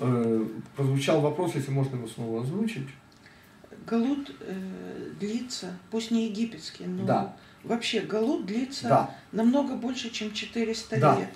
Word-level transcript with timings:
Э, 0.00 0.46
прозвучал 0.76 1.20
вопрос, 1.20 1.54
если 1.54 1.70
можно 1.70 1.96
его 1.96 2.08
снова 2.08 2.42
озвучить. 2.42 2.88
Галут 3.86 4.34
э, 4.40 5.10
длится, 5.18 5.76
пусть 5.90 6.10
не 6.10 6.26
египетский, 6.28 6.84
но 6.86 7.04
Да. 7.04 7.36
вообще 7.64 8.00
Галут 8.00 8.46
длится 8.46 8.88
Да. 8.88 9.14
намного 9.32 9.74
больше, 9.76 10.10
чем 10.10 10.32
400 10.32 10.98
Да. 11.00 11.18
лет. 11.18 11.30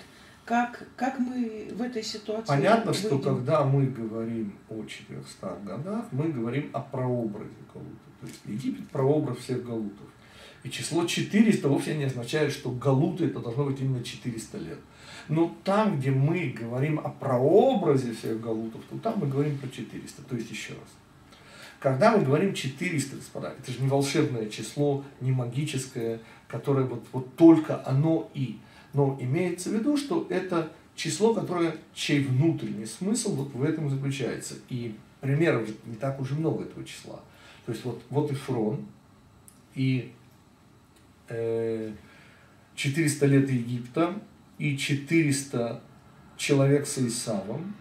Как, 0.45 0.87
как 0.95 1.17
мы 1.17 1.69
в 1.73 1.81
этой 1.81 2.03
ситуации 2.03 2.47
Понятно, 2.47 2.93
что 2.93 3.15
выйдем? 3.15 3.23
когда 3.37 3.63
мы 3.63 3.87
говорим 3.87 4.53
о 4.69 4.85
400 4.85 5.57
годах, 5.65 6.05
мы 6.11 6.29
говорим 6.29 6.69
о 6.71 6.81
прообразе 6.81 7.49
Галута. 7.73 7.95
То 8.21 8.27
есть 8.27 8.39
Египет– 8.45 8.87
прообраз 8.91 9.37
всех 9.37 9.65
Галутов. 9.65 10.07
И 10.63 10.69
число 10.69 11.05
400 11.05 11.67
вовсе 11.67 11.95
не 11.95 12.05
означает, 12.05 12.51
что 12.51 12.69
Галуты 12.71 13.25
это 13.25 13.39
должно 13.39 13.65
быть 13.65 13.79
именно 13.81 14.03
400 14.03 14.57
лет. 14.59 14.79
Но 15.27 15.55
там, 15.63 15.99
где 15.99 16.11
мы 16.11 16.49
говорим 16.49 16.99
о 16.99 17.09
прообразе 17.09 18.13
всех 18.13 18.41
Галутов, 18.41 18.81
то 18.89 18.97
там 18.99 19.19
мы 19.19 19.27
говорим 19.27 19.57
про 19.57 19.67
400. 19.67 20.21
То 20.23 20.35
есть 20.35 20.51
еще 20.51 20.73
раз. 20.73 20.89
Когда 21.79 22.15
мы 22.15 22.23
говорим 22.23 22.53
400, 22.53 23.17
господа, 23.17 23.53
это 23.57 23.71
же 23.71 23.81
не 23.81 23.87
волшебное 23.87 24.49
число, 24.49 25.03
не 25.21 25.31
магическое, 25.31 26.19
которое 26.47 26.85
вот, 26.85 27.05
вот 27.11 27.35
только 27.35 27.85
оно 27.85 28.29
и. 28.33 28.59
Но 28.93 29.17
имеется 29.19 29.69
в 29.69 29.73
виду, 29.73 29.97
что 29.97 30.25
это 30.29 30.71
число, 30.95 31.33
которое, 31.33 31.75
чей 31.93 32.23
внутренний 32.23 32.85
смысл 32.85 33.35
вот 33.35 33.53
в 33.53 33.63
этом 33.63 33.89
заключается. 33.89 34.55
И 34.69 34.95
примеров 35.21 35.67
не 35.85 35.95
так 35.95 36.19
уже 36.19 36.35
много 36.35 36.63
этого 36.63 36.85
числа. 36.85 37.19
То 37.65 37.71
есть 37.71 37.83
вот, 37.83 38.01
вот 38.09 38.31
и 38.31 38.35
Фрон, 38.35 38.85
и 39.73 40.13
э, 41.29 41.91
400 42.75 43.25
лет 43.25 43.49
Египта, 43.49 44.15
и 44.57 44.77
400 44.77 45.81
человек 46.37 46.87
с 46.87 46.97
Исавом. 46.97 47.75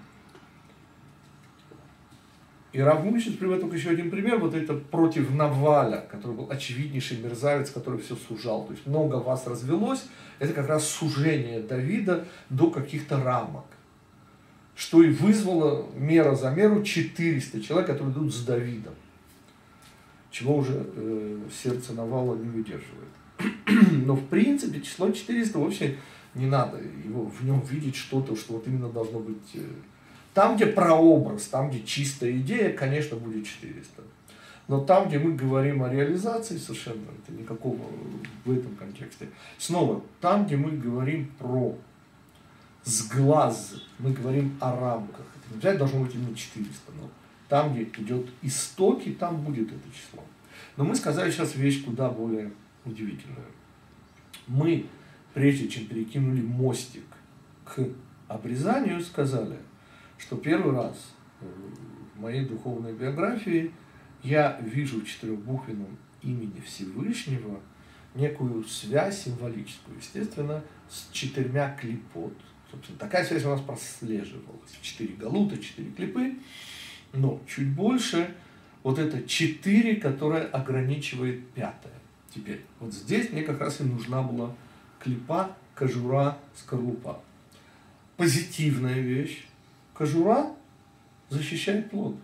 И 2.73 2.81
Рав 2.81 3.05
Мучит 3.05 3.39
приводит 3.39 3.61
только 3.61 3.77
еще 3.77 3.91
один 3.91 4.11
пример, 4.11 4.39
вот 4.39 4.53
это 4.53 4.75
против 4.75 5.33
Наваля, 5.33 6.05
который 6.11 6.37
был 6.37 6.51
очевиднейший 6.51 7.19
мерзавец, 7.19 7.71
который 7.71 8.01
все 8.01 8.17
сужал. 8.17 8.67
То 8.67 8.73
есть 8.73 8.85
много 8.85 9.15
вас 9.15 9.47
развелось, 9.47 10.05
это 10.41 10.53
как 10.53 10.67
раз 10.67 10.85
сужение 10.89 11.61
Давида 11.61 12.27
до 12.51 12.71
каких-то 12.71 13.23
рамок. 13.23 13.67
Что 14.75 15.05
и 15.05 15.11
вызвало 15.11 15.89
мера 15.95 16.35
за 16.35 16.51
меру 16.51 16.83
400 16.83 17.61
человек, 17.61 17.87
которые 17.87 18.13
идут 18.13 18.35
с 18.35 18.45
Давидом. 18.45 18.95
Чего 20.33 20.57
уже 20.57 20.85
э, 20.97 21.39
сердце 21.63 21.93
Навала 21.93 22.35
не 22.35 22.49
выдерживает. 22.49 23.09
Но 24.05 24.17
в 24.17 24.27
принципе 24.27 24.81
число 24.81 25.13
400 25.13 25.59
вообще 25.61 25.97
не 26.35 26.47
надо 26.47 26.79
его, 26.79 27.27
в 27.27 27.45
нем 27.45 27.61
видеть 27.61 27.97
что-то, 27.97 28.37
что 28.37 28.55
вот 28.55 28.67
именно 28.67 28.89
должно 28.89 29.21
быть 29.21 29.51
э, 29.55 29.67
там, 30.35 30.57
где 30.57 30.67
прообраз, 30.67 31.45
там, 31.45 31.71
где 31.71 31.83
чистая 31.83 32.33
идея, 32.33 32.73
конечно, 32.73 33.17
будет 33.17 33.47
400. 33.47 34.03
Но 34.67 34.81
там, 34.81 35.09
где 35.09 35.19
мы 35.19 35.35
говорим 35.35 35.83
о 35.83 35.91
реализации, 35.91 36.57
совершенно 36.57 37.05
это 37.23 37.39
никакого 37.39 37.79
в 38.45 38.51
этом 38.51 38.75
контексте. 38.77 39.29
Снова, 39.59 40.03
там, 40.21 40.47
где 40.47 40.57
мы 40.57 40.71
говорим 40.73 41.31
про 41.39 41.77
сглаз, 42.85 43.75
мы 43.99 44.13
говорим 44.13 44.57
о 44.61 44.79
рамках. 44.79 45.27
Это 45.37 45.51
не 45.51 45.57
обязательно 45.57 45.79
должно 45.87 46.05
быть 46.05 46.15
именно 46.15 46.35
400, 46.35 46.93
но 47.01 47.11
там, 47.49 47.73
где 47.73 47.85
идет 47.85 48.27
истоки, 48.43 49.11
там 49.11 49.43
будет 49.43 49.69
это 49.69 49.89
число. 49.95 50.25
Но 50.77 50.85
мы 50.85 50.97
сказали 50.97 51.31
сейчас 51.31 51.55
вещь 51.55 51.85
куда 51.85 52.09
более 52.09 52.51
удивительную. 52.85 53.47
Мы, 54.47 54.87
прежде 55.35 55.69
чем 55.69 55.87
перекинули 55.87 56.41
мостик 56.41 57.05
к 57.65 57.87
обрезанию, 58.29 59.01
сказали– 59.01 59.59
что 60.19 60.37
первый 60.37 60.75
раз 60.75 61.15
в 61.41 62.21
моей 62.21 62.45
духовной 62.45 62.95
биографии 62.95 63.73
я 64.23 64.59
вижу 64.63 65.01
в 65.01 65.07
четырехбуквенном 65.07 65.99
имени 66.23 66.61
Всевышнего 66.65 67.61
некую 68.15 68.65
связь 68.65 69.25
символическую, 69.25 69.99
естественно, 69.99 70.63
с 70.89 71.11
четырьмя 71.13 71.77
клипот. 71.79 72.33
Собственно, 72.71 72.99
такая 72.99 73.25
связь 73.25 73.45
у 73.45 73.51
нас 73.51 73.61
прослеживалась. 73.61 74.79
Четыре 74.81 75.15
галута, 75.15 75.59
четыре 75.59 75.91
клипы, 75.91 76.37
но 77.13 77.43
чуть 77.47 77.69
больше 77.69 78.35
вот 78.83 78.99
это 78.99 79.27
четыре, 79.29 79.97
которое 79.97 80.45
ограничивает 80.45 81.47
пятое. 81.51 81.93
Теперь, 82.35 82.63
вот 82.81 82.95
здесь 82.95 83.31
мне 83.31 83.43
как 83.43 83.61
раз 83.61 83.81
и 83.81 83.85
нужна 83.85 84.23
была 84.23 84.55
клипа, 85.05 85.51
кожура, 85.75 86.39
скорлупа. 86.57 87.21
Позитивная 88.17 89.01
вещь, 89.01 89.47
Кожура 89.95 90.49
защищает 91.31 91.91
плод. 91.91 92.17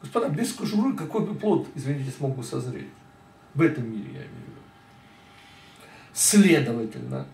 Господа, 0.00 0.28
без 0.28 0.52
кожуры 0.52 0.96
какой 0.96 1.26
бы 1.26 1.34
плод, 1.34 1.66
извините, 1.74 2.10
смог 2.10 2.36
бы 2.36 2.44
созреть? 2.44 2.86
В 3.54 3.62
этом 3.62 3.90
мире 3.90 4.04
я 4.04 4.18
имею 4.18 4.28
в 4.28 4.48
виду. 4.48 4.60
Следовательно, 6.12 7.26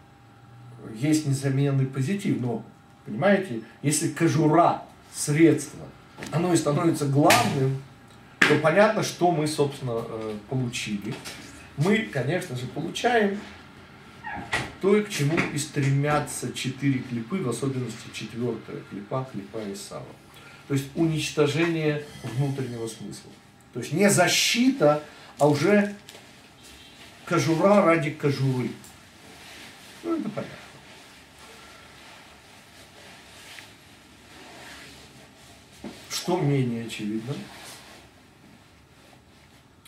есть 0.94 1.26
несомненный 1.26 1.86
позитив, 1.86 2.40
но, 2.40 2.64
понимаете, 3.04 3.62
если 3.82 4.08
кожура, 4.08 4.84
средство, 5.12 5.80
оно 6.30 6.54
и 6.54 6.56
становится 6.56 7.06
главным, 7.06 7.82
то 8.40 8.58
понятно, 8.62 9.02
что 9.02 9.30
мы, 9.30 9.46
собственно, 9.46 10.02
э, 10.08 10.36
получили. 10.48 11.14
Мы, 11.76 12.08
конечно 12.10 12.56
же, 12.56 12.66
получаем 12.66 13.38
то, 14.80 15.00
к 15.02 15.08
чему 15.08 15.38
и 15.54 15.58
стремятся 15.58 16.52
четыре 16.52 16.98
клипы, 17.00 17.36
в 17.36 17.48
особенности 17.48 18.08
четвертая 18.12 18.82
клипа, 18.90 19.28
клипа 19.30 19.58
Исава. 19.72 20.06
То 20.66 20.74
есть 20.74 20.88
уничтожение 20.96 22.04
внутреннего 22.22 22.88
смысла. 22.88 23.30
То 23.72 23.80
есть 23.80 23.92
не 23.92 24.10
защита, 24.10 25.02
а 25.38 25.48
уже 25.48 25.94
кожура 27.26 27.84
ради 27.84 28.10
кожуры. 28.10 28.70
Ну, 30.02 30.18
это 30.18 30.28
понятно. 30.28 30.56
Что 36.10 36.40
менее 36.40 36.86
очевидно? 36.86 37.34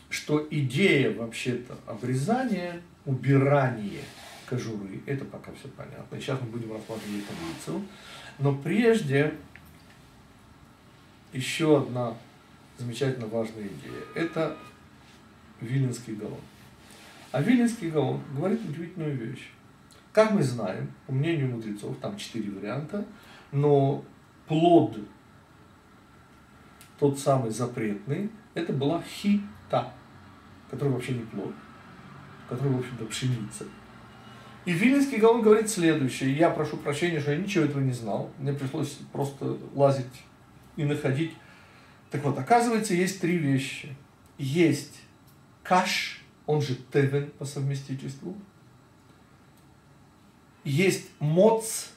Что 0.09 0.47
идея 0.51 1.13
вообще-то 1.13 1.79
обрезания, 1.87 2.81
убирания 3.05 4.03
кожуры, 4.47 5.01
это 5.07 5.25
пока 5.25 5.53
все 5.53 5.69
понятно. 5.69 6.21
Сейчас 6.21 6.41
мы 6.41 6.49
будем 6.49 6.73
рассматривать 6.73 7.25
таблицу. 7.27 7.87
Но 8.39 8.55
прежде 8.55 9.35
еще 11.33 11.79
одна 11.79 12.17
замечательно 12.79 13.27
важная 13.27 13.67
идея. 13.67 14.03
Это 14.15 14.57
Виленский 15.61 16.15
галлон. 16.15 16.41
А 17.33 17.43
Виленский 17.43 17.91
галлон 17.91 18.23
говорит 18.35 18.61
удивительную 18.65 19.17
вещь. 19.17 19.51
Как 20.13 20.31
мы 20.31 20.43
знаем, 20.43 20.93
по 21.07 21.13
мнению 21.13 21.51
мудрецов, 21.51 21.97
там 22.01 22.17
четыре 22.17 22.51
варианта, 22.53 23.05
но 23.51 24.05
плод, 24.47 24.97
тот 26.99 27.19
самый 27.19 27.51
запретный, 27.51 28.31
это 28.55 28.73
была 28.73 29.03
хита, 29.03 29.93
который 30.71 30.91
вообще 30.91 31.15
не 31.15 31.25
плод, 31.25 31.53
который, 32.49 32.73
в 32.73 32.79
общем-то, 32.79 33.07
пшеница. 33.07 33.65
И 34.65 34.73
Виленский 34.73 35.19
галлон 35.19 35.43
говорит 35.43 35.69
следующее. 35.69 36.35
Я 36.35 36.51
прошу 36.51 36.79
прощения, 36.79 37.21
что 37.21 37.33
я 37.33 37.39
ничего 37.39 37.65
этого 37.65 37.81
не 37.81 37.93
знал. 37.93 38.31
Мне 38.39 38.53
пришлось 38.53 38.99
просто 39.13 39.59
лазить 39.75 40.07
и 40.77 40.85
находить. 40.85 41.33
Так 42.11 42.25
вот, 42.25 42.39
оказывается, 42.39 42.95
есть 42.95 43.21
три 43.21 43.37
вещи. 43.37 43.95
Есть 44.39 45.01
каш, 45.63 46.23
он 46.47 46.63
же 46.63 46.77
тевен 46.93 47.31
по 47.39 47.45
совместительству. 47.45 48.35
Есть 50.65 51.11
моц. 51.19 51.89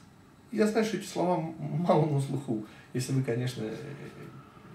Я 0.52 0.68
знаю, 0.68 0.86
что 0.86 0.98
эти 0.98 1.06
слова 1.06 1.40
мало 1.40 2.06
на 2.06 2.20
слуху, 2.20 2.66
если 2.94 3.14
вы, 3.14 3.24
конечно, 3.24 3.64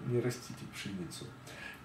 не 0.06 0.20
растите 0.20 0.61
пшеницу. 0.72 1.26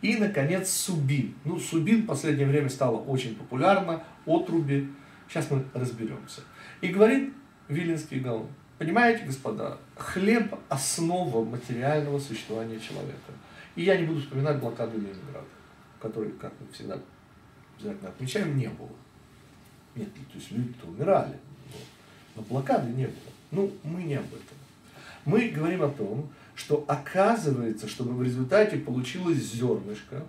И, 0.01 0.15
наконец, 0.15 0.69
субин. 0.69 1.35
Ну, 1.43 1.59
субин 1.59 2.03
в 2.03 2.05
последнее 2.05 2.47
время 2.47 2.69
стало 2.69 2.97
очень 2.97 3.35
популярно, 3.35 4.03
отруби. 4.25 4.89
Сейчас 5.27 5.50
мы 5.51 5.65
разберемся. 5.74 6.41
И 6.81 6.88
говорит 6.88 7.33
Виленский 7.68 8.19
Гаон, 8.19 8.47
понимаете, 8.77 9.25
господа, 9.25 9.77
хлеб– 9.95 10.53
основа 10.69 11.44
материального 11.44 12.19
существования 12.19 12.79
человека. 12.79 13.33
И 13.75 13.83
я 13.83 13.97
не 13.97 14.06
буду 14.06 14.21
вспоминать 14.21 14.59
блокаду 14.59 14.97
Ленинграда, 14.97 15.45
которой, 16.00 16.31
как 16.31 16.53
мы 16.59 16.71
всегда 16.71 16.97
обязательно 17.77 18.09
отмечаем, 18.09 18.57
не 18.57 18.69
было. 18.69 18.89
Нет, 19.95 20.13
то 20.13 20.35
есть 20.35 20.51
люди-то 20.51 20.88
умирали, 20.88 21.38
но 22.35 22.41
блокады 22.44 22.89
не 22.91 23.06
было. 23.06 23.33
Ну, 23.51 23.71
мы 23.83 24.03
не 24.03 24.15
об 24.15 24.25
этом. 24.25 24.57
Мы 25.25 25.50
говорим 25.50 25.83
о 25.83 25.89
том, 25.89 26.30
что 26.56 26.85
оказывается, 26.88 27.88
чтобы 27.88 28.13
в 28.13 28.23
результате 28.23 28.77
получилось 28.77 29.38
зернышко, 29.38 30.23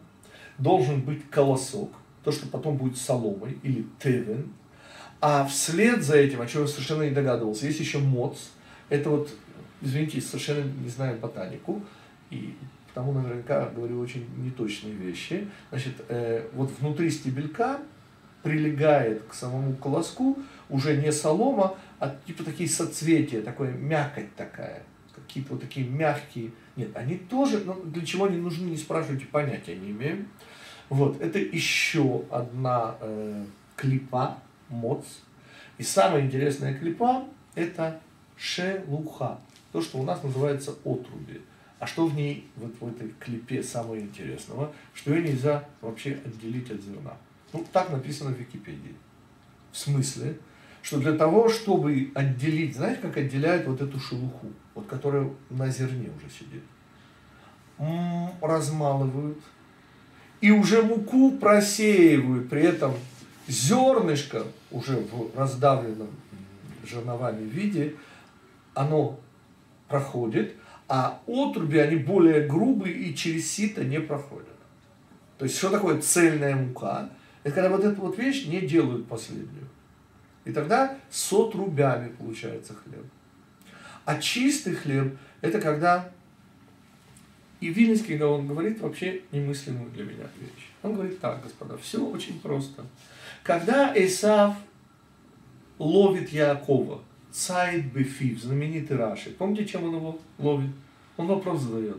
должен 0.59 1.03
быть 1.03 1.29
колосок, 1.31 1.93
то, 2.25 2.33
что 2.33 2.49
потом 2.49 2.77
будет 2.77 2.97
соломой 2.99 3.59
или 3.63 3.87
тевен, 3.99 4.53
а 5.21 5.47
вслед 5.47 6.03
за 6.03 6.17
этим, 6.17 6.41
о 6.41 6.47
чем 6.47 6.63
я 6.63 6.69
совершенно 6.69 7.03
не 7.03 7.11
догадывался, 7.11 7.67
есть 7.67 7.81
еще 7.81 7.99
моц. 7.99 8.39
Это 8.89 9.11
вот 9.11 9.31
извините, 9.81 10.21
совершенно 10.21 10.65
не 10.65 10.89
знаю 10.89 11.19
ботанику, 11.19 11.83
и 12.31 12.55
потому 12.89 13.13
наверняка 13.13 13.69
говорю 13.69 14.01
очень 14.01 14.27
неточные 14.37 14.95
вещи. 14.95 15.49
Значит, 15.71 15.95
э, 16.09 16.49
вот 16.53 16.71
внутри 16.79 17.11
стебелька 17.11 17.81
прилегает 18.43 19.23
к 19.25 19.35
самому 19.35 19.75
колоску 19.77 20.39
уже 20.69 20.97
не 20.97 21.13
солома, 21.13 21.77
а 21.99 22.17
типа 22.27 22.45
такие 22.45 22.69
соцветия, 22.69 23.43
такое 23.43 23.73
мякоть 23.73 24.35
такая, 24.37 24.83
какие-то 25.15 25.55
вот 25.55 25.63
такие 25.63 25.87
мягкие. 25.87 26.51
Нет, 26.77 26.97
они 26.97 27.17
тоже, 27.17 27.61
но 27.65 27.75
для 27.75 28.05
чего 28.05 28.27
они 28.27 28.37
нужны, 28.37 28.67
не 28.67 28.77
спрашивайте, 28.77 29.27
понятия 29.27 29.77
не 29.77 29.91
имею. 29.91 30.27
Вот, 30.89 31.21
это 31.21 31.39
еще 31.39 32.23
одна 32.31 32.97
э, 33.01 33.45
клипа, 33.77 34.39
моц. 34.69 35.05
И 35.79 35.83
самая 35.83 36.23
интересная 36.23 36.75
клипа– 36.75 37.25
это 37.55 38.01
шелуха, 38.37 39.39
то, 39.73 39.81
что 39.83 39.99
у 39.99 40.05
нас 40.05 40.23
называется 40.23 40.73
отруби. 40.85 41.41
А 41.79 41.87
что 41.87 42.07
в 42.07 42.15
ней, 42.15 42.49
вот 42.57 42.75
в 42.81 42.89
этой 42.89 43.15
клипе 43.21 43.63
самого 43.63 44.01
интересного, 44.01 44.73
что 44.95 45.15
ее 45.15 45.23
нельзя 45.23 45.65
вообще 45.81 46.19
отделить 46.25 46.71
от 46.71 46.83
зерна. 46.83 47.17
Ну, 47.53 47.65
так 47.73 47.91
написано 47.91 48.31
в 48.31 48.39
Википедии. 48.39 48.97
В 49.71 49.79
смысле, 49.79 50.39
что 50.83 50.99
для 50.99 51.13
того, 51.13 51.49
чтобы 51.49 52.11
отделить, 52.15 52.75
знаете, 52.75 53.01
как 53.01 53.17
отделяют 53.17 53.67
вот 53.67 53.81
эту 53.81 54.01
шелуху, 54.01 54.49
вот 54.75 54.87
которая 54.87 55.31
на 55.51 55.69
зерне 55.69 56.11
уже 56.17 56.29
сидит, 56.31 56.63
размалывают, 58.41 59.39
и 60.41 60.51
уже 60.51 60.83
муку 60.83 61.33
просеивают, 61.33 62.49
при 62.49 62.63
этом 62.63 62.95
зернышко 63.49 64.45
уже 64.71 64.97
в 64.97 65.37
раздавленном 65.37 66.11
жерновами 66.85 67.43
виде, 67.49 67.95
оно 68.75 69.19
проходит, 69.89 70.55
а 70.87 71.21
отруби, 71.27 71.79
они 71.79 71.97
более 71.97 72.47
грубые 72.47 72.95
и 72.95 73.15
через 73.15 73.51
сито 73.51 73.85
не 73.85 74.01
проходят. 74.01 74.47
То 75.39 75.45
есть, 75.45 75.57
что 75.57 75.71
такое 75.71 76.01
цельная 76.01 76.55
мука? 76.55 77.11
Это 77.43 77.55
когда 77.55 77.71
вот 77.71 77.85
эту 77.85 78.01
вот 78.01 78.19
вещь 78.19 78.47
не 78.47 78.61
делают 78.61 79.07
последнюю. 79.07 79.69
И 80.45 80.53
тогда 80.53 80.97
с 81.11 81.33
отрубями 81.33 82.09
получается 82.09 82.75
хлеб. 82.75 83.05
А 84.05 84.19
чистый 84.19 84.75
хлеб– 84.75 85.17
это 85.41 85.61
когда 85.61 86.11
и 87.61 87.71
Вильнинский, 87.71 88.21
он 88.23 88.47
говорит 88.47 88.81
вообще 88.81 89.23
немыслимую 89.33 89.91
для 89.91 90.05
меня 90.05 90.27
вещь. 90.39 90.69
Он 90.83 90.95
говорит 90.95 91.21
так, 91.21 91.43
господа, 91.43 91.77
все 91.77 92.05
очень 92.05 92.39
просто. 92.41 92.85
Когда 93.43 93.93
Исав 93.97 94.55
ловит 95.79 96.31
Якова, 96.33 97.01
Цайд 97.31 97.93
Бефив, 97.93 98.41
знаменитый 98.41 98.97
Раши, 98.97 99.31
помните, 99.31 99.65
чем 99.67 99.85
он 99.85 99.95
его 99.97 100.19
ловит? 100.39 100.71
Он 101.17 101.27
вопрос 101.27 101.61
задает. 101.63 101.99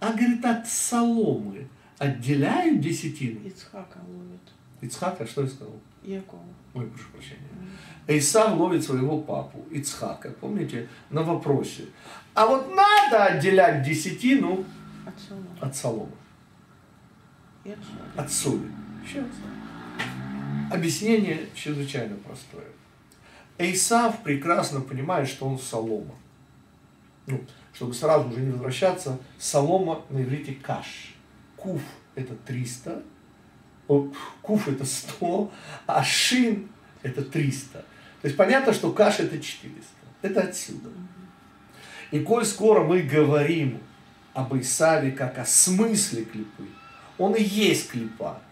А, 0.00 0.12
говорит, 0.12 0.44
от 0.44 0.66
соломы 0.68 1.68
отделяют 1.98 2.80
десятину? 2.80 3.40
Ицхака 3.46 3.98
ловит. 4.06 4.40
Ицхака, 4.80 5.26
что 5.26 5.42
я 5.42 5.48
сказал? 5.48 5.74
Якова. 6.02 6.42
Ой, 6.74 6.86
прошу 6.86 7.08
прощения. 7.10 7.40
Исав 8.06 8.58
ловит 8.58 8.84
своего 8.84 9.20
папу, 9.22 9.64
Ицхака, 9.70 10.30
помните, 10.40 10.88
на 11.10 11.22
вопросе. 11.22 11.84
А 12.34 12.46
вот 12.46 12.68
надо 12.74 13.24
отделять 13.24 13.82
десятину 13.82 14.64
От 15.06 15.14
соломы. 15.20 15.46
от 15.60 15.76
соломы, 15.76 16.12
от 18.16 18.30
соли. 18.30 18.70
Сейчас. 19.06 19.24
Объяснение 20.74 21.46
чрезвычайно 21.54 22.16
простое. 22.16 22.66
Эйсав 23.58 24.24
прекрасно 24.24 24.80
понимает, 24.80 25.28
что 25.28 25.46
он 25.46 25.56
солома. 25.56 26.16
Ну, 27.28 27.40
чтобы 27.72 27.94
сразу 27.94 28.28
уже 28.28 28.40
не 28.40 28.50
возвращаться, 28.50 29.20
солома 29.38 30.02
на 30.10 30.20
иврите 30.20 30.52
каш. 30.54 31.14
Куф– 31.54 31.80
это 32.16 32.34
300, 32.34 33.04
о, 33.86 34.08
куф– 34.42 34.66
это 34.68 34.84
100, 34.84 35.52
а 35.86 36.02
шин– 36.02 36.68
это 37.04 37.22
300. 37.22 37.78
То 37.78 37.84
есть 38.24 38.36
понятно, 38.36 38.72
что 38.72 38.90
каш– 38.90 39.18
это 39.20 39.38
400. 39.38 39.80
Это 40.22 40.40
отсюда. 40.40 40.90
И 42.10 42.18
коль 42.18 42.44
скоро 42.44 42.82
мы 42.82 43.02
говорим 43.02 43.78
об 44.32 44.56
Исаве 44.56 45.12
как 45.12 45.38
о 45.38 45.44
смысле 45.44 46.24
клипы, 46.24 46.66
он 47.16 47.34
и 47.34 47.42
есть 47.44 47.92
клипа. 47.92 48.42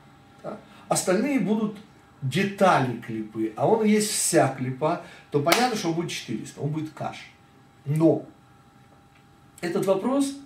да? 0.44 0.60
Остальные 0.88 1.40
будут 1.40 1.76
детали 2.22 3.00
клипы, 3.00 3.52
а 3.56 3.66
он 3.66 3.84
есть 3.84 4.10
вся 4.10 4.48
клипа, 4.48 5.02
то 5.30 5.40
понятно, 5.40 5.76
что 5.76 5.88
он 5.88 5.94
будет 5.94 6.10
400, 6.10 6.60
он 6.60 6.70
будет 6.70 6.92
каш. 6.92 7.16
Но 7.84 8.24
этот 9.60 9.86
вопрос, 9.86 10.36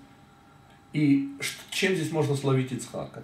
и 0.93 1.37
чем 1.70 1.94
здесь 1.94 2.11
можно 2.11 2.34
словить 2.34 2.73
Ицхака? 2.73 3.23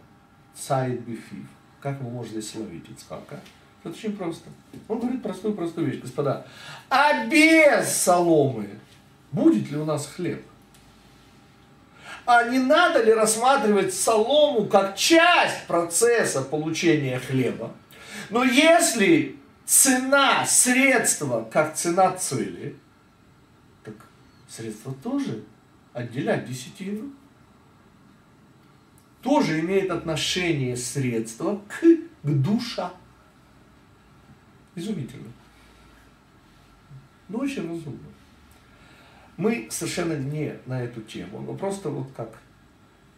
Цайд 0.54 1.00
бифив. 1.00 1.46
Как 1.80 2.00
можно 2.00 2.30
здесь 2.30 2.50
словить 2.50 2.88
Ицхака? 2.90 3.40
Это 3.82 3.94
очень 3.94 4.16
просто. 4.16 4.48
Он 4.88 5.00
говорит 5.00 5.22
простую-простую 5.22 5.88
вещь, 5.88 6.00
господа. 6.00 6.46
А 6.88 7.26
без 7.26 7.88
соломы 7.88 8.68
будет 9.32 9.70
ли 9.70 9.76
у 9.76 9.84
нас 9.84 10.06
хлеб? 10.06 10.44
А 12.24 12.44
не 12.44 12.58
надо 12.58 13.02
ли 13.02 13.12
рассматривать 13.12 13.92
солому 13.92 14.66
как 14.66 14.96
часть 14.96 15.66
процесса 15.66 16.42
получения 16.42 17.18
хлеба? 17.18 17.72
Но 18.32 18.44
если 18.44 19.36
цена 19.66 20.46
средства 20.46 21.46
как 21.52 21.76
цена 21.76 22.16
цели, 22.16 22.74
так 23.84 23.94
средство 24.48 24.94
тоже 25.02 25.44
отделять 25.92 26.48
десятину. 26.48 27.12
Тоже 29.20 29.60
имеет 29.60 29.90
отношение 29.90 30.78
средства 30.78 31.60
к, 31.68 31.82
к 31.82 32.42
душа. 32.42 32.94
Изумительно. 34.76 35.30
Но 37.28 37.40
очень 37.40 37.68
разумно. 37.68 37.98
Мы 39.36 39.68
совершенно 39.70 40.14
не 40.14 40.56
на 40.64 40.82
эту 40.82 41.02
тему, 41.02 41.42
но 41.42 41.52
просто 41.52 41.90
вот 41.90 42.10
как 42.16 42.40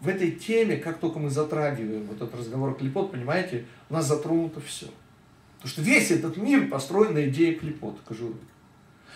в 0.01 0.09
этой 0.09 0.33
теме, 0.33 0.77
как 0.77 0.99
только 0.99 1.21
мы 1.21 1.31
затрагиваем 1.31 2.03
вот 2.07 2.17
этот 2.17 2.35
разговор 2.35 2.77
клепот, 2.77 3.13
понимаете, 3.13 3.65
у 3.89 3.95
нас 3.95 4.09
затронуто 4.09 4.61
все. 4.61 4.89
Потому 5.65 5.83
что 5.83 5.83
весь 5.91 6.11
этот 6.11 6.37
мир 6.37 6.69
построен 6.69 7.15
на 7.15 7.27
идее 7.27 7.55
клепот, 7.55 7.99
кожуры. 8.05 8.35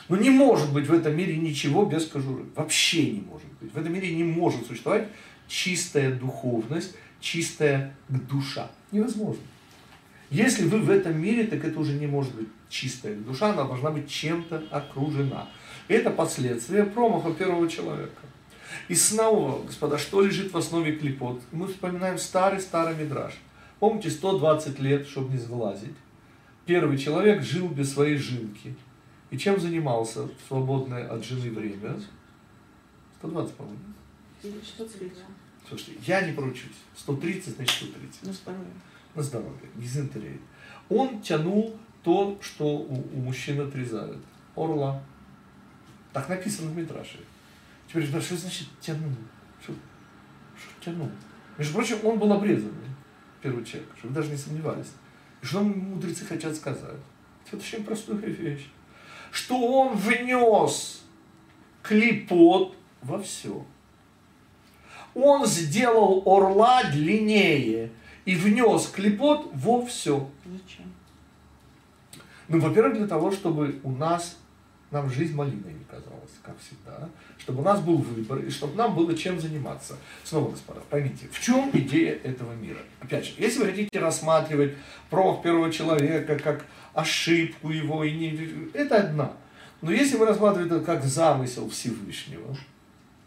Но 0.08 0.16
не 0.16 0.30
может 0.30 0.72
быть 0.72 0.86
в 0.86 0.92
этом 0.94 1.14
мире 1.14 1.36
ничего 1.36 1.84
без 1.84 2.06
кожуры. 2.06 2.46
Вообще 2.56 3.10
не 3.10 3.20
может 3.20 3.52
быть. 3.60 3.70
В 3.70 3.76
этом 3.76 3.92
мире 3.92 4.14
не 4.14 4.24
может 4.24 4.66
существовать 4.66 5.08
чистая 5.46 6.10
духовность, 6.10 6.96
чистая 7.20 7.94
душа. 8.08 8.70
Невозможно. 8.92 9.42
Если 10.30 10.64
вы 10.64 10.78
в 10.78 10.88
этом 10.88 11.20
мире, 11.20 11.44
так 11.44 11.62
это 11.66 11.78
уже 11.78 11.92
не 11.92 12.06
может 12.06 12.34
быть 12.34 12.48
чистая 12.70 13.14
душа, 13.14 13.52
она 13.52 13.64
должна 13.64 13.90
быть 13.90 14.08
чем-то 14.08 14.68
окружена. 14.70 15.50
Это 15.86 16.08
последствия 16.08 16.84
промаха 16.84 17.30
первого 17.34 17.68
человека. 17.68 18.22
И 18.88 18.94
снова, 18.94 19.62
господа, 19.66 19.98
что 19.98 20.22
лежит 20.22 20.54
в 20.54 20.56
основе 20.56 20.96
клепот? 20.96 21.42
Мы 21.52 21.66
вспоминаем 21.66 22.16
старый-старый 22.16 22.96
мидраж. 22.96 23.34
Помните, 23.80 24.08
120 24.08 24.80
лет, 24.80 25.06
чтобы 25.06 25.32
не 25.32 25.38
сглазить, 25.38 25.94
первый 26.68 26.98
человек 26.98 27.42
жил 27.42 27.68
без 27.68 27.94
своей 27.94 28.18
жилки. 28.18 28.74
И 29.30 29.38
чем 29.38 29.58
занимался 29.58 30.24
в 30.24 30.32
свободное 30.46 31.08
от 31.08 31.24
жены 31.24 31.50
время? 31.50 31.98
120, 33.20 33.54
по-моему. 33.54 33.78
Или 34.42 34.60
130. 34.62 35.18
Слушайте, 35.66 35.92
я 36.06 36.20
не 36.20 36.34
поручусь. 36.34 36.76
130, 36.96 37.56
значит 37.56 37.88
130. 37.88 38.22
На 38.22 38.32
здоровье. 38.32 38.72
На 39.14 39.22
здоровье. 39.22 39.70
Дизентерия. 39.76 40.38
Он 40.90 41.22
тянул 41.22 41.74
то, 42.02 42.38
что 42.42 42.64
у, 42.64 43.02
у 43.14 43.16
мужчин 43.16 43.60
отрезают. 43.60 44.22
Орла. 44.54 45.02
Так 46.12 46.28
написано 46.28 46.70
в 46.70 46.76
Митраше. 46.76 47.18
Теперь, 47.88 48.04
ребята, 48.04 48.24
что 48.26 48.36
значит 48.36 48.68
тянул? 48.80 49.12
Что, 49.62 49.72
что 49.72 50.84
тянул? 50.84 51.10
Между 51.56 51.74
прочим, 51.74 51.96
он 52.04 52.18
был 52.18 52.30
обрезанный, 52.30 52.90
первый 53.40 53.64
человек, 53.64 53.88
чтобы 53.98 54.14
даже 54.14 54.30
не 54.30 54.36
сомневались. 54.36 54.88
И 55.42 55.46
что 55.46 55.60
мудрецы 55.60 56.24
хотят 56.24 56.54
сказать? 56.56 57.00
Это 57.46 57.56
очень 57.56 57.84
простая 57.84 58.16
вещь. 58.18 58.68
Что 59.30 59.58
он 59.58 59.96
внес 59.96 61.02
клипот 61.82 62.74
во 63.02 63.20
все. 63.20 63.64
Он 65.14 65.46
сделал 65.46 66.22
орла 66.26 66.84
длиннее 66.84 67.90
и 68.24 68.34
внес 68.34 68.88
клипот 68.88 69.50
во 69.54 69.84
все. 69.84 70.28
Зачем? 70.44 70.92
Ну, 72.48 72.60
во-первых, 72.60 72.94
для 72.98 73.06
того, 73.06 73.30
чтобы 73.30 73.80
у 73.82 73.90
нас, 73.90 74.38
нам 74.90 75.10
жизнь 75.10 75.34
малиной 75.34 75.72
не 75.74 75.84
казалась, 75.84 76.30
как 76.42 76.56
всегда, 76.58 77.08
чтобы 77.38 77.60
у 77.60 77.64
нас 77.64 77.80
был 77.80 77.98
выбор, 77.98 78.38
и 78.38 78.50
чтобы 78.50 78.74
нам 78.74 78.94
было 78.94 79.14
чем 79.14 79.38
заниматься. 79.38 79.96
Снова, 80.24 80.50
господа, 80.50 80.80
поймите, 80.88 81.28
в 81.30 81.40
чем 81.40 81.70
идея 81.72 82.14
этого 82.24 82.54
мира? 82.54 82.78
Опять 83.00 83.26
же, 83.26 83.32
если 83.38 83.60
вы 83.60 83.66
хотите 83.66 83.98
рассматривать 83.98 84.74
прох 85.10 85.42
первого 85.42 85.70
человека 85.70 86.38
как 86.38 86.64
ошибку 86.94 87.70
его, 87.70 88.02
и 88.02 88.12
не... 88.12 88.70
это 88.72 88.96
одна. 88.96 89.32
Но 89.82 89.92
если 89.92 90.16
мы 90.16 90.26
рассматриваем 90.26 90.72
это 90.72 90.84
как 90.84 91.04
замысел 91.04 91.68
Всевышнего, 91.68 92.56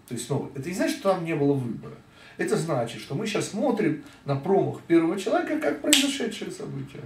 то 0.08 0.15
есть 0.15 0.27
снова, 0.27 0.50
это 0.56 0.68
не 0.68 0.75
значит, 0.75 0.98
что 0.98 1.13
там 1.13 1.24
не 1.24 1.36
было 1.36 1.53
выбора. 1.53 1.96
Это 2.38 2.58
значит, 2.58 3.01
что 3.01 3.13
мы 3.15 3.27
сейчас 3.27 3.50
смотрим 3.50 4.03
на 4.25 4.36
промах 4.36 4.82
первого 4.82 5.18
человека 5.20 5.60
как 5.60 5.82
произошедшее 5.82 6.50
событие. 6.51 7.03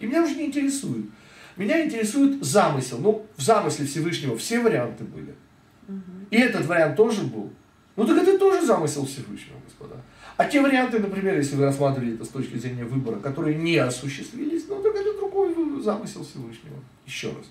И 0.00 0.06
меня 0.06 0.24
уже 0.24 0.34
не 0.34 0.46
интересует. 0.46 1.06
Меня 1.56 1.84
интересует 1.84 2.42
замысел. 2.42 2.98
Ну, 2.98 3.26
в 3.36 3.42
замысле 3.42 3.86
Всевышнего 3.86 4.36
все 4.36 4.60
варианты 4.60 5.04
были. 5.04 5.34
И 6.30 6.36
этот 6.36 6.66
вариант 6.66 6.96
тоже 6.96 7.22
был. 7.22 7.50
Ну 7.94 8.06
так 8.06 8.16
это 8.16 8.38
тоже 8.38 8.64
замысел 8.64 9.04
Всевышнего, 9.04 9.58
господа. 9.64 9.96
А 10.36 10.46
те 10.46 10.62
варианты, 10.62 10.98
например, 10.98 11.36
если 11.36 11.56
вы 11.56 11.64
рассматривали 11.64 12.14
это 12.14 12.24
с 12.24 12.28
точки 12.28 12.56
зрения 12.56 12.84
выбора, 12.84 13.18
которые 13.18 13.56
не 13.56 13.76
осуществились, 13.76 14.64
ну 14.68 14.82
так 14.82 14.94
это 14.94 15.12
другой 15.18 15.54
замысел 15.82 16.24
Всевышнего. 16.24 16.76
Еще 17.06 17.28
раз. 17.28 17.50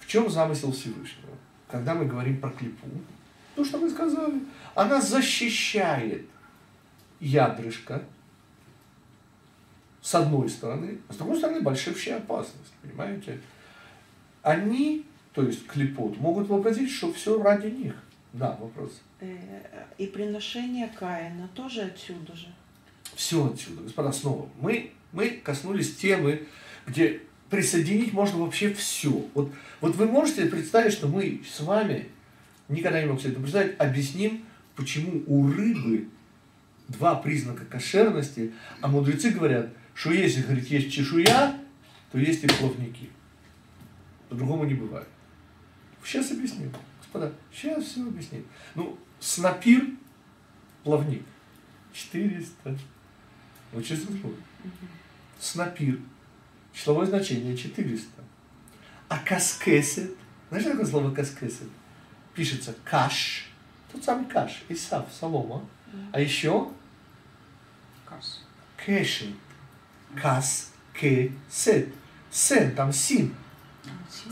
В 0.00 0.06
чем 0.06 0.30
замысел 0.30 0.72
Всевышнего? 0.72 1.36
Когда 1.70 1.94
мы 1.94 2.06
говорим 2.06 2.40
про 2.40 2.50
клипу, 2.50 2.86
то, 3.54 3.64
что 3.64 3.78
мы 3.78 3.90
сказали, 3.90 4.40
она 4.74 5.00
защищает 5.00 6.24
ядрышко, 7.20 8.02
с 10.02 10.14
одной 10.16 10.50
стороны, 10.50 10.98
а 11.08 11.12
с 11.12 11.16
другой 11.16 11.38
стороны 11.38 11.62
большущая 11.62 12.16
опасность, 12.16 12.72
понимаете? 12.82 13.40
Они, 14.42 15.06
то 15.32 15.44
есть 15.44 15.66
клепот, 15.68 16.18
могут 16.18 16.48
вообразить, 16.48 16.90
что 16.90 17.12
все 17.12 17.40
ради 17.40 17.68
них. 17.68 17.94
Да, 18.32 18.56
вопрос. 18.60 19.00
Э, 19.20 19.86
и 19.98 20.06
приношение 20.06 20.90
Каина 20.98 21.48
тоже 21.54 21.82
отсюда 21.82 22.34
же. 22.34 22.48
Все 23.14 23.46
отсюда. 23.46 23.82
Господа, 23.82 24.10
снова. 24.10 24.48
Мы, 24.60 24.90
мы 25.12 25.28
коснулись 25.44 25.94
темы, 25.96 26.48
где 26.86 27.20
присоединить 27.48 28.12
можно 28.12 28.38
вообще 28.38 28.74
все. 28.74 29.24
Вот, 29.34 29.52
вот 29.80 29.94
вы 29.94 30.06
можете 30.06 30.46
представить, 30.46 30.94
что 30.94 31.06
мы 31.06 31.42
с 31.48 31.60
вами, 31.60 32.08
никогда 32.68 33.00
не 33.00 33.06
мог 33.06 33.20
себе 33.20 33.32
это 33.32 33.40
представить, 33.40 33.78
объясним, 33.78 34.44
почему 34.74 35.22
у 35.26 35.46
рыбы 35.46 36.08
два 36.88 37.14
признака 37.14 37.64
кошерности, 37.66 38.52
а 38.80 38.88
мудрецы 38.88 39.30
говорят, 39.30 39.68
что 39.94 40.12
если, 40.12 40.42
говорит, 40.42 40.66
есть 40.68 40.92
чешуя, 40.92 41.58
то 42.10 42.18
есть 42.18 42.44
и 42.44 42.46
плавники. 42.46 43.10
По-другому 44.28 44.64
не 44.64 44.74
бывает. 44.74 45.08
Сейчас 46.04 46.30
объясню. 46.30 46.70
Господа, 47.00 47.32
сейчас 47.52 47.84
все 47.84 48.02
объясним. 48.02 48.44
Ну, 48.74 48.98
снапир, 49.20 49.86
плавник, 50.84 51.22
400. 51.92 52.78
Вот 53.72 53.84
честно 53.84 54.16
слово. 54.18 54.36
Снапир, 55.38 55.98
числовое 56.72 57.06
значение 57.06 57.56
400. 57.56 58.06
А 59.08 59.18
каскесет, 59.18 60.14
знаешь, 60.48 60.64
такое 60.64 60.86
слово 60.86 61.14
каскесет? 61.14 61.68
Пишется 62.34 62.74
каш, 62.84 63.50
тот 63.92 64.02
самый 64.02 64.26
каш, 64.26 64.62
Исав, 64.68 65.06
солома. 65.12 65.66
А 66.12 66.20
еще 66.20 66.70
Кас. 68.06 68.42
кэшет, 68.78 69.34
кас, 70.20 70.72
ке, 70.92 71.32
сет. 71.50 71.88
Сен, 72.30 72.74
там 72.74 72.92
син. 72.92 73.34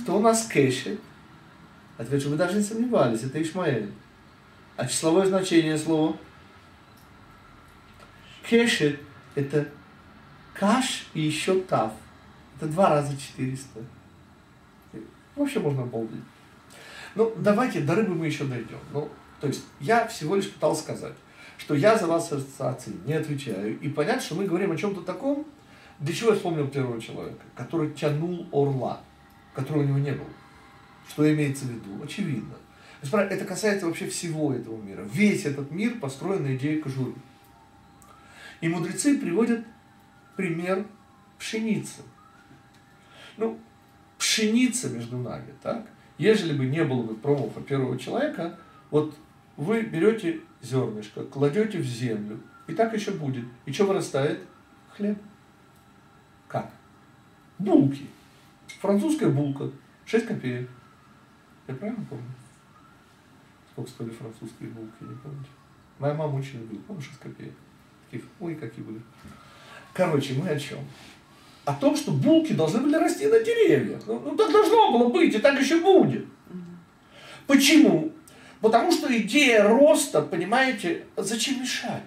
Кто 0.03 0.19
у 0.19 0.21
нас 0.21 0.47
кэшет? 0.47 1.01
Ответ, 1.99 2.21
что 2.21 2.31
вы 2.31 2.37
даже 2.37 2.57
не 2.57 2.63
сомневались, 2.63 3.23
это 3.23 3.43
Ишмаэль. 3.43 3.93
А 4.77 4.87
числовое 4.87 5.27
значение 5.27 5.77
слова? 5.77 6.17
Кешет– 8.49 8.99
это 9.35 9.69
каш 10.55 11.07
и 11.13 11.21
еще 11.21 11.61
тав. 11.61 11.93
Это 12.57 12.71
два 12.71 12.89
раза 12.89 13.17
400. 13.17 13.81
Вообще 15.37 15.61
можно 15.61 15.83
обалдеть. 15.83 16.21
Ну, 17.15 17.33
давайте, 17.37 17.81
до 17.81 17.95
рыбы 17.95 18.15
мы 18.15 18.27
еще 18.27 18.45
дойдем. 18.45 18.79
Ну, 18.93 19.11
то 19.41 19.47
есть, 19.47 19.65
я 19.81 20.07
всего 20.07 20.37
лишь 20.37 20.51
пытался 20.51 20.83
сказать, 20.83 21.15
что 21.59 21.75
я 21.75 21.99
за 21.99 22.07
вас 22.07 22.33
ассоциации 22.33 22.95
не 23.05 23.15
отвечаю. 23.15 23.79
И 23.81 23.89
понятно, 23.89 24.23
что 24.23 24.35
мы 24.35 24.47
говорим 24.47 24.73
о 24.73 24.77
чем-то 24.77 25.03
таком, 25.03 25.47
для 26.00 26.14
чего 26.14 26.30
я 26.30 26.37
вспомнил 26.37 26.66
первого 26.69 27.00
человека, 27.00 27.45
который 27.54 27.92
тянул 27.92 28.47
орла, 28.52 29.00
которого 29.54 29.83
у 29.83 29.87
него 29.87 29.99
не 29.99 30.12
было. 30.12 30.28
Что 31.09 31.33
имеется 31.33 31.66
в 31.66 31.69
виду? 31.69 32.02
Очевидно. 32.02 32.54
Это 33.02 33.45
касается 33.45 33.87
вообще 33.87 34.07
всего 34.07 34.52
этого 34.52 34.80
мира. 34.80 35.02
Весь 35.12 35.45
этот 35.45 35.71
мир 35.71 35.99
построен 36.00 36.42
на 36.42 36.57
идее 36.57 36.80
кожуры. 36.80 37.14
И 38.61 38.69
мудрецы 38.69 39.19
приводят 39.19 39.64
пример 40.37 40.87
пшеницы. 41.38 42.02
Ну, 43.37 43.59
пшеница 44.19 44.90
между 44.90 45.16
нами, 45.16 45.54
так? 45.62 45.87
Ежели 46.19 46.52
бы 46.57 46.66
не 46.66 46.85
было 46.85 47.02
бы 47.02 47.14
промофа 47.14 47.61
первого 47.62 47.99
человека, 47.99 48.59
вот 48.90 49.16
вы 49.57 49.83
берете 49.83 50.40
зернышко, 50.62 51.25
кладете 51.25 51.78
в 51.78 51.85
землю, 51.85 52.40
и 52.66 52.75
так 52.75 52.92
еще 52.95 53.12
будет. 53.12 53.47
И 53.64 53.73
что 53.73 53.87
вырастает? 53.87 54.40
Хлеб. 54.95 55.19
Булки. 57.61 58.07
Французская 58.81 59.29
булка. 59.29 59.71
6 60.07 60.26
копеек. 60.26 60.69
Я 61.69 61.75
правильно 61.75 62.05
помню? 62.09 62.25
Сколько 63.71 63.90
стоили 63.90 64.11
французские 64.11 64.71
булки, 64.71 65.02
не 65.02 65.14
помните? 65.17 65.50
Моя 65.99 66.14
мама 66.14 66.37
очень 66.37 66.61
любила, 66.61 66.81
помню, 66.88 67.02
6 67.02 67.19
копеек. 67.19 67.52
Таких, 68.11 68.26
ой, 68.40 68.55
какие 68.55 68.85
были. 68.85 69.00
Короче, 69.93 70.35
мы 70.35 70.49
о 70.49 70.59
чем? 70.59 70.79
О 71.67 71.75
том, 71.75 71.95
что 71.97 72.12
булки 72.12 72.55
должны 72.55 72.81
были 72.81 72.95
расти 72.95 73.26
на 73.26 73.38
деревьях. 73.40 74.02
Ну, 74.07 74.19
ну 74.21 74.37
так 74.37 74.50
должно 74.50 74.93
было 74.93 75.11
быть, 75.11 75.35
и 75.35 75.38
так 75.38 75.61
еще 75.61 75.81
будет. 75.81 76.25
Почему? 77.47 78.12
Потому 78.61 78.90
что 78.90 79.14
идея 79.19 79.69
роста, 79.69 80.23
понимаете, 80.23 81.05
зачем 81.17 81.61
мешать? 81.61 82.02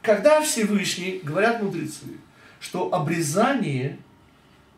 Когда 0.00 0.40
Всевышний, 0.40 1.20
говорят 1.24 1.62
мудрецы, 1.62 2.04
что 2.64 2.94
обрезание 2.94 3.98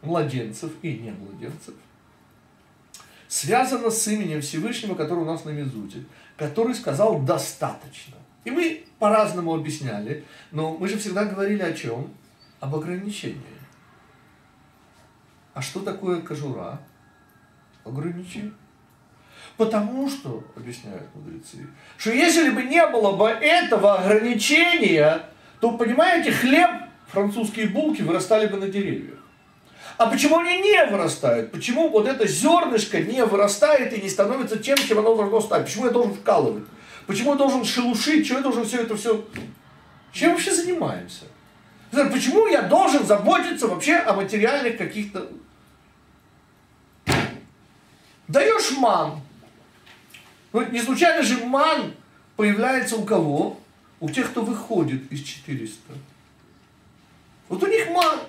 младенцев 0.02 0.72
и 0.82 0.98
не 0.98 1.12
младенцев 1.12 1.72
связано 3.28 3.90
с 3.90 4.08
именем 4.08 4.40
Всевышнего, 4.40 4.96
который 4.96 5.20
у 5.20 5.24
нас 5.24 5.44
на 5.44 5.50
Мезуте, 5.50 6.02
который 6.36 6.74
сказал 6.74 7.20
«достаточно». 7.20 8.16
И 8.44 8.50
мы 8.50 8.84
по-разному 8.98 9.54
объясняли, 9.54 10.24
но 10.50 10.76
мы 10.76 10.88
же 10.88 10.98
всегда 10.98 11.26
говорили 11.26 11.62
о 11.62 11.72
чем? 11.72 12.12
Об 12.58 12.74
ограничении. 12.74 13.40
А 15.54 15.62
что 15.62 15.78
такое 15.78 16.20
кожура? 16.22 16.80
Ограничение. 17.84 18.52
Потому 19.56 20.10
что, 20.10 20.44
объясняют 20.56 21.06
мудрецы, 21.14 21.68
что 21.96 22.10
если 22.10 22.50
бы 22.50 22.64
не 22.64 22.84
было 22.88 23.16
бы 23.16 23.28
этого 23.28 24.00
ограничения, 24.00 25.24
то, 25.60 25.76
понимаете, 25.76 26.32
хлеб, 26.32 26.85
французские 27.08 27.68
булки 27.68 28.02
вырастали 28.02 28.46
бы 28.46 28.58
на 28.58 28.68
деревьях. 28.68 29.18
А 29.98 30.06
почему 30.06 30.38
они 30.38 30.58
не 30.58 30.86
вырастают? 30.86 31.52
Почему 31.52 31.88
вот 31.88 32.06
это 32.06 32.26
зернышко 32.26 33.00
не 33.00 33.24
вырастает 33.24 33.92
и 33.92 34.02
не 34.02 34.10
становится 34.10 34.58
тем, 34.58 34.76
чем 34.76 34.98
оно 34.98 35.14
должно 35.14 35.40
стать? 35.40 35.64
Почему 35.64 35.86
я 35.86 35.92
должен 35.92 36.14
вкалывать? 36.14 36.64
Почему 37.06 37.32
я 37.32 37.36
должен 37.36 37.64
шелушить? 37.64 38.26
Чего 38.26 38.38
я 38.38 38.42
должен 38.42 38.64
все 38.66 38.82
это 38.82 38.96
все... 38.96 39.24
Чем 40.12 40.32
вообще 40.32 40.54
занимаемся? 40.54 41.24
Почему 41.90 42.46
я 42.46 42.62
должен 42.62 43.06
заботиться 43.06 43.68
вообще 43.68 43.96
о 43.96 44.12
материальных 44.14 44.76
каких-то... 44.76 45.30
Даешь 48.28 48.72
ман. 48.76 49.20
Ну, 50.52 50.68
не 50.70 50.82
случайно 50.82 51.22
же 51.22 51.38
ман 51.44 51.94
появляется 52.36 52.96
у 52.96 53.04
кого? 53.04 53.60
У 54.00 54.10
тех, 54.10 54.30
кто 54.30 54.42
выходит 54.42 55.10
из 55.10 55.22
400. 55.22 55.94
Вот 57.48 57.62
у 57.62 57.66
них 57.66 57.88
ман. 57.90 58.20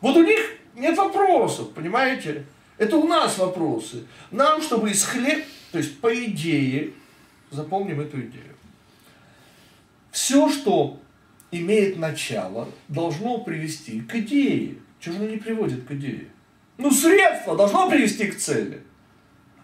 Вот 0.00 0.16
у 0.16 0.24
них 0.24 0.38
нет 0.74 0.96
вопросов, 0.96 1.72
понимаете? 1.72 2.44
Это 2.78 2.96
у 2.96 3.06
нас 3.06 3.38
вопросы. 3.38 4.06
Нам, 4.30 4.60
чтобы 4.62 4.90
из 4.90 5.04
хлеб, 5.04 5.44
то 5.70 5.78
есть 5.78 6.00
по 6.00 6.12
идее, 6.24 6.92
запомним 7.50 8.00
эту 8.00 8.20
идею. 8.22 8.56
Все, 10.10 10.48
что 10.48 11.00
имеет 11.50 11.98
начало, 11.98 12.68
должно 12.88 13.38
привести 13.38 14.00
к 14.00 14.14
идее. 14.16 14.78
Чего 14.98 15.14
же 15.14 15.20
оно 15.20 15.30
не 15.30 15.36
приводит 15.36 15.84
к 15.84 15.92
идее? 15.92 16.28
Ну, 16.78 16.90
средство 16.90 17.56
должно 17.56 17.88
привести 17.88 18.26
к 18.26 18.36
цели. 18.36 18.82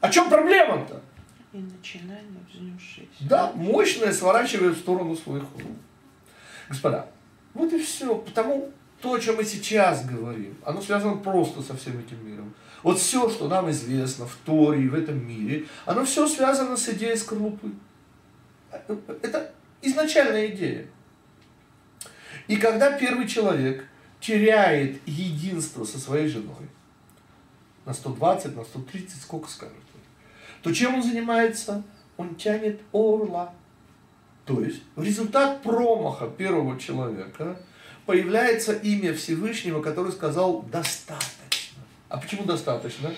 О 0.00 0.10
чем 0.10 0.28
проблема-то? 0.28 1.02
И 1.52 1.58
начинание 1.58 2.40
взнесшись. 2.52 3.08
Да, 3.20 3.52
мощное 3.54 4.12
сворачивает 4.12 4.76
в 4.76 4.80
сторону 4.80 5.16
своих. 5.16 5.44
Господа, 6.68 7.08
вот 7.54 7.72
и 7.72 7.78
все. 7.78 8.16
Потому 8.16 8.70
то, 9.00 9.14
о 9.14 9.20
чем 9.20 9.36
мы 9.36 9.44
сейчас 9.44 10.04
говорим, 10.04 10.56
оно 10.64 10.80
связано 10.80 11.16
просто 11.16 11.62
со 11.62 11.76
всем 11.76 11.98
этим 11.98 12.26
миром. 12.26 12.54
Вот 12.82 12.98
все, 12.98 13.28
что 13.28 13.48
нам 13.48 13.70
известно 13.70 14.26
в 14.26 14.36
Торе 14.44 14.82
и 14.82 14.88
в 14.88 14.94
этом 14.94 15.26
мире, 15.26 15.66
оно 15.84 16.04
все 16.04 16.26
связано 16.26 16.76
с 16.76 16.88
идеей 16.88 17.16
скорлупы. 17.16 17.70
Это 18.70 19.52
изначальная 19.82 20.48
идея. 20.48 20.86
И 22.46 22.56
когда 22.56 22.92
первый 22.92 23.28
человек 23.28 23.86
теряет 24.20 25.00
единство 25.06 25.84
со 25.84 25.98
своей 25.98 26.28
женой, 26.28 26.68
на 27.84 27.94
120, 27.94 28.56
на 28.56 28.64
130, 28.64 29.22
сколько 29.22 29.48
скажет, 29.48 29.74
то 30.62 30.72
чем 30.72 30.96
он 30.96 31.02
занимается? 31.02 31.82
Он 32.16 32.34
тянет 32.34 32.80
орла. 32.92 33.54
То 34.48 34.62
есть 34.62 34.80
в 34.96 35.02
результат 35.02 35.62
промаха 35.62 36.26
первого 36.26 36.80
человека 36.80 37.60
появляется 38.06 38.72
имя 38.72 39.12
Всевышнего, 39.12 39.82
который 39.82 40.10
сказал 40.10 40.62
«достаточно». 40.62 41.82
А 42.08 42.16
почему 42.16 42.44
достаточно? 42.44 43.12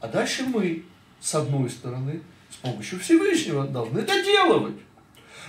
А 0.00 0.08
дальше 0.08 0.44
мы, 0.44 0.84
с 1.20 1.34
одной 1.34 1.68
стороны, 1.68 2.22
с 2.48 2.56
помощью 2.56 2.98
Всевышнего 2.98 3.66
должны 3.66 3.98
это 3.98 4.24
делать. 4.24 4.76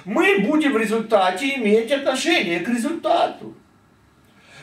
Мы 0.03 0.39
будем 0.39 0.73
в 0.73 0.77
результате 0.77 1.55
иметь 1.55 1.93
отношение 1.93 2.59
к 2.59 2.67
результату. 2.67 3.55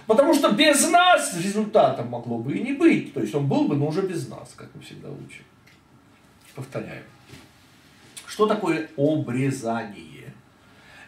Потому 0.07 0.35
что 0.35 0.51
без 0.51 0.87
нас 0.91 1.35
результата 1.43 2.03
могло 2.03 2.37
бы 2.37 2.55
и 2.59 2.63
не 2.63 2.75
быть. 2.75 3.15
То 3.15 3.21
есть 3.21 3.35
он 3.35 3.49
был 3.49 3.67
бы, 3.67 3.75
но 3.75 3.87
уже 3.87 4.03
без 4.03 4.29
нас, 4.29 4.53
как 4.55 4.69
мы 4.75 4.83
всегда 4.83 5.09
учим. 5.09 5.45
Повторяю. 6.55 7.05
Что 8.27 8.47
такое 8.47 8.91
обрезание? 8.99 10.12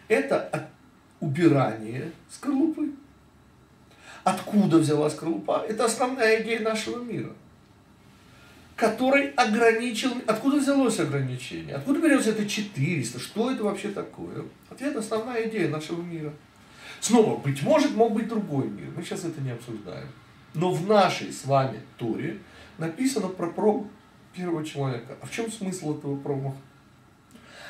Это 0.09 0.71
убирание 1.21 2.13
скорлупы. 2.31 2.91
Откуда 4.23 4.79
взялась 4.79 5.15
скорлупа? 5.15 5.65
Это 5.69 5.85
основная 5.85 6.43
идея 6.43 6.61
нашего 6.61 7.03
мира 7.03 7.31
который 8.77 9.31
ограничил... 9.31 10.13
Откуда 10.27 10.59
взялось 10.59 10.99
ограничение? 10.99 11.77
Откуда 11.77 12.01
берется 12.01 12.31
это 12.31 12.47
400? 12.47 13.21
Что 13.21 13.51
это 13.51 13.65
вообще 13.65 13.89
такое? 13.89 14.45
Ответ– 14.71 14.97
основная 14.97 15.49
идея 15.49 15.69
нашего 15.69 16.03
мира. 16.03 16.33
Снова, 17.01 17.39
быть 17.39 17.63
может, 17.63 17.95
мог 17.95 18.13
быть 18.13 18.29
другой 18.29 18.69
мир. 18.69 18.89
Мы 18.97 19.03
сейчас 19.03 19.25
это 19.25 19.41
не 19.41 19.51
обсуждаем. 19.51 20.09
Но 20.55 20.73
в 20.73 20.89
нашей 20.89 21.33
с 21.33 21.45
вами 21.45 21.81
Торе 21.99 22.39
написано 22.79 23.29
про 23.29 23.49
промах 23.49 23.87
первого 24.33 24.65
человека. 24.65 25.17
А 25.21 25.27
в 25.27 25.31
чем 25.31 25.51
смысл 25.51 25.99
этого 25.99 26.17
промаха? 26.17 26.57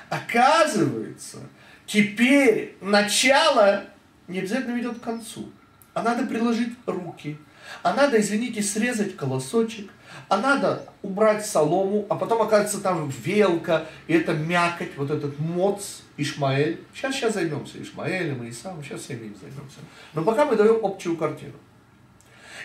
Оказывается, 0.08 1.38
теперь 1.86 2.76
начало 2.80 3.84
не 4.28 4.38
обязательно 4.38 4.74
ведет 4.74 4.98
к 4.98 5.02
концу. 5.02 5.50
А 5.92 6.02
надо 6.02 6.26
приложить 6.26 6.74
руки. 6.86 7.36
А 7.82 7.94
надо, 7.94 8.20
извините, 8.20 8.62
срезать 8.62 9.16
колосочек– 9.16 9.90
а 10.28 10.38
надо 10.38 10.86
убрать 11.02 11.44
солому, 11.44 12.06
а 12.08 12.14
потом 12.14 12.42
оказывается 12.42 12.80
там 12.80 13.10
велка, 13.24 13.86
и 14.06 14.14
это 14.14 14.32
мякоть, 14.32 14.96
вот 14.96 15.10
этот 15.10 15.38
моц, 15.38 16.00
Ишмаэль. 16.16 16.80
Сейчас, 16.94 17.14
сейчас 17.14 17.34
займемся 17.34 17.82
Ишмаэлем 17.82 18.44
и 18.44 18.50
Исаом, 18.50 18.82
сейчас 18.82 19.02
всеми 19.02 19.26
им 19.26 19.36
займемся. 19.36 19.78
Но 20.14 20.22
пока 20.22 20.44
мы 20.44 20.56
даем 20.56 20.84
общую 20.84 21.16
картину. 21.16 21.54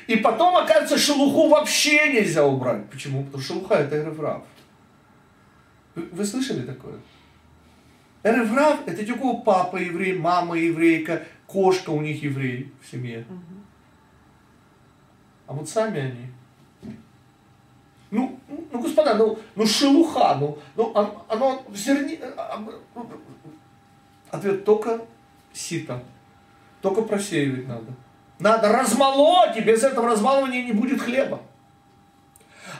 И 0.08 0.16
потом, 0.16 0.56
оказывается, 0.56 0.98
шелуху 0.98 1.50
вообще 1.50 2.14
нельзя 2.14 2.46
убрать. 2.46 2.90
Почему? 2.90 3.26
Потому 3.26 3.44
что 3.44 3.54
шелуха 3.54 3.76
это 3.76 3.98
эреврав. 3.98 4.44
Вы, 5.96 6.04
вы 6.12 6.26
слышали 6.26 6.66
такое? 6.66 6.96
Эреврав 8.24 8.88
это 8.88 9.06
типа 9.06 9.38
папа 9.38 9.78
еврей, 9.78 10.18
мама 10.18 10.58
еврейка, 10.58 11.24
кошка 11.48 11.92
у 11.92 12.02
них 12.02 12.22
еврей 12.22 12.72
в 12.82 12.92
семье. 12.92 13.26
А 15.48 15.54
вот 15.54 15.68
сами 15.68 16.00
они 16.00 16.30
ну, 18.12 18.40
ну 18.72 18.82
господа, 18.82 19.14
ну, 19.14 19.38
ну 19.56 19.66
шелуха, 19.68 20.36
ну, 20.40 20.58
ну 20.76 20.92
оно, 20.96 21.26
оно 21.28 21.64
в 21.68 21.76
зерне... 21.76 22.20
А, 22.38 22.60
а, 22.96 23.06
ответ 24.32 24.66
только 24.66 25.02
сито. 25.54 26.02
Только 26.82 27.04
просеивать 27.04 27.68
надо. 27.68 27.94
Надо 28.40 28.70
размолоть, 28.70 29.58
и 29.58 29.62
без 29.62 29.84
этого 29.84 30.10
размалывания 30.10 30.64
не 30.64 30.72
будет 30.72 31.02
хлеба. 31.02 31.42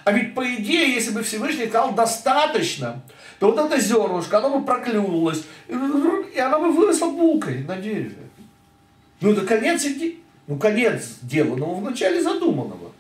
А 0.04 0.12
ведь 0.12 0.34
по 0.34 0.56
идее, 0.56 0.94
если 0.94 1.12
бы 1.12 1.24
Всевышний 1.24 1.68
сказал 1.68 1.94
достаточно, 1.94 3.02
то 3.40 3.52
вот 3.52 3.60
это 3.60 3.80
зернышко, 3.80 4.38
оно 4.38 4.60
бы 4.60 4.66
проклюнулось, 4.66 5.44
и 5.68 6.40
оно 6.40 6.60
бы 6.60 6.72
выросло 6.72 7.12
булкой 7.12 7.64
на 7.64 7.78
дереве. 7.78 8.16
Ну 9.22 9.32
это 9.32 9.46
конец, 9.46 9.86
ну 10.48 10.58
конец 10.58 11.18
деланного 11.22 11.76
в 11.76 11.82
начале 11.82 12.22
задуманного. 12.22 12.92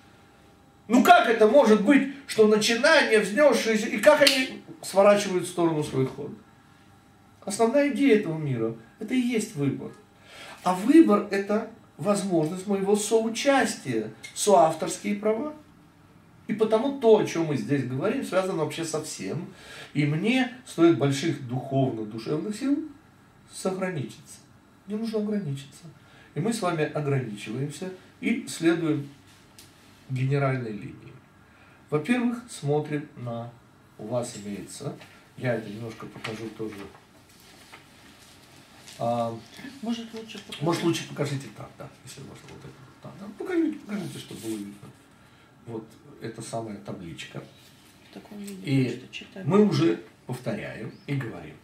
Ну 0.87 1.03
как 1.03 1.29
это 1.29 1.47
может 1.47 1.83
быть, 1.83 2.13
что 2.27 2.47
начинание, 2.47 3.19
взнесшиеся, 3.19 3.87
и 3.87 3.97
как 3.97 4.21
они 4.21 4.61
сворачивают 4.81 5.45
в 5.45 5.49
сторону 5.49 5.83
свой 5.83 6.05
ход? 6.05 6.31
Основная 7.45 7.89
идея 7.89 8.19
этого 8.19 8.37
мира– 8.37 8.75
это 8.99 9.13
и 9.13 9.19
есть 9.19 9.55
выбор. 9.55 9.91
А 10.63 10.73
выбор– 10.73 11.27
это 11.31 11.69
возможность 11.97 12.67
моего 12.67 12.95
соучастия, 12.95 14.11
соавторские 14.33 15.15
права. 15.15 15.53
И 16.49 16.53
потому 16.53 16.99
то, 16.99 17.19
о 17.19 17.25
чем 17.27 17.45
мы 17.45 17.55
здесь 17.55 17.85
говорим, 17.85 18.23
связано 18.23 18.63
вообще 18.63 18.83
со 18.83 19.03
всем. 19.03 19.53
И 19.93 20.03
мне 20.07 20.51
стоит 20.65 20.97
больших 20.97 21.47
духовных, 21.47 22.09
душевных 22.09 22.55
сил 22.55 22.89
сограничиться. 23.53 24.39
Мне 24.87 24.97
нужно 24.97 25.19
ограничиться. 25.19 25.83
И 26.33 26.39
мы 26.39 26.51
с 26.51 26.59
вами 26.63 26.85
ограничиваемся 26.85 27.91
и 28.19 28.47
следуем 28.47 29.07
генеральной 30.09 30.71
линии. 30.71 31.13
Во-первых, 31.91 32.41
смотрим 32.49 33.07
на, 33.17 33.51
у 33.99 34.07
вас 34.07 34.35
имеется, 34.43 34.95
я 35.37 35.53
это 35.53 35.69
немножко 35.69 36.07
покажу 36.07 36.49
тоже. 36.57 36.73
А, 38.97 39.37
может 39.83 40.11
лучше 40.15 40.39
покажите. 40.39 40.65
Может 40.65 40.83
лучше 40.83 41.07
покажите 41.09 41.47
так, 41.55 41.69
да, 41.77 41.87
если 42.03 42.21
можно 42.21 42.47
вот 42.49 42.63
это. 42.63 43.03
Так, 43.03 43.11
да, 43.19 43.27
покажите, 43.37 43.77
покажите, 43.85 44.17
чтобы 44.17 44.41
было 44.41 44.57
видно. 44.57 44.89
Вот 45.67 45.85
это 46.21 46.41
самая 46.41 46.77
табличка. 46.77 47.43
и 48.63 49.03
мы 49.45 49.65
уже 49.65 50.03
повторяем 50.25 50.93
и 51.07 51.15
говорим, 51.15 51.55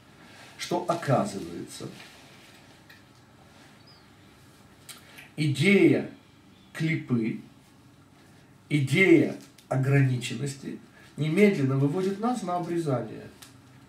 что 0.57 0.85
оказывается 0.87 1.89
идея 5.35 6.09
клипы 6.73 7.41
идея 8.69 9.35
ограниченности 9.69 10.79
немедленно 11.17 11.77
выводит 11.77 12.19
нас 12.19 12.43
на 12.43 12.57
обрезание 12.57 13.27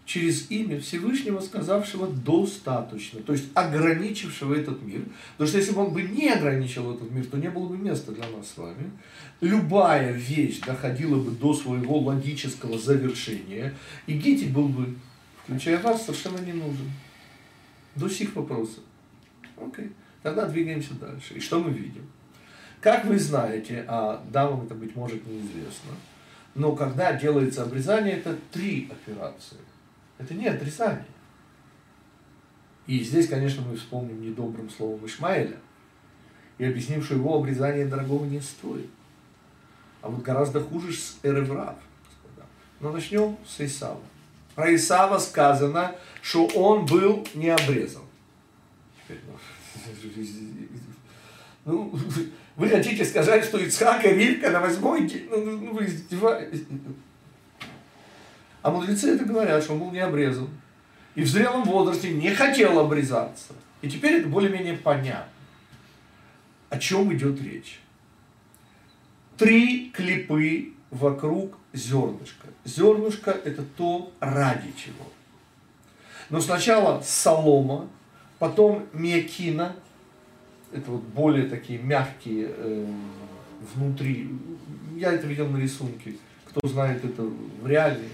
через 0.07 0.51
имя 0.51 0.81
Всевышнего, 0.81 1.41
сказавшего 1.41 2.07
достаточно, 2.07 3.21
то 3.21 3.33
есть 3.33 3.47
ограничившего 3.55 4.55
этот 4.55 4.81
мир. 4.83 5.03
Потому 5.33 5.49
что 5.49 5.59
если 5.59 5.73
бы 5.73 5.85
он 5.85 5.93
бы 5.93 6.03
не 6.03 6.31
ограничил 6.31 6.95
этот 6.95 7.11
мир, 7.11 7.27
то 7.27 7.37
не 7.37 7.51
было 7.51 7.67
бы 7.67 7.77
места 7.77 8.13
для 8.13 8.29
нас 8.29 8.49
с 8.55 8.57
вами. 8.57 8.93
Любая 9.41 10.13
вещь 10.13 10.61
доходила 10.61 11.21
бы 11.21 11.33
до 11.33 11.53
своего 11.53 11.99
логического 11.99 12.79
завершения, 12.79 13.75
и 14.07 14.15
Гити 14.15 14.45
был 14.45 14.69
бы, 14.69 14.95
включая 15.43 15.79
вас, 15.79 16.07
совершенно 16.07 16.39
не 16.39 16.53
нужен. 16.53 16.91
До 17.97 18.09
сих 18.09 18.35
вопросов. 18.37 18.85
Окей. 19.57 19.91
Тогда 20.23 20.47
двигаемся 20.47 20.95
дальше. 20.95 21.35
И 21.35 21.41
что 21.41 21.61
мы 21.61 21.71
видим? 21.71 22.07
Как 22.81 23.05
вы 23.07 23.19
знаете, 23.19 23.85
а 23.89 24.25
дамам 24.31 24.67
это, 24.67 24.75
быть 24.75 24.95
может, 24.95 25.27
неизвестно, 25.27 25.91
но 26.55 26.77
когда 26.77 27.13
делается 27.13 27.65
обрезание, 27.65 28.19
это 28.19 28.37
три 28.53 28.89
операции. 28.91 29.59
Это 30.19 30.35
не 30.35 30.47
отрезание. 30.47 31.07
И 32.87 33.03
здесь, 33.03 33.29
конечно, 33.29 33.63
мы 33.63 33.77
вспомним 33.77 34.21
недобрым 34.23 34.71
словом 34.71 35.05
Ишмаэля 35.07 35.59
и 36.59 36.65
объясним, 36.65 37.03
что 37.03 37.15
его 37.15 37.37
обрезание 37.37 37.87
дорогого 37.87 38.25
не 38.25 38.41
стоит. 38.41 38.89
А 40.03 40.09
вот 40.09 40.23
гораздо 40.23 40.61
хуже 40.61 40.93
с 40.93 41.19
Эреврав. 41.23 41.77
Но 42.81 42.93
начнем 42.93 43.37
с 43.47 43.61
Исава. 43.61 44.01
Про 44.55 44.75
Исава 44.75 45.19
сказано, 45.19 45.97
что 46.23 46.47
он 46.47 46.87
был 46.87 47.27
не 47.35 47.51
обрезан. 47.51 48.03
Ну, 51.65 51.93
вы 52.55 52.69
хотите 52.69 53.05
сказать, 53.05 53.45
что 53.45 53.59
Ицхак 53.59 54.05
и 54.05 54.11
Ривка 54.11 54.51
на 54.51 54.61
восьмой 54.61 55.09
день? 55.09 55.27
Ну, 55.29 55.59
ну, 55.59 55.75
вы 55.75 55.87
издеваетесь. 55.87 56.63
А 58.67 58.71
мудрецы 58.73 59.15
это 59.15 59.25
говорят, 59.25 59.63
что 59.63 59.75
он 59.75 59.79
был 59.79 59.93
не 59.93 60.01
обрезан. 60.01 60.49
И 61.15 61.23
в 61.23 61.29
зрелом 61.29 61.63
возрасте 61.63 62.13
не 62.13 62.35
хотел 62.35 62.81
обрезаться. 62.81 63.53
И 63.81 63.89
теперь 63.89 64.15
это 64.15 64.29
более-менее 64.29 64.77
понятно. 64.77 65.31
О 66.69 66.77
чем 66.77 67.15
идет 67.15 67.41
речь? 67.41 67.79
Три 69.37 69.91
клипы 69.91 70.73
вокруг 70.91 71.57
зернышка. 71.73 72.49
Зернышко 72.65 73.31
это 73.31 73.63
то, 73.63 74.13
ради 74.19 74.73
чего. 74.77 75.13
Но 76.29 76.41
сначала 76.41 77.01
солома, 77.03 77.89
потом 78.41 78.89
миокина, 78.93 79.77
это 80.73 80.91
вот 80.91 81.03
более 81.03 81.49
такие 81.49 81.79
мягкие 81.79 82.49
э, 82.49 82.87
внутри. 83.77 84.29
Я 84.97 85.13
это 85.13 85.29
видел 85.29 85.47
на 85.47 85.59
рисунке. 85.59 86.17
Кто 86.47 86.67
знает 86.67 87.05
это 87.05 87.23
в 87.23 87.65
э, 87.65 88.09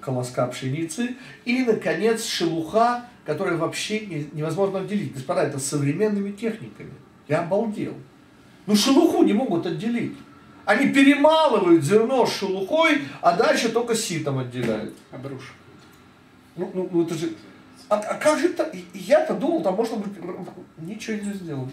колоска 0.00 0.46
пшеницы. 0.46 1.16
И, 1.44 1.62
наконец, 1.64 2.24
шелуха, 2.24 3.04
которая 3.24 3.56
вообще 3.56 4.00
не, 4.06 4.28
невозможно 4.32 4.80
отделить. 4.80 5.14
Господа, 5.14 5.42
это 5.42 5.58
современными 5.58 6.32
техниками. 6.32 6.92
Я 7.28 7.40
обалдел. 7.40 7.94
Ну, 8.66 8.76
шелуху 8.76 9.22
не 9.22 9.32
могут 9.32 9.66
отделить. 9.66 10.16
Они 10.64 10.88
перемалывают 10.88 11.82
зерно 11.82 12.26
с 12.26 12.36
шелухой, 12.36 13.02
а 13.22 13.36
дальше 13.36 13.70
только 13.70 13.94
ситом 13.94 14.38
отделяют. 14.38 14.94
Обрушивают. 15.10 15.56
Ну, 16.56 16.70
ну, 16.74 16.88
ну 16.92 17.02
это 17.04 17.14
же... 17.14 17.30
А, 17.88 17.96
а 17.96 18.14
как 18.14 18.38
же 18.38 18.48
это? 18.48 18.70
Я-то 18.92 19.34
думал, 19.34 19.62
там 19.62 19.74
можно 19.74 19.96
быть... 19.96 20.12
Ничего 20.76 21.16
нельзя 21.16 21.32
сделать. 21.32 21.72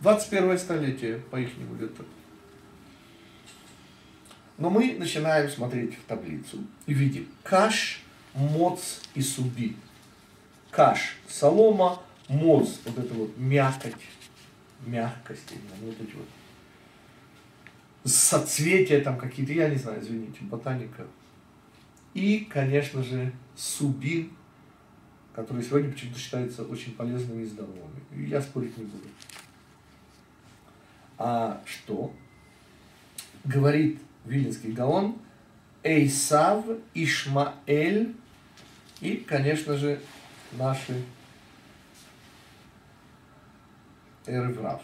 21 0.00 0.58
столетие, 0.58 1.16
по-ихнему 1.30 1.74
где-то. 1.74 2.04
Но 4.60 4.68
мы 4.68 4.94
начинаем 4.98 5.48
смотреть 5.48 5.94
в 5.94 6.04
таблицу 6.04 6.58
и 6.84 6.92
видим 6.92 7.26
каш, 7.42 8.02
моц 8.34 9.00
и 9.14 9.22
суби. 9.22 9.74
Каш– 10.70 11.16
солома, 11.28 12.02
моц– 12.28 12.76
вот 12.84 12.98
это 12.98 13.14
вот 13.14 13.36
мякоть, 13.38 13.94
мягкость, 14.86 15.50
именно, 15.50 15.90
вот 15.90 15.98
эти 15.98 16.14
вот 16.14 16.26
соцветия 18.04 19.02
там 19.02 19.16
какие-то, 19.16 19.54
я 19.54 19.70
не 19.70 19.76
знаю, 19.76 20.02
извините, 20.02 20.40
ботаника. 20.42 21.06
И, 22.12 22.40
конечно 22.40 23.02
же, 23.02 23.32
субин, 23.56 24.30
который 25.34 25.64
сегодня 25.64 25.90
почему-то 25.90 26.18
считается 26.18 26.64
очень 26.64 26.94
полезными 26.94 27.44
и 27.44 27.46
здоровыми. 27.46 28.28
Я 28.28 28.42
спорить 28.42 28.76
не 28.76 28.84
буду. 28.84 29.08
А 31.16 31.62
что? 31.64 32.12
Говорит 33.44 34.00
Вилинский 34.24 34.72
Гаон, 34.72 35.16
Эйсав, 35.82 36.64
Ишмаэль 36.94 38.14
и, 39.00 39.16
конечно 39.16 39.76
же, 39.76 40.00
наши 40.52 41.02
Эреврав. 44.26 44.82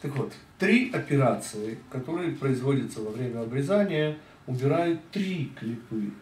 Так 0.00 0.14
вот, 0.16 0.32
три 0.58 0.90
операции, 0.92 1.78
которые 1.90 2.32
производятся 2.32 3.00
во 3.00 3.10
время 3.10 3.40
обрезания, 3.40 4.18
убирают 4.46 5.00
три 5.10 5.52
клипы. 5.58 6.12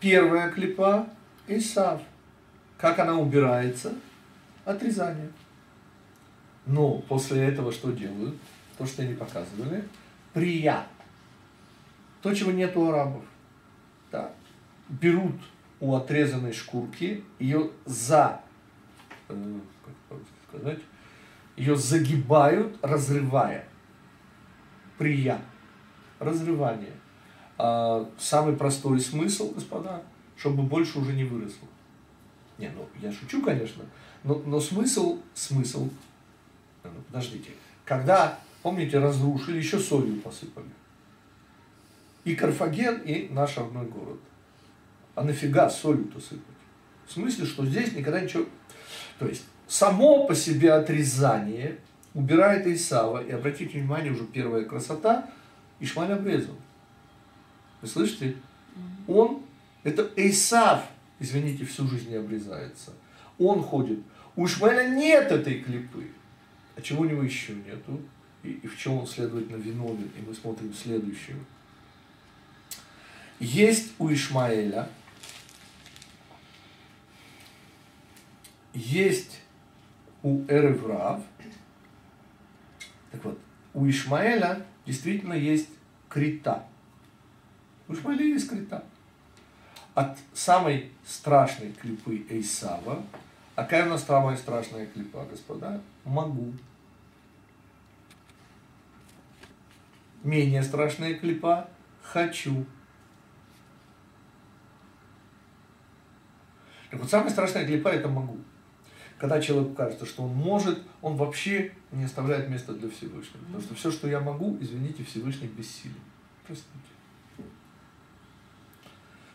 Первая 0.00 0.50
клипа– 0.50 1.08
Исав. 1.48 2.00
Как 2.78 2.98
она 2.98 3.18
убирается? 3.18 3.92
Отрезание. 4.64 5.30
Но 6.64 6.98
после 7.00 7.42
этого 7.42 7.72
что 7.72 7.90
делают? 7.90 8.36
То, 8.80 8.86
что 8.86 9.02
они 9.02 9.12
показывали. 9.12 9.86
Прия. 10.32 10.86
То, 12.22 12.32
чего 12.32 12.50
нет 12.50 12.74
у 12.78 12.88
арабов. 12.88 13.22
Да. 14.10 14.32
Берут 14.88 15.36
у 15.80 15.94
отрезанной 15.94 16.54
шкурки, 16.54 17.22
ее 17.38 17.72
за, 17.84 18.40
э, 19.28 19.58
как 20.08 20.18
сказать, 20.48 20.78
ее 21.58 21.76
загибают, 21.76 22.74
разрывая. 22.80 23.68
Прия. 24.96 25.38
Разрывание. 26.18 26.94
А, 27.58 28.08
самый 28.16 28.56
простой 28.56 28.98
смысл, 28.98 29.52
господа, 29.52 30.02
чтобы 30.38 30.62
больше 30.62 31.00
уже 31.00 31.12
не 31.12 31.24
выросло. 31.24 31.68
Не, 32.56 32.70
ну 32.70 32.88
я 33.02 33.12
шучу, 33.12 33.42
конечно, 33.42 33.84
но, 34.24 34.36
но 34.46 34.58
смысл, 34.58 35.18
смысл, 35.34 35.90
ну, 36.82 36.90
подождите, 37.08 37.50
когда, 37.84 38.38
помните, 38.62 38.98
разрушили, 38.98 39.58
еще 39.58 39.78
солью 39.78 40.20
посыпали. 40.20 40.66
И 42.24 42.34
Карфаген, 42.34 43.00
и 43.02 43.28
наш 43.32 43.56
родной 43.56 43.86
город. 43.86 44.20
А 45.14 45.24
нафига 45.24 45.70
солью-то 45.70 46.20
сыпать? 46.20 46.44
В 47.06 47.12
смысле, 47.12 47.46
что 47.46 47.64
здесь 47.66 47.92
никогда 47.92 48.20
ничего... 48.20 48.44
То 49.18 49.26
есть, 49.26 49.44
само 49.66 50.26
по 50.26 50.34
себе 50.34 50.72
отрезание 50.72 51.78
убирает 52.14 52.66
Исава. 52.66 53.22
И 53.24 53.30
обратите 53.30 53.78
внимание, 53.78 54.12
уже 54.12 54.24
первая 54.24 54.64
красота, 54.64 55.30
Ишмаль 55.80 56.12
обрезал. 56.12 56.54
Вы 57.82 57.88
слышите? 57.88 58.36
Он, 59.08 59.42
это 59.82 60.08
Исав, 60.16 60.84
извините, 61.18 61.64
всю 61.64 61.86
жизнь 61.88 62.10
не 62.10 62.16
обрезается. 62.16 62.92
Он 63.38 63.62
ходит. 63.62 64.00
У 64.36 64.46
Ишмаэля 64.46 64.88
нет 64.90 65.32
этой 65.32 65.60
клипы. 65.60 66.06
А 66.76 66.82
чего 66.82 67.02
у 67.02 67.04
него 67.06 67.22
еще 67.22 67.54
нету? 67.54 68.00
И, 68.42 68.52
и 68.52 68.66
в 68.66 68.78
чем 68.78 68.98
он, 68.98 69.06
следовательно, 69.06 69.56
виновен? 69.56 70.10
И 70.16 70.22
мы 70.26 70.34
смотрим 70.34 70.72
следующее. 70.72 71.36
Есть 73.38 73.92
у 73.98 74.12
Ишмаэля, 74.12 74.88
есть 78.74 79.40
у 80.22 80.42
Эреврав. 80.46 81.22
Так 83.10 83.24
вот, 83.24 83.38
у 83.72 83.88
Ишмаэля 83.88 84.66
действительно 84.86 85.32
есть 85.32 85.68
крита. 86.08 86.66
У 87.88 87.94
Ишмаэля 87.94 88.24
есть 88.24 88.48
крита. 88.48 88.84
От 89.94 90.18
самой 90.34 90.92
страшной 91.06 91.72
клипы 91.72 92.26
Эйсава, 92.28 93.02
а 93.56 93.64
какая 93.64 93.86
у 93.86 93.90
нас 93.90 94.04
самая 94.04 94.36
страшная 94.36 94.86
клипа, 94.86 95.26
господа? 95.30 95.80
Могу. 96.04 96.52
Менее 100.22 100.62
страшная 100.62 101.14
клипа 101.14 101.68
хочу. 102.02 102.66
Так 106.90 107.00
вот, 107.00 107.08
самая 107.08 107.30
страшная 107.30 107.64
клипа 107.66 107.88
это 107.88 108.08
могу. 108.08 108.38
Когда 109.18 109.40
человеку 109.40 109.74
кажется, 109.74 110.06
что 110.06 110.24
он 110.24 110.34
может, 110.34 110.82
он 111.02 111.16
вообще 111.16 111.72
не 111.92 112.04
оставляет 112.04 112.48
места 112.48 112.72
для 112.72 112.90
Всевышнего. 112.90 113.44
Потому 113.44 113.62
что 113.62 113.74
все, 113.74 113.90
что 113.90 114.08
я 114.08 114.20
могу, 114.20 114.56
извините, 114.60 115.04
Всевышний 115.04 115.48
бессилен. 115.48 115.94
Простите. 116.46 116.70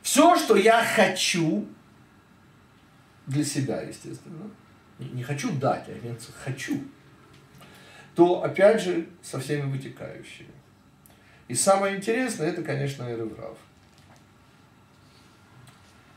Все, 0.02 0.36
что 0.38 0.56
я 0.56 0.84
хочу, 0.84 1.68
для 3.28 3.44
себя, 3.44 3.82
естественно, 3.82 4.50
не 5.00 5.24
хочу 5.24 5.52
дать, 5.58 5.90
а 5.90 5.92
именно 5.92 6.18
хочу, 6.44 6.84
то, 8.14 8.44
опять 8.44 8.82
же, 8.82 9.10
со 9.22 9.40
всеми 9.40 9.70
вытекающими. 9.70 10.54
И 11.48 11.54
самое 11.54 11.98
интересное, 11.98 12.48
это, 12.48 12.64
конечно, 12.64 13.04
Эреврав. 13.04 13.58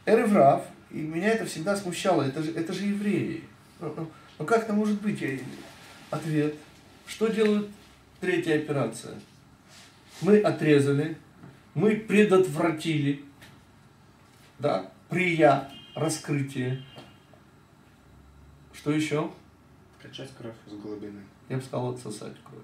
Эреврав, 0.06 0.64
и 0.90 0.98
меня 0.98 1.28
это 1.28 1.44
всегда 1.44 1.76
смущало, 1.76 2.22
это 2.22 2.42
же, 2.42 2.52
это 2.52 2.72
же 2.72 2.84
евреи. 2.84 3.44
Ну, 3.78 3.92
ну, 3.94 4.10
ну 4.38 4.44
как 4.46 4.64
это 4.64 4.72
может 4.72 5.00
быть? 5.02 5.22
Ответ. 6.10 6.54
Что 7.06 7.28
делает 7.28 7.68
третья 8.20 8.56
операция? 8.56 9.14
Мы 10.22 10.38
отрезали, 10.40 11.18
мы 11.74 11.94
предотвратили, 11.96 13.24
да, 14.58 14.90
прия, 15.10 15.70
раскрытие. 15.94 16.82
Что 18.72 18.92
еще? 18.92 19.30
Качать 20.00 20.30
кровь 20.38 20.54
с 20.66 20.72
глубины. 20.72 21.20
Я 21.48 21.56
бы 21.56 21.62
сказал 21.62 21.90
отсосать 21.90 22.34
кровь. 22.44 22.62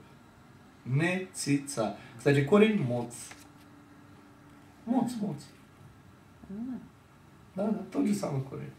Мецица. 0.85 1.97
Кстати, 2.17 2.45
корень 2.45 2.83
моц. 2.83 3.13
Моц, 4.87 5.13
моц. 5.21 5.43
Да, 7.55 7.69
да, 7.69 7.83
тот 7.93 8.07
же 8.07 8.15
самый 8.15 8.43
корень. 8.43 8.71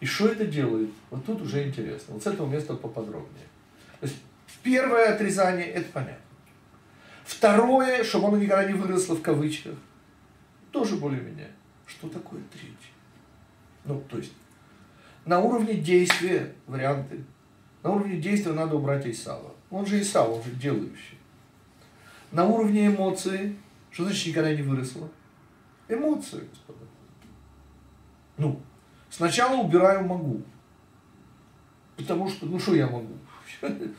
И 0.00 0.06
что 0.06 0.28
это 0.28 0.46
делает? 0.46 0.90
Вот 1.10 1.24
тут 1.24 1.42
уже 1.42 1.66
интересно. 1.66 2.14
Вот 2.14 2.22
с 2.22 2.26
этого 2.26 2.50
места 2.50 2.74
поподробнее. 2.74 3.46
То 4.00 4.06
есть 4.06 4.16
первое 4.62 5.14
отрезание, 5.14 5.66
это 5.66 5.90
понятно. 5.92 6.24
Второе, 7.24 8.02
чтобы 8.02 8.28
оно 8.28 8.38
никогда 8.38 8.64
не 8.64 8.74
выросло 8.74 9.14
в 9.14 9.22
кавычках, 9.22 9.74
тоже 10.72 10.96
более-менее. 10.96 11.50
Что 11.86 12.08
такое 12.08 12.40
третье? 12.52 12.76
Ну, 13.84 14.00
то 14.08 14.18
есть, 14.18 14.32
на 15.24 15.40
уровне 15.40 15.74
действия 15.74 16.54
варианты. 16.66 17.24
На 17.82 17.90
уровне 17.90 18.18
действия 18.18 18.52
надо 18.52 18.76
убрать 18.76 19.06
Исава. 19.06 19.54
Он 19.70 19.86
же 19.86 20.00
Исав, 20.00 20.28
он 20.28 20.42
же 20.42 20.50
делающий. 20.52 21.19
На 22.32 22.46
уровне 22.46 22.86
эмоции, 22.86 23.56
что 23.90 24.04
значит 24.04 24.28
никогда 24.28 24.54
не 24.54 24.62
выросло? 24.62 25.08
Эмоции, 25.88 26.48
господа. 26.48 26.84
Ну, 28.36 28.60
Сначала 29.10 29.56
убираю 29.56 30.06
могу. 30.06 30.42
Потому 31.96 32.28
что, 32.28 32.46
ну 32.46 32.58
что 32.58 32.74
я 32.74 32.86
могу? 32.86 33.12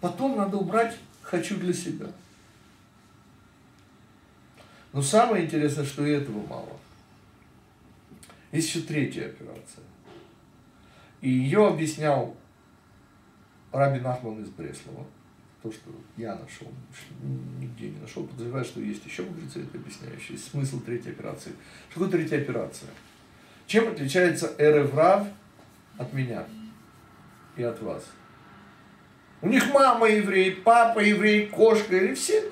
Потом 0.00 0.36
надо 0.36 0.56
убрать 0.56 0.96
хочу 1.22 1.58
для 1.58 1.74
себя. 1.74 2.06
Но 4.92 5.02
самое 5.02 5.44
интересное, 5.44 5.84
что 5.84 6.04
и 6.04 6.10
этого 6.10 6.44
мало. 6.46 6.80
Есть 8.50 8.74
еще 8.74 8.80
третья 8.80 9.26
операция. 9.26 9.84
И 11.20 11.28
ее 11.28 11.68
объяснял 11.68 12.34
Раби 13.70 14.00
Нахман 14.00 14.42
из 14.42 14.48
Бреслова. 14.48 15.06
То, 15.62 15.70
что 15.70 15.90
я 16.16 16.36
нашел, 16.36 16.72
нигде 17.58 17.90
не 17.90 18.00
нашел. 18.00 18.26
Подозреваю, 18.26 18.64
что 18.64 18.80
есть 18.80 19.04
еще 19.04 19.22
мудрецы, 19.22 19.66
объясняющие 19.74 20.38
смысл 20.38 20.80
третьей 20.80 21.12
операции. 21.12 21.52
Что 21.90 22.00
такое 22.00 22.18
третья 22.18 22.38
операция? 22.38 22.88
Чем 23.66 23.88
отличается 23.88 24.54
Эреврав 24.58 25.26
от 25.98 26.12
меня 26.14 26.46
и 27.56 27.62
от 27.62 27.80
вас? 27.82 28.04
У 29.42 29.48
них 29.48 29.72
мама 29.72 30.08
еврей, 30.08 30.52
папа 30.52 31.00
еврей, 31.00 31.46
кошка, 31.48 31.96
или 31.96 32.14
все. 32.14 32.42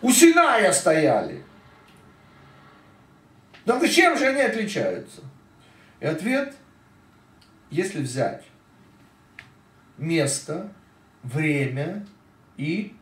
У 0.00 0.10
Синая 0.12 0.72
стояли. 0.72 1.44
Да 3.64 3.80
чем 3.88 4.16
же 4.16 4.26
они 4.26 4.42
отличаются? 4.42 5.22
И 6.00 6.06
ответ, 6.06 6.54
если 7.70 8.00
взять 8.00 8.44
место, 9.96 10.70
время 11.24 12.06
и 12.56 12.92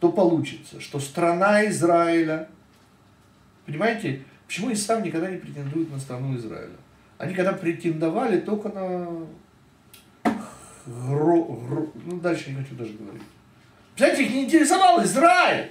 то 0.00 0.10
получится, 0.10 0.80
что 0.80 0.98
страна 0.98 1.64
Израиля, 1.66 2.48
понимаете, 3.66 4.22
почему 4.46 4.72
Исав 4.72 5.04
никогда 5.04 5.30
не 5.30 5.38
претендует 5.38 5.90
на 5.90 5.98
страну 5.98 6.36
Израиля? 6.36 6.76
Они 7.18 7.34
когда 7.34 7.52
претендовали 7.52 8.40
только 8.40 8.68
на 8.68 9.06
гро, 10.86 11.44
гро, 11.44 11.92
ну 12.04 12.20
дальше 12.20 12.50
не 12.50 12.56
хочу 12.56 12.74
даже 12.74 12.92
говорить. 12.94 13.22
Знаете, 13.96 14.24
их 14.24 14.30
не 14.32 14.44
интересовал 14.44 15.04
Израиль. 15.04 15.70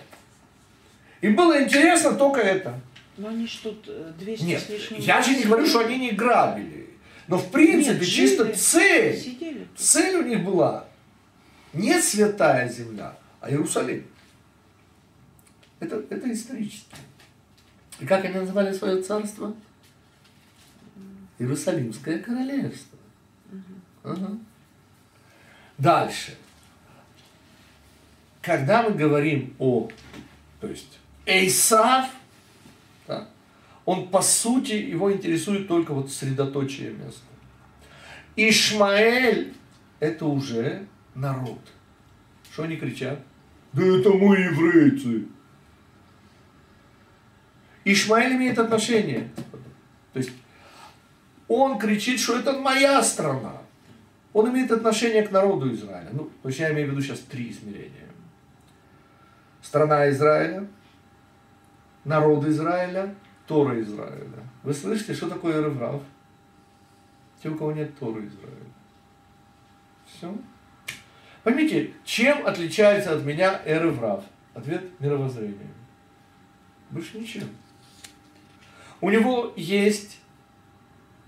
Им 1.19 1.35
было 1.35 1.61
интересно 1.61 2.13
только 2.13 2.39
это. 2.39 2.79
Но 3.17 3.27
они 3.27 3.47
тут 3.61 3.89
200 4.17 4.43
Нет, 4.43 4.61
с 4.61 4.69
лишним... 4.69 4.99
я 5.01 5.21
же 5.21 5.35
не 5.35 5.43
говорю, 5.43 5.65
что 5.65 5.79
они 5.79 5.99
не 5.99 6.11
грабили. 6.11 6.80
Но 7.27 7.37
в 7.37 7.51
принципе, 7.51 7.99
Нет, 7.99 8.07
чисто 8.07 8.45
жили, 8.45 8.55
цель, 8.55 9.17
Сидели 9.17 9.67
цель 9.75 10.15
у 10.17 10.23
них 10.23 10.43
была 10.43 10.85
не 11.73 11.99
святая 12.01 12.67
земля, 12.69 13.17
а 13.39 13.49
Иерусалим. 13.49 14.05
Это, 15.79 16.03
это 16.09 16.31
исторически. 16.31 16.95
И 17.99 18.05
как 18.05 18.25
они 18.25 18.35
называли 18.35 18.73
свое 18.73 19.01
царство? 19.01 19.55
Иерусалимское 21.39 22.19
королевство. 22.19 22.97
Ага. 24.03 24.37
Дальше. 25.77 26.37
Когда 28.41 28.83
мы 28.83 28.91
говорим 28.91 29.55
о, 29.59 29.89
то 30.59 30.67
есть, 30.67 30.99
Эйсав, 31.25 32.09
он 33.85 34.09
по 34.09 34.21
сути, 34.21 34.73
его 34.73 35.11
интересует 35.11 35.67
только 35.67 35.93
вот 35.93 36.11
средоточие 36.11 36.91
места. 36.91 37.25
Ишмаэль– 38.35 39.53
это 39.99 40.25
уже 40.25 40.85
народ. 41.15 41.59
Что 42.51 42.63
они 42.63 42.77
кричат? 42.77 43.19
Да 43.73 43.83
это 43.83 44.09
мы 44.09 44.37
еврейцы. 44.37 45.27
Ишмаэль 47.83 48.33
имеет 48.33 48.59
отношение. 48.59 49.29
То 50.13 50.19
есть 50.19 50.31
он 51.47 51.79
кричит, 51.79 52.19
что 52.19 52.37
это 52.37 52.53
моя 52.53 53.01
страна. 53.01 53.61
Он 54.33 54.49
имеет 54.49 54.71
отношение 54.71 55.23
к 55.23 55.31
народу 55.31 55.73
Израиля. 55.73 56.09
Ну, 56.13 56.29
то 56.41 56.49
есть 56.49 56.59
я 56.59 56.71
имею 56.71 56.87
в 56.87 56.91
виду 56.91 57.01
сейчас 57.01 57.19
три 57.19 57.51
измерения. 57.51 58.07
Страна 59.61 60.09
Израиля, 60.09 60.67
народ 62.05 62.45
Израиля, 62.45 63.15
Тора 63.51 63.81
Израиля. 63.81 64.47
Вы 64.63 64.73
слышите, 64.73 65.13
что 65.13 65.27
такое 65.27 65.59
Эреврав? 65.59 66.01
Те, 67.43 67.49
у 67.49 67.57
кого 67.57 67.73
нет 67.73 67.99
Торы 67.99 68.25
Израиля. 68.25 68.71
Все. 70.05 70.33
Поймите, 71.43 71.91
чем 72.05 72.47
отличается 72.47 73.13
от 73.13 73.25
меня 73.25 73.61
Эреврав? 73.65 74.23
Ответ– 74.53 74.85
мировоззрением. 75.01 75.73
Больше 76.91 77.19
ничем. 77.19 77.49
У 79.01 79.09
него 79.09 79.51
есть 79.57 80.21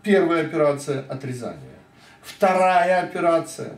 первая 0.02 0.46
операция 0.46 1.02
отрезания. 1.02 1.80
Вторая 2.22 3.04
операция, 3.04 3.76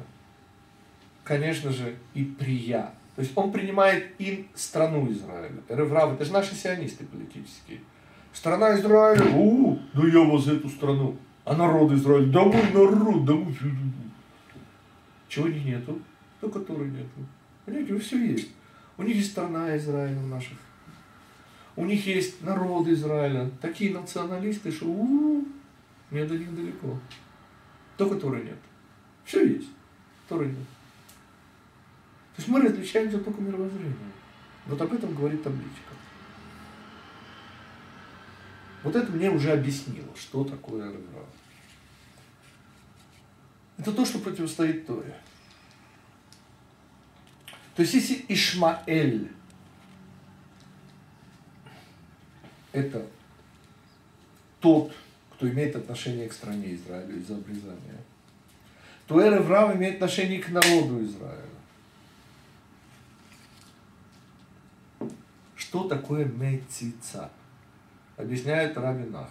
конечно 1.24 1.72
же, 1.72 1.96
и 2.14 2.24
прия. 2.24 2.94
То 3.16 3.24
есть 3.24 3.36
он 3.36 3.52
принимает 3.52 4.14
им 4.22 4.48
страну 4.54 5.12
Израиля. 5.12 5.64
Эреврав, 5.68 6.14
это 6.14 6.26
же 6.26 6.32
наши 6.32 6.54
сионисты 6.54 7.06
политические. 7.06 7.80
Страна 8.36 8.78
Израиля, 8.78 9.34
у, 9.34 9.80
да 9.94 10.08
я 10.08 10.20
вас 10.20 10.46
эту 10.48 10.68
страну. 10.68 11.18
А 11.46 11.56
народ 11.56 11.94
Израиля, 11.94 12.32
да 12.32 12.44
мой 12.44 12.70
народ, 12.74 13.26
да 13.26 13.34
мой... 13.34 13.56
Чего 15.30 15.46
у 15.46 15.48
них 15.48 15.64
нету? 15.66 15.98
Ну, 16.42 16.50
которой 16.50 16.90
нету. 16.90 17.26
Понимаете, 17.66 17.94
у 17.94 18.00
все 18.00 18.18
есть. 18.18 18.50
У 18.98 19.04
них 19.04 19.16
есть 19.16 19.32
страна 19.32 19.76
Израиля 19.78 20.20
у 20.20 20.28
наших. 20.28 20.58
У 21.78 21.86
них 21.86 22.06
есть 22.06 22.44
народ 22.44 22.88
Израиля. 22.90 23.50
Такие 23.62 23.94
националисты, 23.94 24.70
что 24.70 24.86
у 24.86 25.46
мне 26.12 26.26
до 26.26 26.38
них 26.38 26.54
далеко. 26.54 27.00
Только 27.96 28.16
Торы 28.16 28.44
нет. 28.44 28.58
Все 29.24 29.46
есть. 29.46 29.70
Торы 30.28 30.48
нет. 30.48 30.68
То 32.36 32.42
есть 32.42 32.50
мы 32.50 32.62
различаемся 32.62 33.20
только 33.20 33.42
мировоззрением. 33.42 33.96
Вот 34.68 34.82
об 34.82 34.94
этом 34.94 35.16
говорит 35.16 35.42
табличка. 35.42 35.95
Вот 38.86 38.96
это 38.96 39.12
мне 39.12 39.32
уже 39.32 39.52
объяснило, 39.52 40.16
что 40.16 40.44
такое 40.44 40.84
Эреврав. 40.84 41.26
Это 43.80 43.92
то, 43.92 44.06
что 44.06 44.20
противостоит 44.20 44.86
Торе. 44.86 45.20
То 47.76 47.82
есть 47.82 47.96
если 47.96 48.24
Ишмаэль 48.30 49.32
это 52.74 53.08
тот, 54.60 54.94
кто 55.32 55.50
имеет 55.50 55.76
отношение 55.76 56.30
к 56.30 56.34
стране 56.34 56.76
Израиля 56.76 57.16
из-за 57.16 57.38
обрезания, 57.38 58.04
то 59.08 59.20
Эреврав 59.20 59.76
имеет 59.76 59.96
отношение 59.96 60.40
к 60.40 60.50
народу 60.50 61.04
Израиля. 61.04 61.42
Что 65.56 65.88
такое 65.88 66.26
мецица? 66.26 67.32
Объясняет 68.18 68.78
Раби 68.78 69.04
Нахман. 69.04 69.30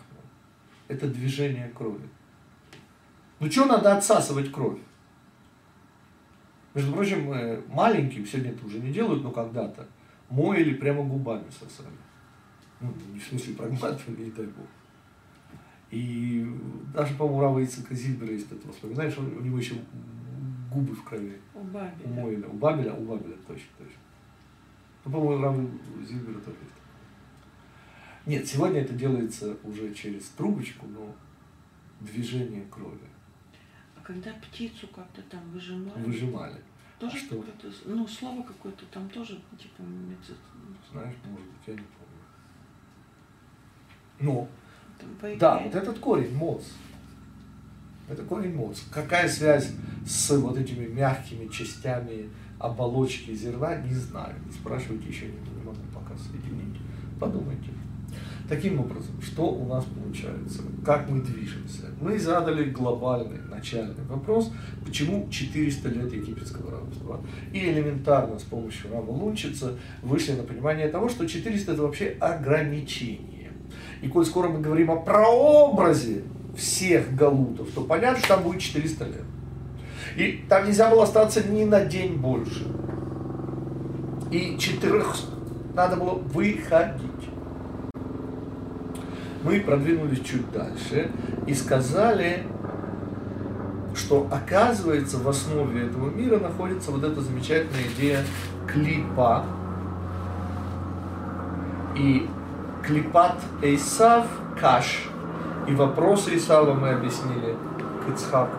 Это 0.88 1.08
движение 1.08 1.68
крови. 1.70 2.06
Ну 3.40 3.50
что 3.50 3.64
надо 3.66 3.96
отсасывать 3.96 4.52
кровь? 4.52 4.78
Между 6.74 6.92
прочим, 6.92 7.32
э, 7.32 7.62
маленьким 7.68 8.26
сегодня 8.26 8.50
это 8.50 8.66
уже 8.66 8.80
не 8.80 8.92
делают, 8.92 9.22
но 9.22 9.30
когда-то 9.30 9.86
моили 10.28 10.74
прямо 10.74 11.04
губами 11.04 11.48
сосали. 11.50 11.94
Ну, 12.80 12.92
не 13.12 13.18
в 13.18 13.24
смысле 13.24 13.54
проглатывали, 13.54 14.24
не 14.24 14.30
дай 14.30 14.46
бог. 14.46 14.66
И 15.90 16.46
даже, 16.92 17.14
по-моему, 17.14 17.40
Рава 17.40 17.64
Ицека 17.64 17.94
Зильбера 17.94 18.32
есть 18.32 18.50
это 18.50 18.70
вспоминаешь, 18.72 19.16
у 19.16 19.22
него 19.22 19.58
еще 19.58 19.76
губы 20.72 20.94
в 20.94 21.04
крови. 21.04 21.40
У 21.54 21.60
Бабеля. 21.60 21.92
У 22.04 22.08
Мойля. 22.08 22.48
У 22.48 22.52
Бабеля? 22.54 22.92
У 22.94 23.04
Бабеля, 23.04 23.36
точно, 23.46 23.68
точно. 23.78 24.00
Ну, 25.04 25.12
по-моему, 25.12 25.42
Рава 25.42 25.66
Зильбера 26.04 26.40
тоже 26.40 26.56
есть. 26.62 26.83
Нет, 28.26 28.46
сегодня 28.48 28.80
это 28.80 28.94
делается 28.94 29.56
уже 29.64 29.92
через 29.94 30.24
трубочку, 30.30 30.86
но 30.86 31.14
движение 32.00 32.64
крови 32.70 32.98
А 33.96 34.00
когда 34.02 34.32
птицу 34.34 34.88
как-то 34.88 35.20
там 35.22 35.40
выжимали, 35.50 36.02
выжимали. 36.02 36.56
тоже 36.98 37.16
А 37.16 37.18
что? 37.18 37.36
какое-то, 37.42 37.70
ну, 37.84 38.06
слово 38.08 38.42
какое-то 38.42 38.84
там 38.86 39.08
тоже, 39.10 39.38
типа, 39.58 39.82
меци- 39.82 40.36
Знаешь, 40.90 41.14
может 41.24 41.46
быть, 41.46 41.66
я 41.66 41.74
не 41.74 41.80
помню. 41.80 41.88
Но, 44.20 44.48
да, 45.38 45.58
вот 45.58 45.74
этот 45.74 45.98
корень 45.98 46.34
моц. 46.34 46.64
Это 48.08 48.22
корень 48.22 48.54
моц. 48.54 48.80
Какая 48.90 49.28
связь 49.28 49.70
с 50.06 50.30
вот 50.36 50.56
этими 50.56 50.86
мягкими 50.86 51.48
частями 51.48 52.30
оболочки 52.58 53.34
зерна, 53.34 53.76
не 53.76 53.94
знаю. 53.94 54.34
Не 54.46 54.52
спрашивайте, 54.52 55.08
еще 55.08 55.26
не 55.26 55.62
могу 55.64 55.76
пока 55.92 56.16
соединить. 56.16 56.80
Подумайте. 57.18 57.70
Таким 58.48 58.78
образом, 58.78 59.14
что 59.22 59.44
у 59.44 59.66
нас 59.66 59.84
получается? 59.84 60.60
Как 60.84 61.08
мы 61.08 61.22
движемся? 61.22 61.84
Мы 61.98 62.18
задали 62.18 62.64
глобальный, 62.64 63.38
начальный 63.48 64.04
вопрос, 64.06 64.52
почему 64.84 65.30
400 65.30 65.88
лет 65.88 66.12
египетского 66.12 66.72
рабства. 66.72 67.20
И 67.54 67.58
элементарно 67.58 68.38
с 68.38 68.42
помощью 68.42 68.92
Рава 68.92 69.10
Лунчица 69.10 69.78
вышли 70.02 70.32
на 70.32 70.42
понимание 70.42 70.88
того, 70.88 71.08
что 71.08 71.26
400 71.26 71.72
это 71.72 71.82
вообще 71.82 72.16
ограничение. 72.20 73.50
И 74.02 74.08
коль 74.08 74.26
скоро 74.26 74.48
мы 74.48 74.60
говорим 74.60 74.90
о 74.90 74.96
прообразе 74.96 76.24
всех 76.54 77.14
галутов, 77.14 77.70
то 77.74 77.80
понятно, 77.80 78.18
что 78.18 78.28
там 78.28 78.42
будет 78.42 78.60
400 78.60 79.04
лет. 79.06 79.24
И 80.16 80.44
там 80.50 80.66
нельзя 80.66 80.90
было 80.90 81.04
остаться 81.04 81.42
ни 81.48 81.64
на 81.64 81.82
день 81.82 82.16
больше. 82.16 82.66
И 84.30 84.58
четырех 84.58 85.16
надо 85.74 85.96
было 85.96 86.14
выходить 86.14 87.33
мы 89.44 89.60
продвинулись 89.60 90.20
чуть 90.20 90.50
дальше 90.50 91.10
и 91.46 91.54
сказали, 91.54 92.46
что 93.94 94.26
оказывается 94.32 95.18
в 95.18 95.28
основе 95.28 95.86
этого 95.86 96.10
мира 96.10 96.38
находится 96.40 96.90
вот 96.90 97.04
эта 97.04 97.20
замечательная 97.20 97.84
идея 97.96 98.24
клипа. 98.66 99.44
И 101.94 102.28
клипат 102.82 103.36
Эйсав 103.62 104.26
каш. 104.58 105.04
И 105.68 105.74
вопросы 105.74 106.36
Исава 106.36 106.74
мы 106.74 106.90
объяснили 106.90 107.56
к 108.04 108.12
Ицхаку. 108.12 108.56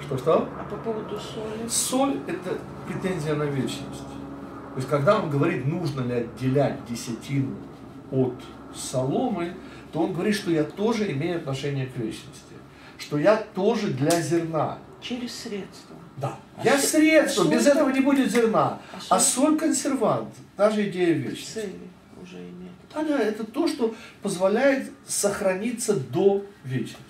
Что-что? 0.00 0.48
А 0.58 0.64
по 0.70 0.76
поводу 0.76 1.16
соли? 1.16 1.68
Соль– 1.68 2.18
это 2.26 2.58
претензия 2.88 3.34
на 3.34 3.44
вечность. 3.44 4.09
Есть, 4.80 4.88
когда 4.88 5.20
он 5.20 5.28
говорит, 5.28 5.66
нужно 5.66 6.00
ли 6.00 6.14
отделять 6.14 6.78
десятину 6.88 7.54
от 8.10 8.34
соломы, 8.74 9.52
то 9.92 10.00
он 10.02 10.14
говорит, 10.14 10.34
что 10.34 10.50
я 10.50 10.64
тоже 10.64 11.12
имею 11.12 11.36
отношение 11.36 11.86
к 11.86 11.96
вечности. 11.98 12.54
Что 12.98 13.18
я 13.18 13.36
тоже 13.36 13.88
для 13.88 14.20
зерна. 14.22 14.78
Через 15.02 15.34
средства. 15.34 15.96
Да. 16.16 16.38
А 16.56 16.64
я 16.64 16.78
со- 16.78 16.86
средство, 16.86 17.42
соль- 17.44 17.52
без 17.54 17.66
этого 17.66 17.90
не 17.90 18.00
будет 18.00 18.30
зерна. 18.30 18.78
А 19.10 19.16
А 19.16 19.20
соль 19.20 19.48
соль 19.48 19.58
консервант, 19.58 20.34
даже 20.56 20.88
идея 20.88 21.12
вечности. 21.14 21.52
цели 21.52 21.78
уже 22.22 22.36
имеет. 22.36 22.72
Да, 22.94 23.02
да, 23.04 23.18
это 23.18 23.44
то, 23.44 23.68
что 23.68 23.94
позволяет 24.22 24.90
сохраниться 25.06 25.94
до 25.94 26.44
вечности. 26.64 27.04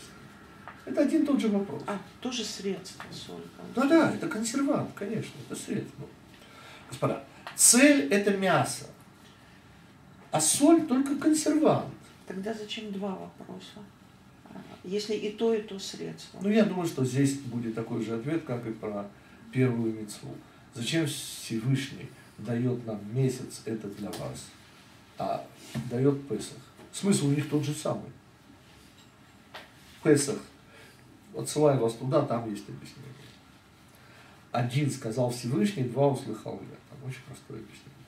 Это 0.87 1.03
один 1.03 1.23
и 1.23 1.27
тот 1.27 1.41
же 1.41 1.49
вопрос. 1.49 1.83
А, 1.87 1.99
тоже 2.21 2.45
средство 2.45 3.05
соль. 3.13 3.43
Да, 3.77 3.85
да, 3.87 4.13
это 4.13 4.27
консервант, 4.29 4.91
конечно, 4.97 5.31
это 5.49 5.61
средство. 5.61 6.05
Господа, 6.89 7.23
цель 7.57 8.09
это 8.09 8.37
мясо, 8.37 8.87
а 10.31 10.41
соль 10.41 10.87
только 10.87 11.17
консервант. 11.17 11.93
Тогда 12.27 12.55
зачем 12.55 12.93
два 12.93 13.17
вопроса? 13.17 13.81
А, 14.45 14.59
Если 14.85 15.15
и 15.15 15.33
то, 15.33 15.53
и 15.53 15.63
то 15.63 15.79
средство. 15.79 16.39
Ну, 16.41 16.49
я 16.49 16.65
думаю, 16.65 16.87
что 16.87 17.05
здесь 17.05 17.39
будет 17.39 17.75
такой 17.75 18.05
же 18.05 18.15
ответ, 18.15 18.45
как 18.45 18.67
и 18.67 18.73
про 18.73 19.09
первую 19.53 19.95
мецву. 19.95 20.35
Зачем 20.75 21.07
Всевышний 21.07 22.09
дает 22.39 22.87
нам 22.87 23.01
месяц, 23.13 23.63
это 23.65 23.89
для 23.89 24.11
вас, 24.11 24.47
а 25.19 25.45
дает 25.91 26.29
Песах? 26.29 26.59
Смысл 26.93 27.27
у 27.27 27.31
них 27.31 27.49
тот 27.49 27.65
же 27.65 27.75
самый. 27.75 28.11
Песах. 30.03 30.39
Отсылаю 31.37 31.81
вас 31.81 31.95
туда, 31.95 32.23
там 32.23 32.49
есть 32.51 32.69
объяснение. 32.69 33.11
Один 34.53 34.91
сказал 34.91 35.31
Всевышний, 35.31 35.85
два 35.85 36.09
услыхал 36.09 36.61
я. 36.71 36.77
Очень 37.05 37.23
простое 37.27 37.59
объяснение. 37.59 38.01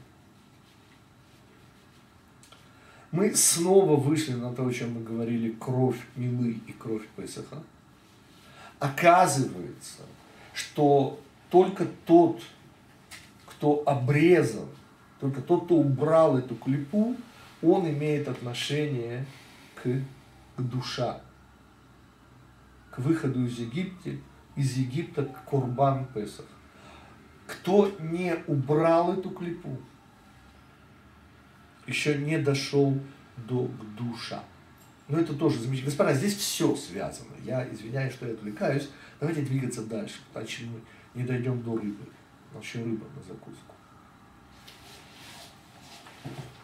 Мы 3.11 3.35
снова 3.35 3.97
вышли 3.97 4.33
на 4.33 4.53
то, 4.55 4.67
о 4.67 4.73
чем 4.73 4.95
мы 4.95 5.03
говорили, 5.03 5.51
кровь 5.51 6.01
Милы 6.17 6.61
и 6.67 6.73
кровь 6.73 7.07
Песаха. 7.17 7.63
Оказывается, 8.79 10.03
что 10.55 11.21
только 11.51 11.87
тот, 12.07 12.43
кто 13.47 13.83
обрезан, 13.87 14.69
только 15.21 15.43
тот, 15.43 15.67
кто 15.67 15.77
убрал 15.77 16.39
эту 16.39 16.55
клипу, 16.57 17.15
он 17.63 17.89
имеет 17.89 18.29
отношение 18.29 19.27
к, 19.77 20.03
к 20.57 20.63
душа, 20.63 21.21
к 22.91 22.99
выходу 22.99 23.45
из 23.45 23.59
Египта, 23.59 24.11
из 24.57 24.77
Египта 24.77 25.25
к 25.25 25.45
Курбан 25.45 26.07
Песах. 26.07 26.47
Кто 27.53 27.95
не 28.01 28.35
убрал 28.47 29.13
эту 29.13 29.31
клипу, 29.31 29.79
еще 31.87 32.17
не 32.17 32.39
дошел 32.39 32.99
до 33.37 33.71
душа. 33.99 34.43
Но 35.07 35.19
это 35.19 35.35
тоже 35.35 35.59
замечательно. 35.59 35.91
Господа, 35.91 36.15
здесь 36.15 36.35
все 36.37 36.75
связано. 36.75 37.35
Я 37.45 37.69
извиняюсь, 37.71 38.15
что 38.15 38.27
я 38.27 38.33
отвлекаюсь. 38.33 38.89
Давайте 39.21 39.43
двигаться 39.43 39.85
дальше, 39.85 40.21
иначе 40.35 40.65
мы 40.65 40.81
не 41.21 41.27
дойдем 41.27 41.63
до 41.63 41.77
рыбы. 41.77 42.07
Еще 42.59 42.79
рыба 42.79 43.07
на 43.15 43.23
закуску. 43.23 43.75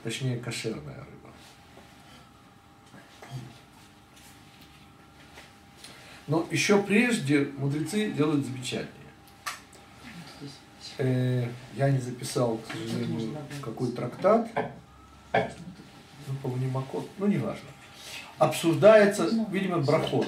Точнее, 0.03 0.39
кошерная 0.39 1.01
рыба. 1.01 1.35
Но 6.27 6.49
еще 6.51 6.83
прежде 6.83 7.51
мудрецы 7.59 8.11
делают 8.13 8.47
замечание. 8.47 8.89
Э, 10.99 11.49
я 11.77 11.91
не 11.91 11.99
записал, 11.99 12.59
к 12.59 12.73
сожалению, 12.73 13.37
какой 13.63 13.93
трактат. 13.93 14.49
Ну, 15.33 16.35
по-моему, 16.43 16.71
Макот, 16.71 17.09
ну, 17.19 17.27
неважно. 17.27 17.69
Обсуждается, 18.37 19.29
видимо, 19.51 19.79
брахот. 19.79 20.27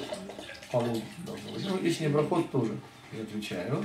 По 0.71 0.77
логике 0.79 1.05
должно 1.27 1.51
быть. 1.51 1.67
Ну, 1.69 1.79
если 1.83 2.05
не 2.05 2.09
брахот, 2.11 2.51
тоже 2.53 2.77
я 3.13 3.23
отвечаю. 3.23 3.85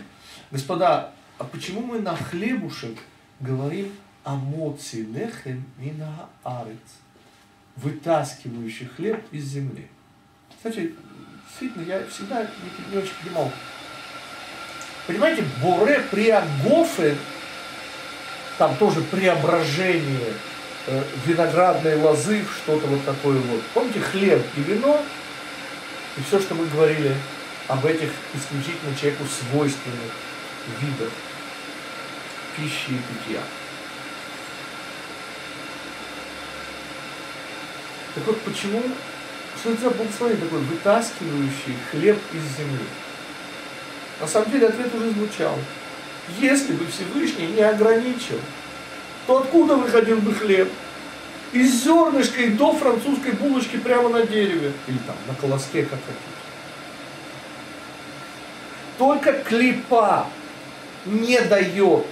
Господа, 0.52 1.12
а 1.40 1.44
почему 1.44 1.82
мы 1.82 2.00
на 2.00 2.16
хлебушек 2.16 2.98
говорим 3.40 3.92
амоци 4.24 5.02
лехем 5.02 5.66
мина 5.78 6.30
арец, 6.44 6.78
вытаскивающий 7.78 8.86
хлеб 8.86 9.24
из 9.32 9.46
земли? 9.46 9.88
Кстати, 10.56 10.94
действительно, 11.48 11.84
я 11.84 12.06
всегда 12.06 12.44
не, 12.44 12.92
не 12.92 12.98
очень 12.98 13.14
понимал. 13.24 13.52
Понимаете, 15.08 15.44
Боре 15.62 16.04
при 16.10 16.30
Агофе, 16.30 17.16
там 18.58 18.76
тоже 18.78 19.02
преображение 19.02 20.34
э, 20.88 21.04
виноградной 21.26 21.96
лозы 21.96 22.44
в 22.44 22.56
что-то 22.58 22.88
вот 22.88 23.06
такое 23.06 23.38
вот. 23.38 23.62
Помните, 23.74 24.00
хлеб 24.00 24.44
и 24.58 24.62
вино, 24.62 25.00
и 26.18 26.22
все, 26.24 26.40
что 26.40 26.56
мы 26.56 26.66
говорили 26.66 27.16
об 27.68 27.86
этих 27.86 28.10
исключительно 28.34 28.96
человеку 28.96 29.26
свойственных 29.26 30.12
видах 30.82 31.12
пищи 32.56 32.92
и 32.92 33.28
питья. 33.28 33.42
Так 38.16 38.26
вот, 38.28 38.42
почему, 38.42 38.82
что 39.60 39.72
это 39.72 39.82
за 39.82 39.90
благословение 39.90 40.46
такое, 40.46 40.62
вытаскивающий 40.62 41.76
хлеб 41.92 42.18
из 42.34 42.58
земли? 42.58 42.86
На 44.20 44.28
самом 44.28 44.52
деле 44.52 44.68
ответ 44.68 44.94
уже 44.96 45.12
звучал. 45.12 45.56
Если 46.40 46.74
бы 46.74 46.86
Всевышний 46.88 47.48
не 47.48 47.62
ограничил, 47.62 48.40
то 49.28 49.40
откуда 49.40 49.76
выходил 49.76 50.18
бы 50.18 50.34
хлеб? 50.34 50.72
Из 51.52 51.84
зернышка 51.84 52.42
и 52.42 52.50
до 52.50 52.74
французской 52.74 53.32
булочки 53.32 53.78
прямо 53.78 54.10
на 54.10 54.26
дереве. 54.26 54.74
Или 54.88 54.98
там 55.00 55.16
на 55.28 55.36
колоске, 55.36 55.84
как 55.84 56.00
хотите. 56.00 56.36
Только 58.98 59.34
клипа 59.34 60.28
не 61.06 61.40
дает 61.42 62.06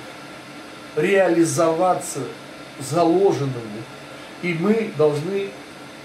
реализоваться 0.95 2.19
заложенному, 2.79 3.83
и 4.41 4.53
мы 4.53 4.91
должны 4.97 5.49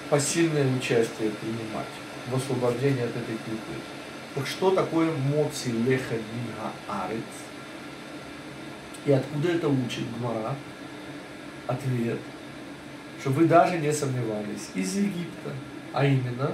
посильное 0.09 0.67
участие 0.77 1.31
принимать 1.41 1.87
в 2.29 2.37
освобождении 2.37 3.03
от 3.03 3.11
этой 3.11 3.37
клипы. 3.45 3.98
Так 4.39 4.47
что 4.47 4.71
такое 4.71 5.11
моци 5.11 5.71
леха 5.71 6.15
минга 6.15 6.71
арец? 6.87 7.25
И 9.05 9.11
откуда 9.11 9.49
это 9.49 9.69
учит 9.69 10.05
Гмара? 10.17 10.55
Ответ, 11.67 12.21
что 13.21 13.31
вы 13.31 13.47
даже 13.47 13.79
не 13.79 13.93
сомневались, 13.93 14.71
из 14.77 14.95
Египта, 14.95 15.51
а 15.93 16.07
именно 16.07 16.53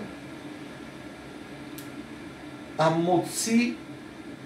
Амоци 2.79 3.75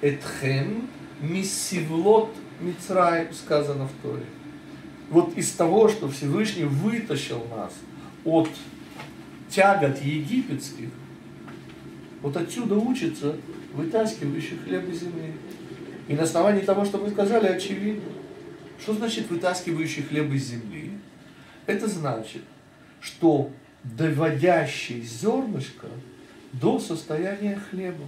этхем 0.01 0.89
миссивлот 1.21 2.35
Мицрай, 2.59 3.33
сказано 3.33 3.87
в 3.87 3.93
Торе. 4.03 4.27
Вот 5.11 5.39
из 5.39 5.53
того, 5.53 5.87
что 5.87 6.09
Всевышний 6.09 6.65
вытащил 6.65 7.47
нас 7.57 7.73
от 8.25 8.51
тягот 9.49 10.03
египетских, 10.03 10.89
вот 12.23 12.37
отсюда 12.37 12.77
учится 12.77 13.37
вытаскивающий 13.75 14.59
хлеб 14.59 14.89
из 14.89 15.01
земли. 15.01 15.33
И 16.09 16.15
на 16.15 16.23
основании 16.25 16.63
того, 16.63 16.85
что 16.85 16.99
вы 16.99 17.11
сказали, 17.11 17.47
очевидно. 17.47 18.11
Что 18.81 18.95
значит 18.95 19.29
вытаскивающий 19.31 20.03
хлеб 20.03 20.33
из 20.33 20.49
земли? 20.49 20.93
Это 21.67 21.87
значит, 21.87 22.43
что 23.01 23.51
доводящий 23.85 25.03
зернышко 25.03 25.89
до 26.53 26.79
состояния 26.79 27.61
хлеба. 27.71 28.05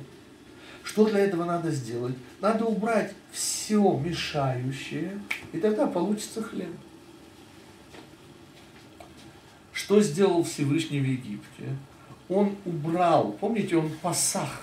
Что 0.83 1.07
для 1.07 1.21
этого 1.21 1.45
надо 1.45 1.71
сделать? 1.71 2.15
Надо 2.41 2.65
убрать 2.65 3.13
все 3.31 3.99
мешающее, 3.99 5.21
и 5.53 5.59
тогда 5.59 5.87
получится 5.87 6.43
хлеб. 6.43 6.75
Что 9.73 10.01
сделал 10.01 10.43
Всевышний 10.43 11.01
в 11.01 11.05
Египте? 11.05 11.77
Он 12.31 12.57
убрал, 12.65 13.33
помните, 13.33 13.77
он 13.77 13.91
пасах, 14.03 14.63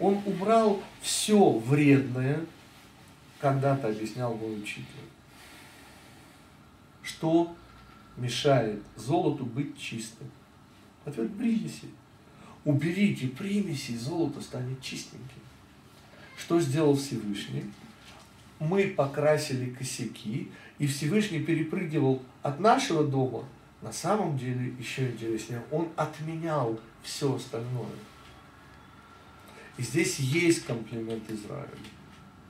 он 0.00 0.22
убрал 0.24 0.82
все 1.02 1.50
вредное, 1.50 2.40
когда-то 3.40 3.88
объяснял 3.88 4.34
мой 4.34 4.58
учитель, 4.58 4.86
что 7.02 7.54
мешает 8.16 8.82
золоту 8.96 9.44
быть 9.44 9.78
чистым. 9.78 10.30
Ответ 11.04 11.36
примеси. 11.36 11.88
Уберите 12.64 13.28
примеси, 13.28 13.92
и 13.92 13.98
золото 13.98 14.40
станет 14.40 14.80
чистеньким. 14.80 15.42
Что 16.38 16.58
сделал 16.58 16.96
Всевышний? 16.96 17.64
Мы 18.58 18.88
покрасили 18.88 19.68
косяки, 19.68 20.50
и 20.78 20.86
Всевышний 20.86 21.40
перепрыгивал 21.40 22.22
от 22.42 22.60
нашего 22.60 23.04
дома, 23.04 23.44
на 23.84 23.92
самом 23.92 24.38
деле, 24.38 24.72
еще 24.78 25.10
интереснее, 25.10 25.62
он 25.70 25.90
отменял 25.96 26.80
все 27.04 27.34
остальное. 27.34 27.96
И 29.76 29.82
здесь 29.82 30.18
есть 30.18 30.64
комплимент 30.64 31.30
Израилю. 31.30 31.68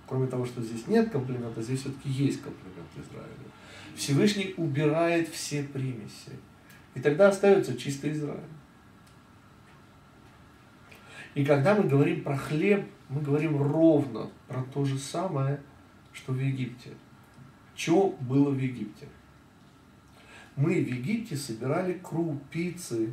Кроме 0.06 0.26
того, 0.26 0.44
что 0.44 0.62
здесь 0.62 0.86
нет 0.86 1.10
комплимента, 1.10 1.62
здесь 1.62 1.80
все-таки 1.80 2.08
есть 2.08 2.40
комплимент 2.42 2.88
Израилю. 2.96 3.50
Всевышний 3.94 4.54
убирает 4.56 5.28
все 5.28 5.62
примеси. 5.62 6.38
И 6.94 7.00
тогда 7.00 7.28
остается 7.28 7.76
чисто 7.76 8.10
Израиль. 8.12 8.40
И 11.34 11.44
когда 11.44 11.74
мы 11.74 11.88
говорим 11.88 12.22
про 12.22 12.36
хлеб, 12.36 12.86
мы 13.08 13.20
говорим 13.20 13.60
ровно 13.60 14.30
про 14.46 14.62
то 14.62 14.84
же 14.84 14.98
самое, 14.98 15.60
что 16.12 16.32
в 16.32 16.38
Египте. 16.38 16.90
Что 17.74 18.16
было 18.20 18.50
в 18.50 18.58
Египте? 18.58 19.08
Мы 20.56 20.74
в 20.84 20.88
Египте 20.88 21.36
собирали 21.36 21.94
крупицы 21.94 23.12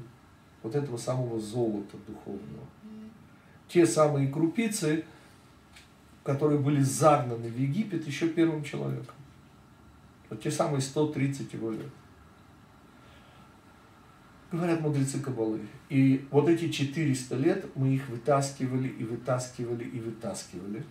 вот 0.64 0.76
этого 0.76 0.98
самого 0.98 1.40
золота 1.40 1.98
духовного. 2.08 2.66
Те 3.68 3.86
самые 3.86 4.28
крупицы, 4.28 5.06
которые 6.24 6.60
были 6.60 6.82
загнаны 6.82 7.50
в 7.50 7.58
Египет 7.58 8.06
еще 8.06 8.28
первым 8.28 8.64
человеком. 8.64 9.16
Вот 10.30 10.42
те 10.42 10.52
самые 10.52 10.82
130 10.82 11.54
его 11.54 11.72
лет. 11.72 11.90
Говорят 14.52 14.82
мудрецы 14.82 15.20
Кабалы. 15.20 15.62
И 15.90 16.28
вот 16.30 16.50
эти 16.50 16.70
400 16.70 17.36
лет 17.36 17.66
мы 17.76 17.96
их 17.96 18.10
вытаскивали 18.10 18.90
и 18.90 19.04
вытаскивали 19.04 19.86
и 19.86 20.00
вытаскивали. 20.00 20.84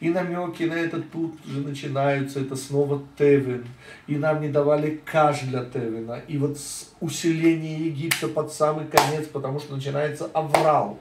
И 0.00 0.10
намеки 0.10 0.62
на 0.62 0.74
это 0.74 1.02
тут 1.02 1.34
же 1.44 1.60
начинаются, 1.60 2.40
это 2.40 2.54
снова 2.54 3.02
Тевин. 3.18 3.66
И 4.06 4.16
нам 4.16 4.40
не 4.40 4.48
давали 4.48 5.00
каш 5.04 5.40
для 5.40 5.64
Тевина. 5.64 6.22
И 6.28 6.38
вот 6.38 6.56
усиление 7.00 7.86
Египта 7.86 8.28
под 8.28 8.52
самый 8.52 8.86
конец, 8.86 9.26
потому 9.26 9.58
что 9.58 9.74
начинается 9.74 10.26
аврал. 10.26 11.00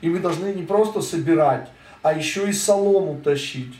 И 0.00 0.08
мы 0.08 0.20
должны 0.20 0.54
не 0.54 0.62
просто 0.62 1.02
собирать, 1.02 1.68
а 2.02 2.14
еще 2.14 2.48
и 2.48 2.52
солому 2.52 3.20
тащить. 3.20 3.74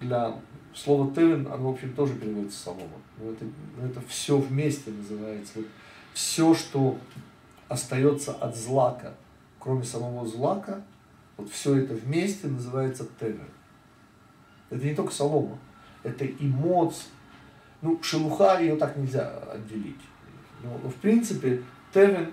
Для 0.00 0.34
слова 0.74 1.14
Тевин, 1.14 1.48
оно, 1.50 1.70
в 1.70 1.74
общем, 1.74 1.94
тоже 1.94 2.14
переводится 2.14 2.64
солома. 2.64 2.98
Но 3.18 3.30
это, 3.30 3.44
но 3.78 3.86
это 3.86 4.02
все 4.06 4.36
вместе 4.36 4.90
называется. 4.90 5.52
Вот 5.56 5.66
все, 6.12 6.54
что 6.54 6.98
остается 7.68 8.32
от 8.32 8.54
злака, 8.54 9.14
кроме 9.58 9.84
самого 9.84 10.26
злака, 10.26 10.82
вот 11.38 11.50
все 11.50 11.76
это 11.78 11.94
вместе 11.94 12.48
называется 12.48 13.06
Тевин. 13.18 13.48
Это 14.72 14.84
не 14.86 14.94
только 14.94 15.12
солома, 15.12 15.58
это 16.02 16.24
и 16.24 16.46
моц. 16.46 17.04
Ну, 17.82 18.02
шелуха 18.02 18.58
ее 18.58 18.76
так 18.76 18.96
нельзя 18.96 19.28
отделить. 19.52 20.00
Но, 20.62 20.78
но 20.82 20.88
в 20.88 20.94
принципе, 20.94 21.62
тевен, 21.92 22.32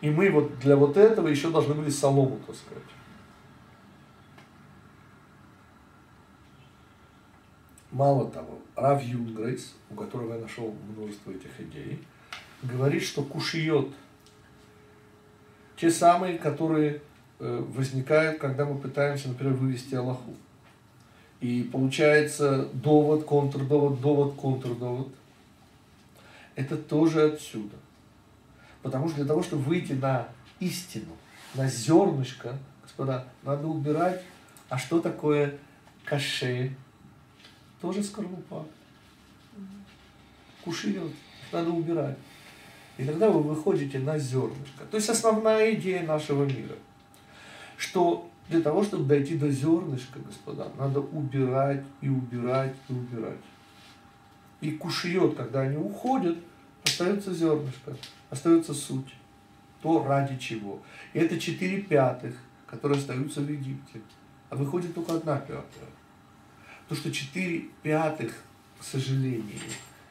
и 0.00 0.08
мы 0.08 0.30
вот 0.30 0.58
для 0.60 0.76
вот 0.76 0.96
этого 0.96 1.28
еще 1.28 1.50
должны 1.50 1.74
были 1.74 1.90
солому, 1.90 2.40
так 2.46 2.56
сказать. 2.56 2.82
Мало 7.90 8.30
того, 8.30 8.58
Рав 8.76 9.02
Юнгрейс, 9.02 9.74
у 9.90 9.94
которого 9.94 10.34
я 10.34 10.40
нашел 10.40 10.74
множество 10.88 11.32
этих 11.32 11.60
идей, 11.60 12.02
говорит, 12.62 13.02
что 13.02 13.22
кушиет, 13.22 13.88
те 15.76 15.90
самые, 15.90 16.38
которые 16.38 17.02
э, 17.40 17.64
возникают, 17.68 18.38
когда 18.38 18.64
мы 18.64 18.78
пытаемся, 18.78 19.28
например, 19.28 19.54
вывести 19.54 19.94
Аллаху. 19.94 20.34
И 21.44 21.62
получается 21.62 22.70
довод, 22.72 23.26
контрдовод, 23.26 24.00
довод, 24.00 24.34
контрдовод. 24.34 25.08
Это 26.54 26.74
тоже 26.78 27.32
отсюда. 27.32 27.76
Потому 28.80 29.08
что 29.08 29.18
для 29.18 29.26
того, 29.26 29.42
чтобы 29.42 29.64
выйти 29.64 29.92
на 29.92 30.26
истину, 30.58 31.14
на 31.52 31.68
зернышко, 31.68 32.56
господа, 32.82 33.26
надо 33.42 33.66
убирать. 33.66 34.22
А 34.70 34.78
что 34.78 35.00
такое 35.00 35.58
каше? 36.06 36.74
Тоже 37.82 38.02
скорлупа. 38.02 38.64
Кушает. 40.64 41.12
Надо 41.52 41.68
убирать. 41.68 42.16
И 42.96 43.04
тогда 43.04 43.28
вы 43.28 43.42
выходите 43.42 43.98
на 43.98 44.18
зернышко. 44.18 44.86
То 44.90 44.96
есть 44.96 45.10
основная 45.10 45.74
идея 45.74 46.04
нашего 46.04 46.46
мира, 46.46 46.76
что 47.76 48.30
для 48.48 48.60
того, 48.60 48.84
чтобы 48.84 49.04
дойти 49.04 49.36
до 49.36 49.50
зернышка, 49.50 50.18
господа, 50.18 50.68
надо 50.78 51.00
убирать 51.00 51.84
и 52.00 52.08
убирать 52.08 52.74
и 52.88 52.92
убирать. 52.92 53.38
И 54.60 54.72
кушает, 54.72 55.34
когда 55.34 55.62
они 55.62 55.76
уходят, 55.76 56.38
остается 56.84 57.32
зернышко, 57.32 57.96
остается 58.30 58.74
суть. 58.74 59.14
То, 59.82 60.02
ради 60.04 60.38
чего. 60.38 60.82
И 61.12 61.18
это 61.18 61.38
четыре 61.38 61.82
пятых, 61.82 62.34
которые 62.66 62.98
остаются 62.98 63.40
в 63.42 63.50
Египте. 63.50 64.00
А 64.48 64.56
выходит 64.56 64.94
только 64.94 65.14
одна 65.14 65.36
пятая. 65.38 65.90
То, 66.88 66.94
что 66.94 67.12
четыре 67.12 67.66
пятых, 67.82 68.32
к 68.78 68.82
сожалению, 68.82 69.60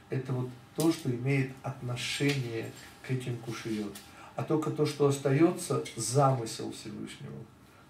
это 0.09 0.31
вот 0.31 0.49
то, 0.75 0.91
что 0.91 1.09
имеет 1.09 1.51
отношение 1.63 2.71
к 3.01 3.11
этим 3.11 3.37
кушает. 3.37 3.95
А 4.35 4.43
только 4.43 4.71
то, 4.71 4.85
что 4.85 5.07
остается, 5.07 5.83
замысел 5.95 6.71
Всевышнего. 6.71 7.33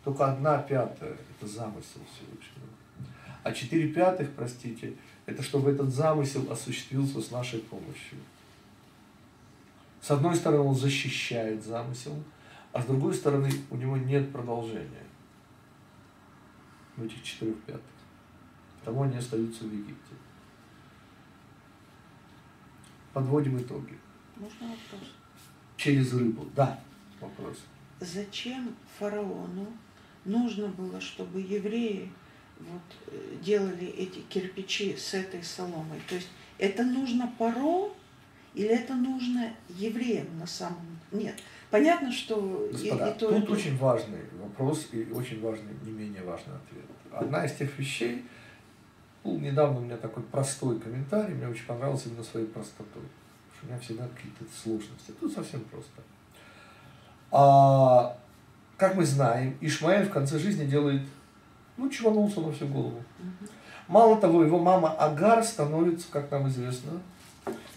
Только 0.04 0.32
одна 0.32 0.58
пятая– 0.58 1.18
это 1.38 1.48
замысел 1.48 2.02
Всевышнего. 2.12 2.68
А 3.44 3.52
четыре 3.52 3.90
пятых, 3.90 4.32
простите, 4.36 4.96
это 5.26 5.42
чтобы 5.42 5.72
этот 5.72 5.94
замысел 5.94 6.52
осуществился 6.52 7.22
с 7.22 7.32
нашей 7.32 7.60
помощью. 7.60 8.20
С 10.02 10.12
одной 10.12 10.36
стороны, 10.36 10.64
он 10.64 10.76
защищает 10.76 11.64
замысел, 11.64 12.22
а 12.74 12.82
с 12.82 12.86
другой 12.86 13.14
стороны, 13.14 13.50
у 13.70 13.78
него 13.78 13.96
нет 13.96 14.32
продолжения 14.32 15.06
в 16.98 17.04
этих 17.04 17.24
четырех 17.24 17.62
пятых. 17.64 17.82
Потому 18.80 19.04
они 19.04 19.18
остаются 19.18 19.64
в 19.64 19.72
Египте. 19.72 20.16
Подводим 23.14 23.58
итоги. 23.58 23.98
Можно 24.36 24.68
вопрос? 24.68 25.10
Через 25.78 26.14
рыбу. 26.14 26.46
Да, 26.56 26.80
вопрос. 27.22 27.60
Зачем 28.00 28.76
фараону 28.98 29.68
нужно 30.26 30.68
было, 30.68 31.00
чтобы 31.02 31.42
евреи 31.42 32.10
вот, 32.60 32.82
э, 33.08 33.38
делали 33.44 33.88
эти 33.88 34.20
кирпичи 34.30 34.96
с 34.96 35.14
этой 35.14 35.44
соломой. 35.44 36.02
То 36.08 36.16
есть 36.16 36.30
это 36.58 36.84
нужно 36.84 37.32
паро 37.38 37.90
или 38.54 38.70
это 38.70 38.94
нужно 38.94 39.54
евреям 39.70 40.28
на 40.40 40.48
самом 40.48 41.00
Нет. 41.12 41.36
Понятно, 41.72 42.12
что 42.12 42.70
Господа, 42.72 43.08
и, 43.08 43.16
и 43.16 43.20
то, 43.20 43.30
тут 43.30 43.44
и 43.44 43.48
то. 43.48 43.54
очень 43.54 43.78
важный 43.78 44.20
вопрос 44.40 44.90
и 44.92 45.12
очень 45.12 45.42
важный, 45.42 45.74
не 45.84 45.92
менее 45.92 46.22
важный 46.22 46.54
ответ. 46.54 46.86
Одна 47.12 47.46
из 47.46 47.54
тех 47.54 47.78
вещей, 47.80 48.24
был 49.24 49.40
недавно 49.40 49.80
у 49.80 49.84
меня 49.84 49.98
такой 49.98 50.22
простой 50.24 50.80
комментарий, 50.80 51.34
мне 51.34 51.48
очень 51.48 51.66
понравился 51.66 52.10
именно 52.10 52.24
своей 52.24 52.46
простотой. 52.46 53.02
Потому 53.02 53.56
что 53.56 53.66
у 53.66 53.70
меня 53.70 53.80
всегда 53.80 54.08
какие-то 54.16 54.46
сложности. 54.56 55.12
Тут 55.20 55.34
совсем 55.34 55.62
просто. 55.62 56.02
А, 57.32 58.18
как 58.78 58.96
мы 58.96 59.06
знаем, 59.06 59.58
Ишмаэль 59.62 60.06
в 60.06 60.12
конце 60.12 60.40
жизни 60.40 60.66
делает, 60.66 61.02
ну, 61.78 61.90
чеванулся 61.90 62.42
на 62.42 62.52
всю 62.52 62.68
голову. 62.68 63.04
Мало 63.88 64.20
того, 64.20 64.44
его 64.44 64.60
мама 64.60 64.92
Агар 64.94 65.44
становится, 65.44 66.08
как 66.12 66.32
нам 66.32 66.48
известно, 66.48 67.02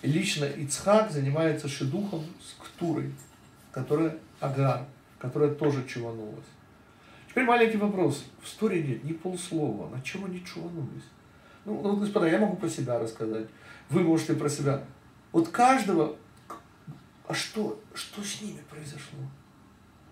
лично 0.03 0.45
Ицхак 0.45 1.11
занимается 1.11 1.69
шедухом 1.69 2.25
с 2.41 2.63
Ктурой, 2.63 3.13
которая 3.73 4.17
Агар, 4.41 4.85
которая 5.19 5.51
тоже 5.51 5.87
чеванулась. 5.87 6.47
Теперь 7.29 7.45
маленький 7.45 7.77
вопрос. 7.77 8.25
В 8.41 8.47
истории 8.47 8.83
нет 8.83 9.05
ни 9.05 9.13
полслова. 9.13 9.95
На 9.95 10.01
чем 10.01 10.25
они 10.25 10.43
чеванулись? 10.45 11.05
Ну, 11.67 11.83
ну, 11.83 11.97
господа, 11.97 12.29
я 12.29 12.39
могу 12.39 12.57
про 12.57 12.69
себя 12.69 12.99
рассказать. 12.99 13.47
Вы 13.91 14.01
можете 14.01 14.35
про 14.35 14.49
себя. 14.49 14.83
Вот 15.33 15.49
каждого, 15.49 16.17
а 17.29 17.35
что, 17.35 17.79
что 17.93 18.23
с 18.23 18.41
ними 18.41 18.61
произошло? 18.71 19.19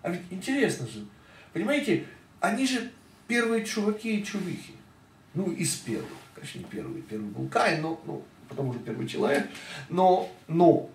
А 0.05 0.11
ведь 0.11 0.21
интересно 0.29 0.85
же. 0.85 1.03
Понимаете, 1.51 2.05
они 2.39 2.67
же 2.67 2.91
первые 3.27 3.65
чуваки 3.65 4.19
и 4.19 4.23
чувихи. 4.23 4.73
Ну, 5.33 5.51
из 5.51 5.77
первых. 5.77 6.07
Конечно, 6.35 6.59
не 6.59 6.65
первый. 6.65 7.01
Первый 7.01 7.31
был 7.31 7.47
Кай, 7.47 7.81
но 7.81 7.99
ну, 8.05 8.23
потом 8.47 8.69
уже 8.69 8.77
первый 8.77 9.07
человек. 9.07 9.49
Но, 9.89 10.29
но. 10.47 10.91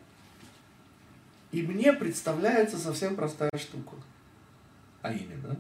И 1.51 1.61
мне 1.63 1.93
представляется 1.93 2.79
совсем 2.79 3.17
простая 3.17 3.51
штука. 3.59 3.97
А 5.03 5.13
именно, 5.13 5.57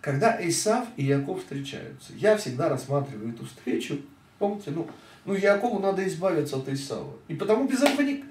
когда 0.00 0.38
Исав 0.46 0.86
и 0.96 1.02
Яков 1.02 1.40
встречаются, 1.40 2.12
я 2.12 2.36
всегда 2.36 2.68
рассматриваю 2.68 3.32
эту 3.32 3.44
встречу, 3.44 4.00
помните, 4.38 4.70
ну, 4.70 4.88
ну 5.24 5.34
Якову 5.34 5.80
надо 5.80 6.06
избавиться 6.06 6.58
от 6.58 6.68
Исава. 6.68 7.16
И 7.26 7.34
потому 7.34 7.66
без 7.66 7.82
этого 7.82 8.02
не... 8.02 8.24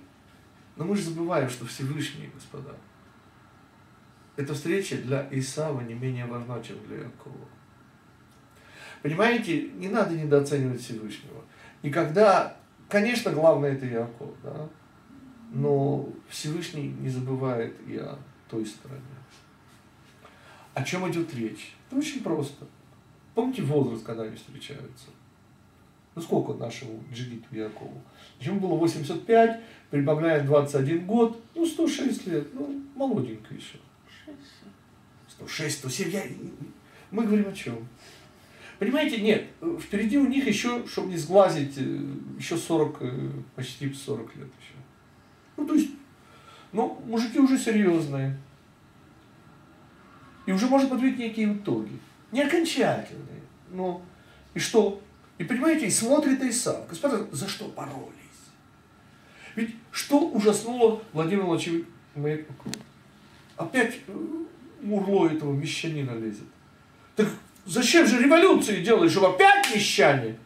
Но 0.77 0.86
мы 0.86 0.95
же 0.95 1.03
забываем, 1.03 1.49
что 1.49 1.65
Всевышний, 1.65 2.29
господа, 2.34 2.77
эта 4.36 4.53
встреча 4.53 4.97
для 4.97 5.27
Исава 5.31 5.81
не 5.81 5.93
менее 5.93 6.25
важна, 6.25 6.61
чем 6.61 6.77
для 6.88 6.97
Якова. 6.97 7.47
Понимаете, 9.01 9.69
не 9.73 9.89
надо 9.89 10.15
недооценивать 10.15 10.81
Всевышнего. 10.81 11.43
И 11.81 11.89
когда, 11.89 12.57
конечно, 12.89 13.31
главное 13.31 13.73
это 13.73 13.86
Яков, 13.86 14.31
да, 14.41 14.69
но 15.51 16.09
Всевышний 16.29 16.88
не 16.88 17.09
забывает 17.09 17.75
и 17.88 17.97
о 17.97 18.17
той 18.49 18.65
стороне. 18.65 19.01
О 20.73 20.84
чем 20.84 21.09
идет 21.11 21.34
речь? 21.36 21.75
Это 21.88 21.99
очень 21.99 22.23
просто. 22.23 22.65
Помните 23.36 23.61
возраст, 23.61 24.03
когда 24.03 24.23
они 24.23 24.36
встречаются? 24.36 25.07
Ну 26.15 26.21
сколько 26.21 26.53
нашему 26.53 27.03
Джигиту 27.11 27.55
Якову? 27.55 28.01
Ему 28.39 28.59
было 28.59 28.77
85, 28.77 29.61
прибавляем 29.89 30.45
21 30.45 31.05
год, 31.05 31.41
ну 31.55 31.65
106 31.65 32.27
лет, 32.27 32.53
ну 32.53 32.84
молоденько 32.95 33.53
еще. 33.53 33.77
106, 35.30 35.80
107, 35.80 36.09
я... 36.11 36.24
мы 37.11 37.26
говорим 37.26 37.49
о 37.49 37.53
чем? 37.53 37.88
Понимаете, 38.80 39.21
нет, 39.21 39.47
впереди 39.80 40.17
у 40.17 40.28
них 40.28 40.47
еще, 40.47 40.86
чтобы 40.88 41.09
не 41.09 41.17
сглазить, 41.17 41.78
э, 41.78 41.99
еще 42.38 42.57
40, 42.57 42.97
э, 43.01 43.30
почти 43.55 43.93
40 43.93 44.36
лет 44.36 44.47
еще. 44.59 44.74
Ну, 45.57 45.65
то 45.65 45.74
есть, 45.76 45.91
ну, 46.71 47.01
мужики 47.05 47.39
уже 47.39 47.57
серьезные. 47.57 48.38
И 50.45 50.51
уже 50.51 50.67
можно 50.67 50.89
подвести 50.89 51.24
некие 51.24 51.53
итоги. 51.53 51.97
Не 52.32 52.41
окончательные. 52.41 53.43
Но 53.71 54.01
и 54.53 54.59
что? 54.59 55.01
И 55.38 55.43
понимаете, 55.43 55.88
и 55.88 55.91
смотрит 55.91 56.41
Исав. 56.41 56.88
Господа, 56.89 57.28
за 57.32 57.47
что 57.47 57.67
боролись? 57.69 58.13
Ведь 59.55 59.76
что 59.91 60.28
ужаснуло 60.30 61.01
Владимира 61.13 61.45
Владимировича 61.45 61.88
Опять 63.56 63.99
мурло 64.82 65.28
этого 65.28 65.54
мещанина 65.54 66.12
лезет. 66.12 66.45
Так 67.16 67.28
зачем 67.66 68.06
же 68.08 68.22
революции 68.22 68.84
делать, 68.84 69.12
чтобы 69.12 69.28
опять 69.28 69.74
мещане? 69.74 70.38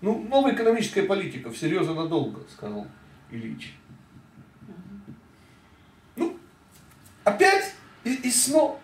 Ну, 0.00 0.22
новая 0.28 0.54
экономическая 0.54 1.04
политика, 1.04 1.50
всерьез 1.50 1.86
и 1.86 1.92
надолго, 1.94 2.42
сказал 2.50 2.86
Ильич. 3.30 3.74
Ну, 6.16 6.36
опять 7.24 7.74
и, 8.04 8.14
и 8.14 8.30
снова. 8.30 8.78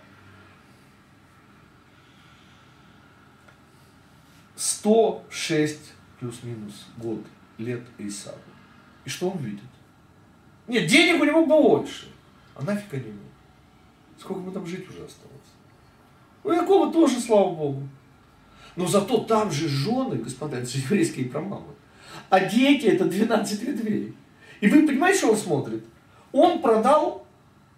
106 4.57 5.93
плюс-минус 6.18 6.87
год 6.99 7.24
лет 7.59 7.83
Исаву. 7.99 8.39
И 9.05 9.09
что 9.09 9.31
он 9.31 9.39
видит? 9.39 9.64
Нет, 10.68 10.87
денег 10.87 11.20
у 11.20 11.24
него 11.24 11.47
больше. 11.47 12.09
А 12.55 12.62
нафиг 12.62 12.93
они 12.93 13.09
ему? 13.09 13.20
Сколько 14.21 14.43
ему 14.43 14.53
там 14.53 14.66
жить 14.66 14.89
уже 14.89 15.05
осталось? 15.05 15.51
У 16.45 16.51
Якова 16.51 16.93
тоже, 16.93 17.18
слава 17.21 17.55
Богу. 17.55 17.89
Но 18.77 18.87
зато 18.87 19.18
там 19.25 19.51
же 19.51 19.68
жены, 19.68 20.16
господа, 20.16 20.59
это 20.59 20.68
же 20.68 20.79
еврейские 20.79 21.27
промамы. 21.27 21.75
А 22.29 22.41
дети 22.41 22.87
это 22.87 23.07
12 23.07 23.62
ветвей. 23.62 24.14
И 24.61 24.68
вы 24.68 24.87
понимаете, 24.87 25.18
что 25.18 25.31
он 25.31 25.37
смотрит? 25.37 25.85
Он 26.33 26.61
продал, 26.61 27.27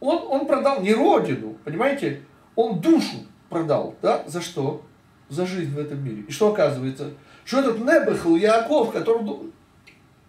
он, 0.00 0.18
он 0.28 0.46
продал 0.46 0.82
не 0.82 0.92
родину, 0.92 1.56
понимаете? 1.64 2.22
Он 2.56 2.80
душу 2.80 3.24
продал, 3.48 3.94
да? 4.02 4.24
За 4.26 4.42
что? 4.42 4.84
За 5.28 5.46
жизнь 5.46 5.72
в 5.72 5.78
этом 5.78 6.04
мире. 6.04 6.24
И 6.28 6.32
что 6.32 6.52
оказывается? 6.52 7.14
Что 7.44 7.60
этот 7.60 7.78
Небехл 7.78 8.36
Яков, 8.36 8.92
который 8.92 9.22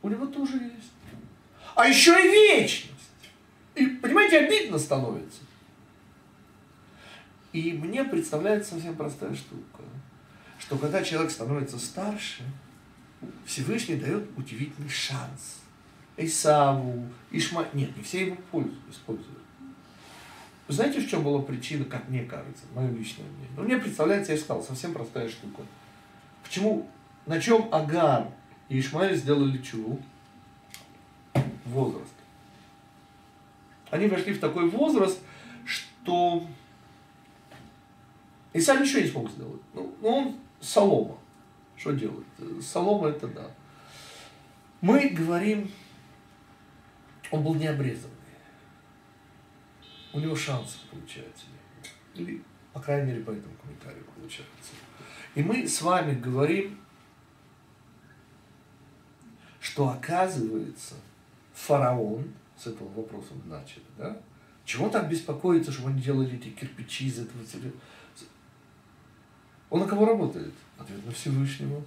у 0.02 0.10
него 0.10 0.26
тоже 0.28 0.54
есть. 0.54 0.94
А 1.76 1.88
еще 1.88 2.12
и 2.12 2.30
вечность. 2.30 2.92
И, 3.76 3.86
понимаете, 3.88 4.40
обидно 4.40 4.78
становится. 4.78 5.42
И 7.54 7.72
мне 7.72 8.04
представляется 8.04 8.72
совсем 8.72 8.96
простая 8.96 9.34
штука, 9.36 9.84
что 10.58 10.76
когда 10.78 11.04
человек 11.04 11.32
становится 11.32 11.78
старше, 11.78 12.44
Всевышний 13.46 13.96
дает 13.96 14.28
удивительный 14.36 14.90
шанс. 14.90 15.60
Исаву, 16.18 17.08
Ишма... 17.32 17.68
Нет, 17.74 17.96
не 17.96 18.04
все 18.04 18.26
его 18.28 18.38
пользуют, 18.52 18.90
используют. 18.90 19.40
Вы 20.68 20.74
знаете, 20.74 21.00
в 21.00 21.10
чем 21.10 21.24
была 21.24 21.42
причина, 21.42 21.86
как 21.86 22.10
мне 22.10 22.24
кажется, 22.24 22.64
мое 22.74 22.90
личное 22.92 23.26
мнение? 23.26 23.50
Ну, 23.56 23.64
мне 23.64 23.78
представляется, 23.78 24.32
я 24.32 24.38
сказал, 24.38 24.64
совсем 24.64 24.94
простая 24.94 25.30
штука. 25.30 25.62
Почему, 26.44 26.90
на 27.26 27.40
чем 27.40 27.70
Агар 27.74 28.30
и 28.70 28.80
Ишмаэль 28.80 29.16
сделали 29.16 29.58
чу? 29.60 30.00
Возраст. 31.66 32.14
Они 33.92 34.08
вошли 34.08 34.34
в 34.34 34.40
такой 34.40 34.70
возраст, 34.70 35.20
что 35.66 36.48
и 38.54 38.62
сам 38.62 38.82
ничего 38.82 39.02
не 39.02 39.08
смог 39.08 39.30
сделать. 39.32 39.62
Ну, 39.74 39.96
ну, 40.02 40.08
он 40.08 40.40
солома. 40.62 41.18
Что 41.76 41.92
делать? 41.92 42.26
Солома 42.62 43.10
это 43.10 43.28
да. 43.28 43.52
Мы 44.82 45.10
говорим, 45.10 45.70
он 47.32 47.44
был 47.44 47.56
необрезанный. 47.56 48.14
У 50.14 50.20
него 50.20 50.36
шансы 50.36 50.78
получается. 50.92 51.46
Или, 52.14 52.44
по 52.74 52.80
крайней 52.80 53.12
мере, 53.12 53.24
по 53.24 53.32
этому 53.32 53.56
комментарию 53.56 54.06
получается. 54.16 54.74
И 55.34 55.42
мы 55.42 55.68
с 55.68 55.82
вами 55.82 56.14
говорим, 56.14 56.80
что 59.60 59.90
оказывается 59.90 60.96
фараон, 61.54 62.32
с 62.56 62.68
этого 62.68 62.90
вопроса 62.90 63.34
начали, 63.46 63.84
да? 63.98 64.22
Чего 64.66 64.90
так 64.90 65.10
беспокоиться, 65.10 65.72
что 65.72 65.88
они 65.88 66.02
делали 66.02 66.38
эти 66.38 66.50
кирпичи 66.50 67.08
из 67.08 67.20
этого 67.20 67.44
он 69.74 69.80
на 69.80 69.88
кого 69.88 70.06
работает? 70.06 70.54
Ответ 70.78 71.04
на 71.04 71.12
Всевышнего. 71.12 71.82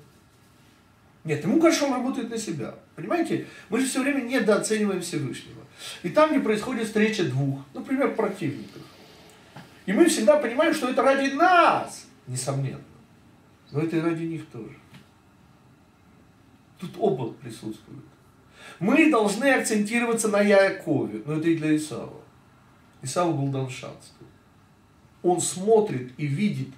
Нет, 1.22 1.44
ему 1.44 1.60
кажется, 1.60 1.84
он 1.84 1.92
работает 1.92 2.28
на 2.28 2.36
себя. 2.36 2.74
Понимаете? 2.96 3.46
Мы 3.68 3.78
же 3.78 3.86
все 3.86 4.02
время 4.02 4.22
недооцениваем 4.22 5.00
Всевышнего. 5.00 5.62
И 6.02 6.08
там, 6.08 6.30
где 6.30 6.40
происходит 6.40 6.88
встреча 6.88 7.22
двух, 7.24 7.60
например, 7.74 8.16
противников. 8.16 8.82
И 9.86 9.92
мы 9.92 10.06
всегда 10.06 10.36
понимаем, 10.36 10.74
что 10.74 10.88
это 10.88 11.00
ради 11.02 11.32
нас, 11.34 12.06
несомненно. 12.26 12.82
Но 13.70 13.82
это 13.82 13.98
и 13.98 14.00
ради 14.00 14.24
них 14.24 14.46
тоже. 14.46 14.74
Тут 16.80 16.90
оба 16.98 17.34
присутствуют. 17.34 18.04
Мы 18.80 19.12
должны 19.12 19.44
акцентироваться 19.44 20.26
на 20.26 20.40
Якове, 20.40 21.22
но 21.24 21.34
это 21.34 21.48
и 21.48 21.56
для 21.56 21.76
Исава. 21.76 22.20
Исаву 23.02 23.34
был 23.34 23.52
дан 23.52 23.70
шанс. 23.70 24.12
Он 25.22 25.40
смотрит 25.40 26.10
и 26.16 26.26
видит 26.26 26.70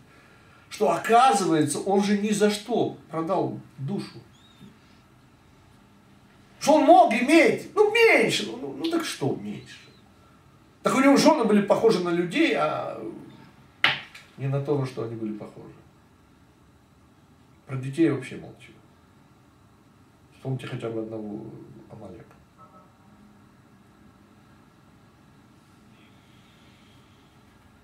что 0.71 0.91
оказывается, 0.91 1.81
он 1.81 2.03
же 2.03 2.19
ни 2.19 2.31
за 2.31 2.51
что 2.51 2.97
продал 3.11 3.59
душу. 3.79 4.21
Что 6.61 6.75
он 6.75 6.85
мог 6.85 7.13
иметь, 7.13 7.71
ну 7.75 7.93
меньше, 7.93 8.47
ну, 8.47 8.57
ну, 8.57 8.75
ну 8.77 8.91
так 8.91 9.05
что 9.05 9.35
меньше. 9.37 9.79
Так 10.83 10.95
у 10.97 11.01
него 11.01 11.17
жены 11.17 11.45
были 11.45 11.63
похожи 11.63 12.01
на 12.01 12.11
людей, 12.11 12.55
а 12.57 13.01
не 14.37 14.49
на 14.49 14.61
то, 14.63 14.79
на 14.79 14.87
что 14.87 15.05
они 15.05 15.17
были 15.17 15.33
похожи. 15.33 15.75
Про 17.67 17.77
детей 17.77 18.11
вообще 18.11 18.37
молчу. 18.37 18.73
Вспомните 20.35 20.67
хотя 20.67 20.89
бы 20.89 21.03
одного 21.03 21.45
Амалека. 21.91 22.25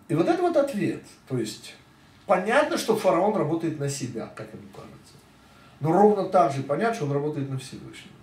И 0.09 0.15
вот 0.15 0.29
это 0.29 0.41
вот 0.41 0.57
ответ. 0.57 1.03
То 1.27 1.39
есть 1.39 1.75
Понятно, 2.27 2.79
что 2.79 2.97
фараон 2.97 3.37
работает 3.37 3.79
на 3.79 3.89
себя, 3.89 4.27
как 4.35 4.53
ему 4.53 4.69
кажется. 4.69 5.15
Но 5.81 5.93
ровно 5.93 6.29
так 6.29 6.53
же 6.53 6.63
понятно, 6.63 6.95
что 6.95 7.05
он 7.05 7.13
работает 7.13 7.51
на 7.51 7.59
Всевышнего. 7.59 8.15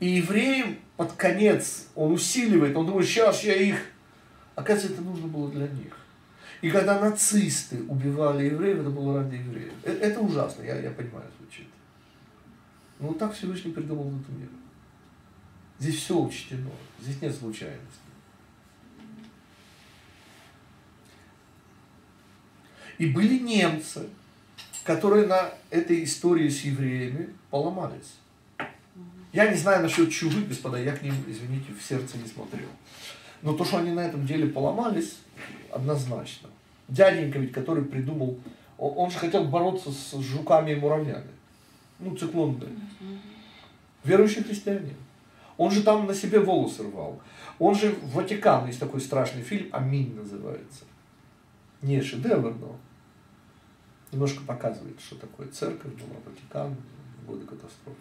И 0.00 0.06
евреям 0.06 0.76
под 0.96 1.12
конец 1.12 1.88
он 1.94 2.12
усиливает, 2.12 2.76
он 2.76 2.86
думает, 2.86 3.06
сейчас 3.06 3.42
я 3.44 3.54
их... 3.54 3.78
Оказывается, 4.54 4.94
это 4.94 5.02
нужно 5.02 5.26
было 5.26 5.50
для 5.50 5.66
них. 5.68 5.96
И 6.60 6.70
когда 6.70 6.98
нацисты 6.98 7.82
убивали 7.88 8.46
евреев, 8.46 8.80
это 8.80 8.90
было 8.90 9.18
ради 9.18 9.36
евреев. 9.36 9.72
Это, 9.82 10.06
это 10.06 10.20
ужасно, 10.20 10.62
я, 10.62 10.78
я 10.80 10.90
понимаю, 10.90 11.26
звучит. 11.38 11.66
Но 12.98 13.08
вот 13.08 13.18
так 13.18 13.34
Всевышний 13.34 13.72
придумал 13.72 14.08
этот 14.08 14.28
мир. 14.30 14.48
Здесь 15.78 15.96
все 15.96 16.18
учтено, 16.18 16.70
здесь 17.00 17.20
нет 17.20 17.34
случайностей. 17.34 18.03
И 22.98 23.06
были 23.06 23.38
немцы, 23.38 24.08
которые 24.84 25.26
на 25.26 25.50
этой 25.70 26.04
истории 26.04 26.48
с 26.48 26.60
евреями 26.60 27.30
поломались. 27.50 28.14
Я 29.32 29.48
не 29.48 29.56
знаю 29.56 29.82
насчет 29.82 30.12
чувы, 30.12 30.42
господа, 30.42 30.78
я 30.78 30.92
к 30.92 31.02
ним, 31.02 31.14
извините, 31.26 31.72
в 31.72 31.82
сердце 31.82 32.18
не 32.18 32.28
смотрел. 32.28 32.68
Но 33.42 33.52
то, 33.54 33.64
что 33.64 33.78
они 33.78 33.90
на 33.90 34.00
этом 34.00 34.26
деле 34.26 34.46
поломались, 34.46 35.18
однозначно. 35.72 36.50
Дяденька 36.88 37.38
ведь, 37.38 37.52
который 37.52 37.84
придумал, 37.84 38.38
он, 38.78 39.10
же 39.10 39.18
хотел 39.18 39.44
бороться 39.44 39.90
с 39.90 40.16
жуками 40.20 40.72
и 40.72 40.76
муравьями. 40.76 41.30
Ну, 41.98 42.16
циклон, 42.16 42.58
да. 42.58 42.66
Верующий 44.04 44.42
христианин. 44.42 44.96
Он 45.56 45.70
же 45.70 45.82
там 45.82 46.06
на 46.06 46.14
себе 46.14 46.40
волосы 46.40 46.82
рвал. 46.82 47.20
Он 47.58 47.74
же 47.74 47.90
в 47.90 48.14
Ватикан, 48.14 48.66
есть 48.66 48.80
такой 48.80 49.00
страшный 49.00 49.42
фильм, 49.42 49.68
«Аминь» 49.72 50.14
называется. 50.14 50.84
Не 51.84 52.00
шедевр, 52.00 52.54
но 52.54 52.80
немножко 54.10 54.42
показывает, 54.44 54.98
что 54.98 55.16
такое 55.16 55.48
церковь 55.48 55.92
была, 55.92 56.18
Ватикан 56.24 56.74
годы 57.26 57.44
катастрофы. 57.44 58.00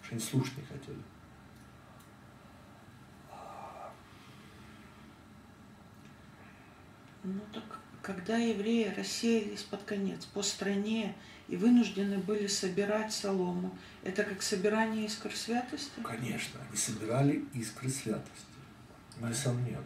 Что 0.00 0.12
они 0.12 0.20
слушать 0.20 0.56
не 0.58 0.62
хотели. 0.62 0.98
Ну 7.24 7.40
так, 7.52 7.64
когда 8.00 8.36
евреи 8.36 8.94
рассеялись 8.96 9.64
под 9.64 9.82
конец 9.82 10.26
по 10.26 10.42
стране 10.42 11.16
и 11.48 11.56
вынуждены 11.56 12.18
были 12.18 12.46
собирать 12.46 13.12
солому, 13.12 13.76
это 14.04 14.22
как 14.22 14.40
собирание 14.40 15.06
искр 15.06 15.34
святости? 15.34 16.00
Конечно, 16.04 16.60
они 16.68 16.76
собирали 16.76 17.44
искры 17.54 17.88
святости, 17.88 18.46
несомненно. 19.20 19.82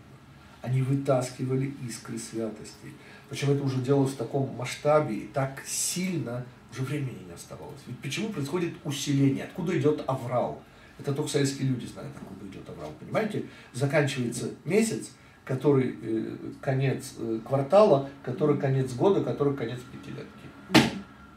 Они 0.63 0.83
вытаскивали 0.83 1.73
искры 1.87 2.19
святости. 2.19 2.93
Причем 3.29 3.51
это 3.51 3.63
уже 3.63 3.81
делалось 3.81 4.13
в 4.13 4.17
таком 4.17 4.55
масштабе 4.57 5.17
и 5.17 5.27
так 5.29 5.63
сильно, 5.67 6.45
уже 6.73 6.83
времени 6.83 7.25
не 7.27 7.33
оставалось. 7.33 7.81
Ведь 7.87 7.99
почему 8.01 8.31
происходит 8.31 8.75
усиление? 8.85 9.45
Откуда 9.45 9.79
идет 9.79 10.03
аврал? 10.07 10.63
Это 10.99 11.15
только 11.15 11.31
советские 11.31 11.69
люди 11.69 11.87
знают, 11.87 12.13
откуда 12.21 12.51
идет 12.51 12.69
аврал. 12.69 12.93
Понимаете? 12.99 13.45
Заканчивается 13.73 14.51
месяц, 14.65 15.11
который 15.45 15.97
э, 16.03 16.37
конец 16.61 17.15
э, 17.19 17.41
квартала, 17.47 18.11
который 18.23 18.59
конец 18.59 18.93
года, 18.95 19.23
который 19.23 19.57
конец 19.57 19.81
пятилетки. 19.93 20.27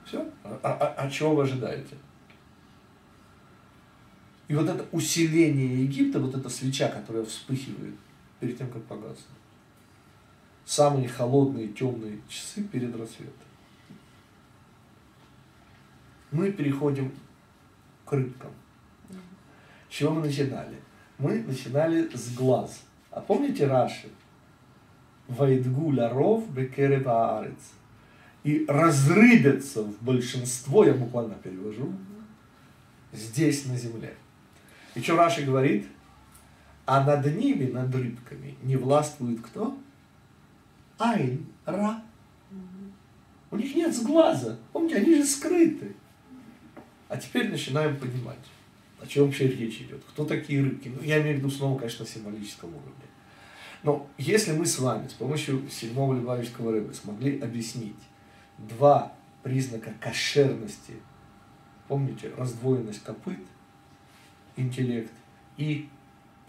Все? 0.06 0.26
А, 0.44 0.60
а, 0.64 0.96
а 0.98 1.10
чего 1.10 1.36
вы 1.36 1.44
ожидаете? 1.44 1.96
И 4.48 4.54
вот 4.54 4.68
это 4.68 4.86
усиление 4.92 5.84
Египта, 5.84 6.20
вот 6.20 6.36
эта 6.36 6.50
свеча, 6.50 6.90
которая 6.90 7.24
вспыхивает 7.24 7.96
перед 8.42 8.58
тем, 8.58 8.70
как 8.70 8.84
погаснет. 8.84 9.28
Самые 10.66 11.08
холодные, 11.08 11.70
темные 11.70 12.20
часы 12.28 12.64
перед 12.64 12.94
рассветом. 12.96 13.48
Мы 16.32 16.52
переходим 16.52 17.12
к 18.06 18.12
рыбкам. 18.12 18.52
С 19.90 19.94
чего 19.94 20.12
мы 20.12 20.22
начинали? 20.22 20.78
Мы 21.18 21.44
начинали 21.44 22.10
с 22.16 22.34
глаз. 22.36 22.84
А 23.12 23.22
помните 23.22 23.68
Раши? 23.68 24.10
Вайдгу 25.28 25.94
ларов 25.94 26.50
бекерев 26.52 27.06
аарец. 27.08 27.74
И 28.44 28.66
разрыбятся 28.68 29.84
в 29.84 30.02
большинство, 30.02 30.84
я 30.84 30.94
буквально 30.94 31.36
перевожу, 31.36 31.94
здесь 33.14 33.68
на 33.68 33.78
земле. 33.78 34.16
И 34.96 35.02
что 35.02 35.16
Раши 35.16 35.44
говорит? 35.44 35.86
А 36.86 37.04
над 37.04 37.26
ними, 37.36 37.72
над 37.72 37.94
рыбками, 37.94 38.56
не 38.64 38.76
властвует 38.76 39.42
кто? 39.42 39.78
Айн, 40.98 41.46
Ра. 41.66 42.04
У 43.50 43.58
них 43.58 43.76
нет 43.76 43.96
сглаза. 43.96 44.58
Помните, 44.72 44.98
они 44.98 45.16
же 45.16 45.26
скрыты. 45.26 45.94
А 47.10 47.18
теперь 47.18 47.50
начинаем 47.50 47.98
понимать, 47.98 48.40
о 49.02 49.06
чем 49.06 49.26
вообще 49.26 49.48
речь 49.48 49.82
идет. 49.82 50.02
Кто 50.10 50.26
такие 50.26 50.64
рыбки? 50.64 50.88
Ну, 50.88 51.02
я 51.04 51.22
имею 51.22 51.36
в 51.36 51.40
виду 51.40 51.50
снова, 51.50 51.78
конечно, 51.78 52.06
на 52.06 52.10
символическом 52.12 52.70
уровне. 52.70 52.94
Но 53.84 54.08
если 54.18 54.54
мы 54.54 54.66
с 54.66 54.80
вами 54.80 55.08
с 55.08 55.14
помощью 55.14 55.68
седьмого 55.70 56.14
Любавичского 56.14 56.72
рыбы 56.72 56.94
смогли 56.94 57.40
объяснить 57.40 57.96
два 58.58 59.12
признака 59.44 59.94
кошерности, 60.00 60.94
помните, 61.88 62.32
раздвоенность 62.38 63.04
копыт, 63.04 63.40
интеллект 64.56 65.12
и 65.58 65.90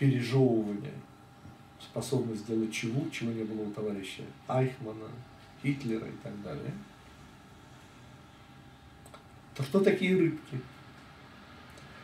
пережевывание, 0.03 0.95
способность 1.81 2.43
сделать 2.43 2.73
чего, 2.73 3.09
чего 3.11 3.31
не 3.31 3.45
было 3.45 3.63
у 3.63 3.71
товарища 3.71 4.23
Айхмана, 4.49 5.09
Гитлера 5.63 6.07
и 6.07 6.17
так 6.23 6.43
далее– 6.43 6.73
то 9.55 9.63
что 9.63 9.81
такие 9.81 10.17
рыбки? 10.17 10.61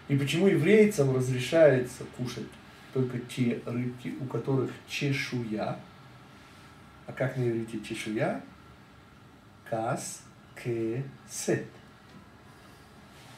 И 0.09 0.17
почему 0.17 0.49
еврейцам 0.49 1.15
разрешается 1.15 2.05
кушать 2.17 2.49
только 2.93 3.19
те 3.19 3.63
рыбки, 3.65 4.15
у 4.21 4.27
которых 4.27 4.71
чешуя? 4.89 5.79
А 7.07 7.13
как 7.13 7.37
на 7.37 7.49
иврите 7.49 7.81
чешуя? 7.81 8.43
Кас, 9.69 10.23
ке, 10.63 11.05
сет. 11.29 11.67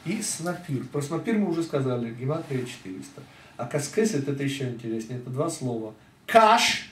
И 0.03 0.21
снапир. 0.21 0.85
Про 0.87 1.01
снапир 1.01 1.37
мы 1.37 1.49
уже 1.49 1.63
сказали, 1.63 2.13
гематрия 2.13 2.65
400. 2.65 3.21
А 3.61 3.67
каскесет 3.67 4.27
это 4.27 4.41
еще 4.41 4.69
интереснее. 4.69 5.19
Это 5.19 5.29
два 5.29 5.47
слова. 5.47 5.93
Каш. 6.25 6.89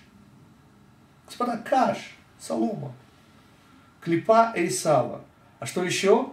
Господа, 1.26 1.57
каш. 1.57 1.97
Солома. 2.39 2.93
Клипа 4.01 4.53
Эйсава. 4.55 5.26
А 5.59 5.65
что 5.65 5.84
еще? 5.84 6.32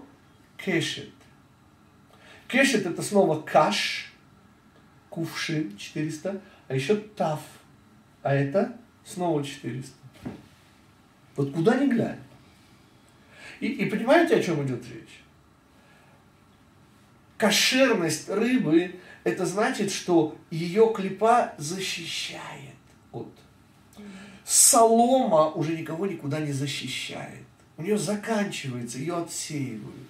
кешет. 0.58 1.08
Кешет 2.48 2.84
это 2.84 3.00
снова 3.02 3.40
каш, 3.40 4.12
кувшин 5.08 5.74
400, 5.76 6.40
а 6.68 6.74
еще 6.74 6.96
тав, 6.96 7.40
а 8.22 8.34
это 8.34 8.76
снова 9.04 9.42
400. 9.42 9.90
Вот 11.36 11.52
куда 11.52 11.78
ни 11.78 11.88
глянь. 11.88 12.20
И, 13.60 13.68
и 13.68 13.88
понимаете, 13.88 14.36
о 14.36 14.42
чем 14.42 14.64
идет 14.66 14.84
речь? 14.86 15.22
Кошерность 17.38 18.28
рыбы, 18.28 18.94
это 19.26 19.44
значит, 19.44 19.90
что 19.90 20.36
ее 20.52 20.92
клепа 20.94 21.52
защищает 21.58 22.76
от. 23.10 23.28
Солома 24.44 25.50
уже 25.50 25.76
никого 25.76 26.06
никуда 26.06 26.38
не 26.38 26.52
защищает. 26.52 27.42
У 27.76 27.82
нее 27.82 27.98
заканчивается, 27.98 28.98
ее 28.98 29.16
отсеивают. 29.16 30.08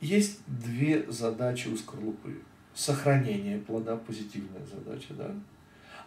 Есть 0.00 0.40
две 0.48 1.06
задачи 1.08 1.68
у 1.68 1.76
скорлупы. 1.76 2.40
Сохранение 2.74 3.60
плода, 3.60 3.96
позитивная 3.96 4.66
задача, 4.66 5.14
да? 5.14 5.32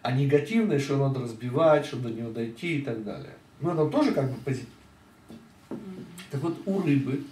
А 0.01 0.11
негативная, 0.11 0.79
что 0.79 0.97
надо 0.97 1.21
разбивать, 1.21 1.85
чтобы 1.85 2.09
до 2.09 2.15
нее 2.15 2.29
дойти 2.29 2.79
и 2.79 2.81
так 2.81 3.05
далее. 3.05 3.37
Ну, 3.61 3.71
это 3.71 3.89
тоже 3.89 4.11
как 4.11 4.29
бы 4.29 4.35
позитив. 4.41 4.67
Так 6.29 6.41
вот, 6.41 6.61
у 6.65 6.81
рыбы 6.81 7.23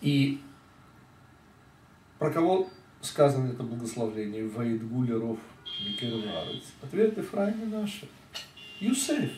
и 0.00 0.40
про 2.18 2.30
кого 2.30 2.68
сказано 3.00 3.52
это 3.52 3.62
благословление? 3.62 4.46
Ваид 4.46 4.88
Гулеров 4.88 5.38
Бекерварец. 5.84 6.64
Ответ 6.82 7.16
Ефраима 7.16 7.66
наша. 7.66 8.06
Юсеф. 8.80 9.30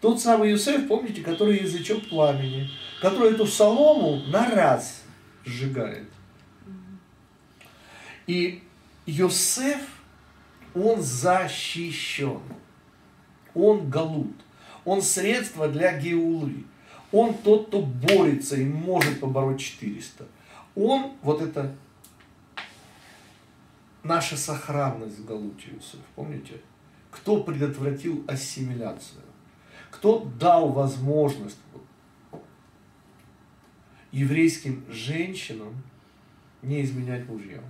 Тот 0.00 0.20
самый 0.20 0.50
Юсеф, 0.50 0.86
помните, 0.86 1.22
который 1.22 1.58
язычок 1.58 2.08
пламени, 2.08 2.70
который 3.00 3.32
эту 3.32 3.46
солому 3.46 4.22
на 4.28 4.48
раз 4.50 5.02
сжигает. 5.44 6.08
И 8.26 8.62
Йосеф, 9.06 9.80
он 10.74 11.00
защищен. 11.02 12.40
Он 13.54 13.88
галут. 13.88 14.36
Он 14.84 15.02
средство 15.02 15.68
для 15.68 15.98
геулы. 15.98 16.64
Он 17.10 17.34
тот, 17.38 17.68
кто 17.68 17.82
борется 17.82 18.56
и 18.56 18.64
может 18.64 19.20
побороть 19.20 19.60
400. 19.60 20.26
Он, 20.74 21.12
вот 21.22 21.40
это 21.40 21.74
наша 24.02 24.36
сохранность 24.36 25.18
в 25.18 25.24
Галуте, 25.24 25.70
Иосиф, 25.70 26.00
помните? 26.14 26.60
Кто 27.10 27.42
предотвратил 27.42 28.24
ассимиляцию? 28.28 29.22
Кто 29.90 30.30
дал 30.38 30.70
возможность 30.70 31.58
еврейским 34.12 34.84
женщинам 34.90 35.82
не 36.62 36.82
изменять 36.82 37.26
мужьям? 37.26 37.64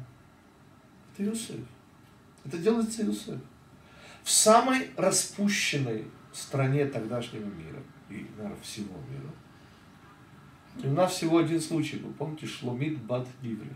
Это 1.13 1.29
Иосиф. 1.29 1.61
Это 2.45 2.59
делается 2.59 3.05
Иосиф. 3.05 3.41
В 4.23 4.31
самой 4.31 4.91
распущенной 4.97 6.05
стране 6.33 6.87
тогдашнего 6.87 7.47
мира, 7.47 7.83
и, 8.11 8.27
наверное, 8.37 8.61
всего 8.63 8.95
мира, 9.11 9.33
и 10.83 10.87
у 10.87 10.93
нас 10.93 11.13
всего 11.13 11.39
один 11.39 11.61
случай 11.61 11.97
был, 11.97 12.13
помните, 12.13 12.47
Шломит 12.47 12.99
Бат 13.03 13.27
Диври. 13.43 13.71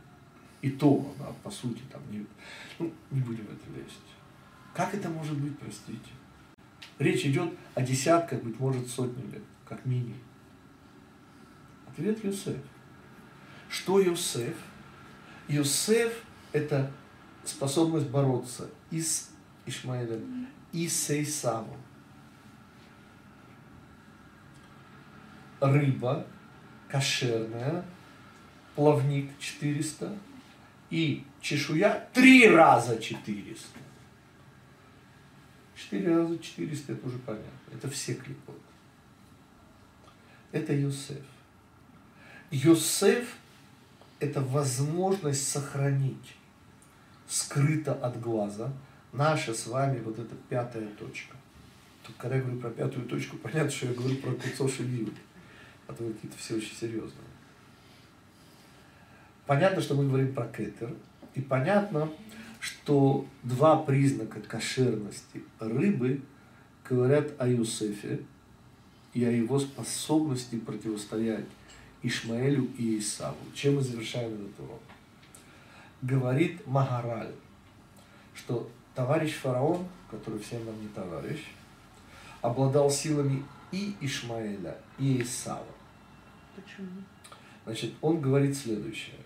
И 0.61 0.71
то 0.71 1.13
она, 1.19 1.33
по 1.43 1.51
сути, 1.51 1.83
там 1.91 2.01
не... 2.11 2.25
Ну, 2.79 2.93
не 3.11 3.21
будем 3.21 3.45
в 3.47 3.53
это 3.53 3.77
лезть. 3.77 3.99
Как 4.73 4.95
это 4.95 5.09
может 5.09 5.37
быть, 5.39 5.59
простите? 5.59 6.11
Речь 6.99 7.27
идет 7.27 7.53
о 7.75 7.83
десятках, 7.83 8.43
быть 8.43 8.59
может, 8.61 8.87
сотни 8.89 9.23
лет, 9.33 9.43
как 9.69 9.85
минимум. 9.85 10.19
Ответ 11.89 12.23
Юсеф. 12.25 12.59
Что 13.69 13.99
Юсеф? 13.99 14.57
Юсеф– 15.49 16.23
это 16.53 16.93
способность 17.45 18.09
бороться 18.09 18.71
и 18.91 19.01
с 19.01 19.31
Ишмаилем, 19.67 20.47
и 20.73 20.89
с 20.89 21.11
Исавом. 21.11 21.77
Рыба 25.63 26.27
кошерная, 26.89 27.85
плавник 28.75 29.31
400 29.39 30.19
и 30.91 31.25
чешуя 31.41 32.09
три 32.13 32.49
раза 32.49 33.01
400. 33.01 33.79
Четыре 35.77 36.17
раза 36.17 36.37
400, 36.39 36.93
это 36.93 37.07
уже 37.07 37.19
понятно. 37.19 37.49
Это 37.73 37.89
все 37.89 38.15
клипот. 38.15 38.61
Это 40.51 40.75
Йосеф. 40.75 41.23
Йосеф– 42.51 43.37
это 44.19 44.41
возможность 44.41 45.49
сохранить 45.49 46.35
скрыто 47.29 47.95
от 47.95 48.21
глаза 48.21 48.73
наша 49.13 49.55
с 49.55 49.67
вами 49.67 50.01
вот 50.01 50.19
эта 50.19 50.35
пятая 50.49 50.89
точка. 50.99 51.37
Тут, 52.03 52.17
когда 52.19 52.37
я 52.37 52.43
говорю 52.43 52.59
про 52.59 52.71
пятую 52.71 53.07
точку, 53.07 53.37
понятно, 53.37 53.71
что 53.71 53.87
я 53.87 53.95
говорю 53.95 54.17
про 54.17 54.33
кольцо 54.33 54.67
Шевиют, 54.67 55.15
а 55.93 55.95
то 55.95 56.05
какие-то 56.05 56.39
все 56.39 56.57
очень 56.57 56.75
серьезные. 56.75 57.13
Понятно, 59.47 59.83
что 59.83 59.95
мы 59.95 60.07
говорим 60.07 60.35
про 60.35 60.47
кетер, 60.47 60.95
и 61.35 61.41
понятно, 61.41 62.11
что 62.61 63.27
два 63.43 63.77
признака 63.77 64.41
кошерности 64.41 65.43
рыбы 65.59 66.23
говорят 66.89 67.33
о 67.39 67.49
Юсефе 67.49 68.23
и 69.15 69.25
о 69.25 69.31
его 69.31 69.59
способности 69.59 70.57
противостоять 70.59 71.47
Ишмаэлю 72.03 72.71
и 72.79 72.99
Исаву. 72.99 73.37
Чем 73.55 73.77
мы 73.77 73.83
завершаем 73.83 74.33
этот 74.35 74.61
урок? 74.61 74.81
Говорит 76.03 76.67
Магараль, 76.67 77.35
что 78.35 78.71
товарищ 78.95 79.35
фараон, 79.35 79.87
который 80.11 80.41
всем 80.41 80.65
нам 80.65 80.81
не 80.81 80.89
товарищ, 80.89 81.41
обладал 82.41 82.91
силами 82.91 83.45
и 83.71 83.95
Ишмаэля, 84.01 84.77
и 84.99 85.23
Исава. 85.23 85.67
Почему? 86.55 87.03
Значит, 87.65 87.95
он 88.01 88.21
говорит 88.21 88.57
следующее. 88.57 89.17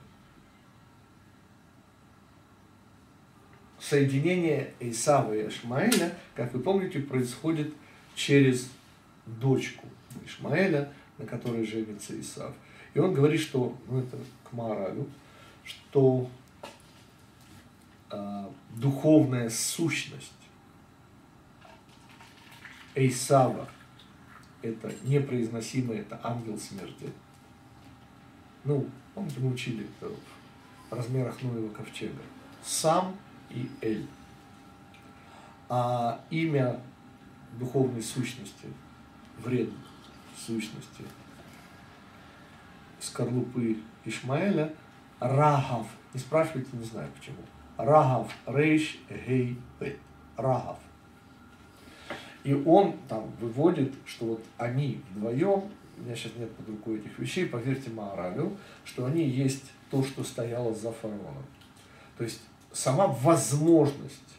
Соединение 3.79 4.75
Исава 4.81 5.33
и 5.35 5.49
Ишмаэля, 5.49 6.15
как 6.35 6.53
вы 6.53 6.61
помните, 6.61 7.01
происходит 7.01 7.73
через 8.15 8.71
дочку 9.27 9.87
Ишмаэля, 10.25 10.93
на 11.19 11.27
которой 11.27 11.65
женится 11.65 12.19
Исав. 12.21 12.53
И 12.95 12.99
он 12.99 13.15
говорит, 13.15 13.41
что, 13.41 13.77
ну 13.89 14.01
это 14.01 14.17
к 14.45 14.53
моралю, 14.53 15.09
что 15.65 16.29
э, 18.11 18.45
духовная 18.77 19.51
сущность 19.51 20.33
Эйсава– 22.95 23.69
это 24.63 24.93
непроизносимое, 25.05 26.01
это 26.01 26.21
ангел 26.23 26.59
смерти. 26.59 27.13
Ну, 28.65 28.89
помните, 29.15 29.41
мы 29.41 29.53
учили 29.53 29.87
это 29.87 30.11
в 30.91 30.95
размерах 30.95 31.41
Ноева 31.43 31.69
ковчега. 31.71 32.23
Сам 32.65 33.17
и 33.51 33.71
Эль. 33.81 34.07
А 35.69 36.21
имя 36.31 36.81
духовной 37.59 38.03
сущности, 38.03 38.69
вредной 39.39 39.77
сущности, 40.37 41.05
скорлупы 43.01 43.79
Ишмаэля, 44.05 44.75
Рахав. 45.21 45.87
Не 46.13 46.21
спрашивайте, 46.21 46.69
не 46.77 46.85
знаю 46.85 47.11
почему. 47.17 47.39
Рахав, 47.77 48.33
Рейш, 48.47 48.99
Гей, 49.09 49.59
Пет. 49.79 49.99
Рахав. 50.37 50.79
И 52.47 52.55
он 52.55 52.97
там 53.09 53.29
выводит, 53.41 53.93
что 54.05 54.27
вот 54.27 54.45
они 54.57 55.03
вдвоем, 55.11 55.65
у 55.99 56.03
меня 56.03 56.15
сейчас 56.15 56.31
нет 56.39 56.49
под 56.53 56.69
рукой 56.69 57.01
этих 57.01 57.19
вещей, 57.19 57.47
поверьте 57.47 57.91
Маоралю, 57.91 58.57
что 58.85 59.05
они 59.05 59.29
есть 59.29 59.65
то, 59.91 60.05
что 60.05 60.23
стояло 60.23 60.73
за 60.73 60.93
фараоном. 60.93 61.45
То 62.17 62.23
есть 62.23 62.41
сама 62.71 63.09
возможность 63.09 64.37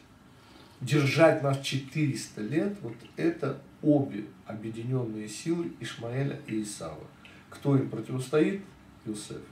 держать 0.80 1.42
нас 1.42 1.60
400 1.60 2.40
лет, 2.40 2.78
вот 2.80 2.94
это 3.18 3.60
обе 3.82 4.24
объединенные 4.46 5.28
силы 5.28 5.70
Ишмаэля 5.78 6.40
и 6.46 6.62
Исава. 6.62 7.06
Кто 7.50 7.76
им 7.76 7.90
противостоит? 7.90 8.62
Юсеф. 9.04 9.42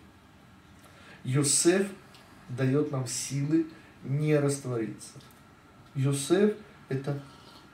Юсеф 1.25 1.91
дает 2.49 2.91
нам 2.91 3.07
силы 3.07 3.67
не 4.03 4.35
раствориться. 4.39 5.19
Юсеф– 5.95 6.55
это 6.89 7.21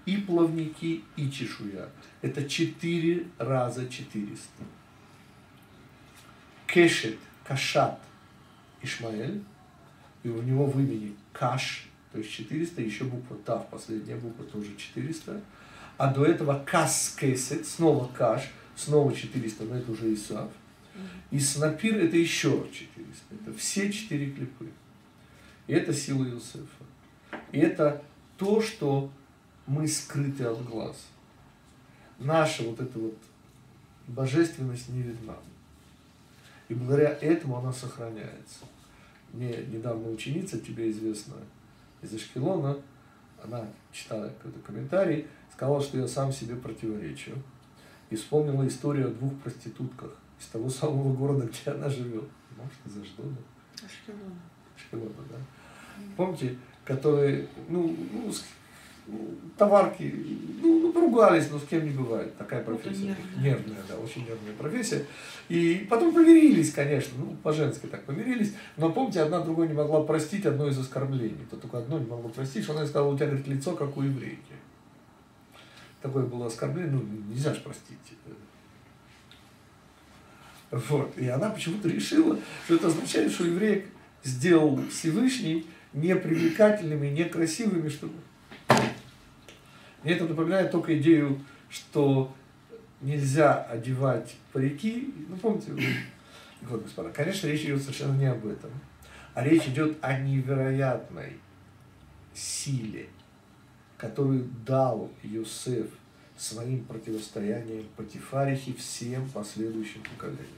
и 0.06 0.16
плавники, 0.16 1.02
и 1.16 1.30
чешуя. 1.30 1.88
Это 2.20 2.48
четыре 2.48 3.26
раза 3.38 3.88
четыреста. 3.88 4.64
Кешет, 6.66 7.18
Кашат, 7.44 8.00
Ишмаэль, 8.82 9.42
и 10.22 10.28
у 10.28 10.42
него 10.42 10.66
в 10.66 10.80
имени 10.80 11.14
Каш, 11.32 11.86
то 12.12 12.18
есть 12.18 12.30
400, 12.30 12.82
еще 12.82 13.04
буква 13.04 13.36
Тав, 13.38 13.68
последняя 13.68 14.16
буква 14.16 14.44
тоже 14.44 14.76
400. 14.76 15.40
А 15.98 16.12
до 16.12 16.24
этого 16.24 16.62
Кас 16.64 17.16
Кесет, 17.18 17.66
снова 17.66 18.10
Каш, 18.12 18.50
снова 18.76 19.14
400, 19.14 19.64
но 19.64 19.76
это 19.76 19.92
уже 19.92 20.12
Исав. 20.14 20.50
И 21.30 21.38
Снапир 21.38 21.96
это 21.96 22.16
еще 22.16 22.60
раз 22.60 22.70
400. 22.70 23.34
Это 23.34 23.58
все 23.58 23.90
четыре 23.90 24.30
клипы. 24.30 24.68
И 25.66 25.72
это 25.72 25.92
сила 25.94 26.24
Иосифа. 26.24 26.84
И 27.52 27.58
это 27.58 28.02
то, 28.36 28.60
что 28.60 29.10
мы 29.66 29.86
скрыты 29.86 30.44
от 30.44 30.64
глаз. 30.64 30.96
Наша 32.18 32.62
вот 32.64 32.80
эта 32.80 32.98
вот 32.98 33.16
божественность 34.08 34.88
не 34.88 35.02
видна. 35.02 35.36
И 36.68 36.74
благодаря 36.74 37.18
этому 37.20 37.58
она 37.58 37.72
сохраняется. 37.72 38.64
Мне 39.32 39.56
недавно 39.66 40.10
ученица, 40.10 40.60
тебе 40.60 40.90
известная, 40.90 41.42
из 42.02 42.14
Ашкелона, 42.14 42.76
она 43.42 43.66
читала 43.92 44.28
какой-то 44.28 44.58
комментарий, 44.60 45.26
сказала, 45.52 45.80
что 45.80 45.98
я 45.98 46.06
сам 46.06 46.32
себе 46.32 46.56
противоречу. 46.56 47.32
И 48.10 48.16
вспомнила 48.16 48.66
историю 48.66 49.08
о 49.08 49.10
двух 49.10 49.34
проститутках 49.40 50.10
из 50.38 50.46
того 50.46 50.68
самого 50.68 51.14
города, 51.14 51.46
где 51.46 51.70
она 51.70 51.88
живет. 51.88 52.24
Может, 52.56 52.72
из 52.86 53.02
Аждода? 53.02 53.36
Ашкелона. 53.74 54.34
Ашкелона, 54.76 55.24
да. 55.30 55.36
Помните, 56.16 56.58
которые, 56.84 57.48
ну, 57.68 57.96
ну, 58.12 58.32
товарки, 59.58 60.14
ну, 60.62 60.80
ну, 60.80 60.92
поругались, 60.92 61.50
но 61.50 61.58
с 61.58 61.64
кем 61.64 61.84
не 61.84 61.90
бывает. 61.90 62.36
Такая 62.36 62.62
профессия. 62.62 63.06
нервная. 63.06 63.42
нервная, 63.42 63.82
да, 63.88 63.96
очень 63.96 64.22
нервная 64.22 64.54
профессия. 64.56 65.04
И 65.48 65.86
потом 65.90 66.14
помирились, 66.14 66.72
конечно, 66.72 67.12
ну, 67.18 67.36
по-женски 67.42 67.86
так 67.86 68.04
помирились. 68.04 68.54
Но 68.76 68.90
помните, 68.90 69.20
одна 69.20 69.40
другой 69.40 69.68
не 69.68 69.74
могла 69.74 70.02
простить 70.02 70.46
одно 70.46 70.68
из 70.68 70.78
оскорблений. 70.78 71.46
То 71.50 71.56
только 71.56 71.78
одно 71.78 71.98
не 71.98 72.06
могло 72.06 72.28
простить, 72.28 72.64
что 72.64 72.74
она 72.74 72.86
сказала, 72.86 73.12
у 73.12 73.16
тебя, 73.16 73.26
говорит, 73.26 73.48
лицо, 73.48 73.72
как 73.72 73.96
у 73.96 74.02
еврейки. 74.02 74.54
Такое 76.00 76.24
было 76.24 76.46
оскорбление, 76.46 76.92
ну, 76.92 77.02
нельзя 77.28 77.54
же 77.54 77.60
простить. 77.60 77.98
Вот. 80.70 81.16
И 81.18 81.28
она 81.28 81.50
почему-то 81.50 81.88
решила, 81.88 82.38
что 82.64 82.76
это 82.76 82.86
означает, 82.86 83.30
что 83.30 83.44
евреек 83.44 83.86
сделал 84.24 84.80
Всевышний 84.90 85.66
непривлекательными, 85.92 87.08
некрасивыми, 87.08 87.88
чтобы 87.88 88.14
мне 90.02 90.14
это 90.14 90.26
напоминает 90.26 90.70
только 90.70 90.98
идею, 90.98 91.40
что 91.70 92.34
нельзя 93.00 93.62
одевать 93.64 94.36
парики. 94.52 95.14
Ну, 95.28 95.36
помните, 95.36 95.72
вот, 96.62 96.82
господа, 96.82 97.10
конечно, 97.10 97.46
речь 97.46 97.62
идет 97.62 97.82
совершенно 97.82 98.16
не 98.16 98.26
об 98.26 98.46
этом. 98.46 98.70
А 99.34 99.44
речь 99.44 99.66
идет 99.66 99.96
о 100.02 100.18
невероятной 100.18 101.38
силе, 102.34 103.08
которую 103.96 104.44
дал 104.66 105.10
Йосеф 105.22 105.88
своим 106.36 106.84
противостоянием 106.84 107.86
Патифарихе 107.96 108.74
всем 108.74 109.28
последующим 109.30 110.02
поколениям. 110.02 110.48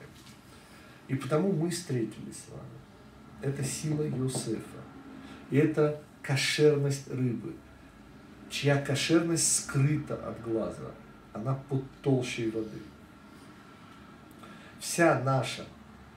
И 1.08 1.14
потому 1.14 1.52
мы 1.52 1.70
встретились 1.70 2.36
с 2.36 2.48
вами. 2.50 3.52
Это 3.54 3.62
сила 3.62 4.02
Йосефа. 4.02 4.80
И 5.50 5.58
это 5.58 6.02
кошерность 6.22 7.08
рыбы– 7.12 7.54
чья 8.54 8.80
кошерность 8.80 9.64
скрыта 9.64 10.14
от 10.14 10.40
глаза, 10.42 10.92
она 11.32 11.54
под 11.68 11.82
толщей 12.02 12.50
воды. 12.50 12.78
Вся 14.78 15.20
наша 15.24 15.64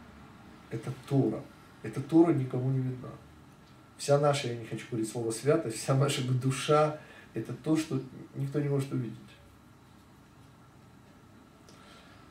–это 0.70 0.94
Тора. 1.10 1.42
Эта 1.82 2.00
Тора 2.00 2.34
никому 2.34 2.70
не 2.70 2.80
видна. 2.80 3.10
Вся 3.98 4.20
наша, 4.20 4.50
я 4.50 4.56
не 4.56 4.66
хочу 4.66 4.86
говорить 4.92 5.10
слово 5.10 5.32
святость, 5.32 5.78
вся 5.78 5.96
наша 5.96 6.22
душа– 6.32 7.00
это 7.34 7.54
то, 7.54 7.76
что 7.76 8.00
никто 8.36 8.60
не 8.60 8.70
может 8.70 8.94
увидеть. 8.94 9.18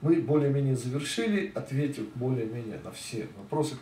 Мы 0.03 0.21
более-менее 0.21 0.77
завершили, 0.77 1.51
ответив 1.53 2.15
более-менее 2.15 2.79
на 2.85 2.93
все 2.93 3.29
вопросы. 3.37 3.77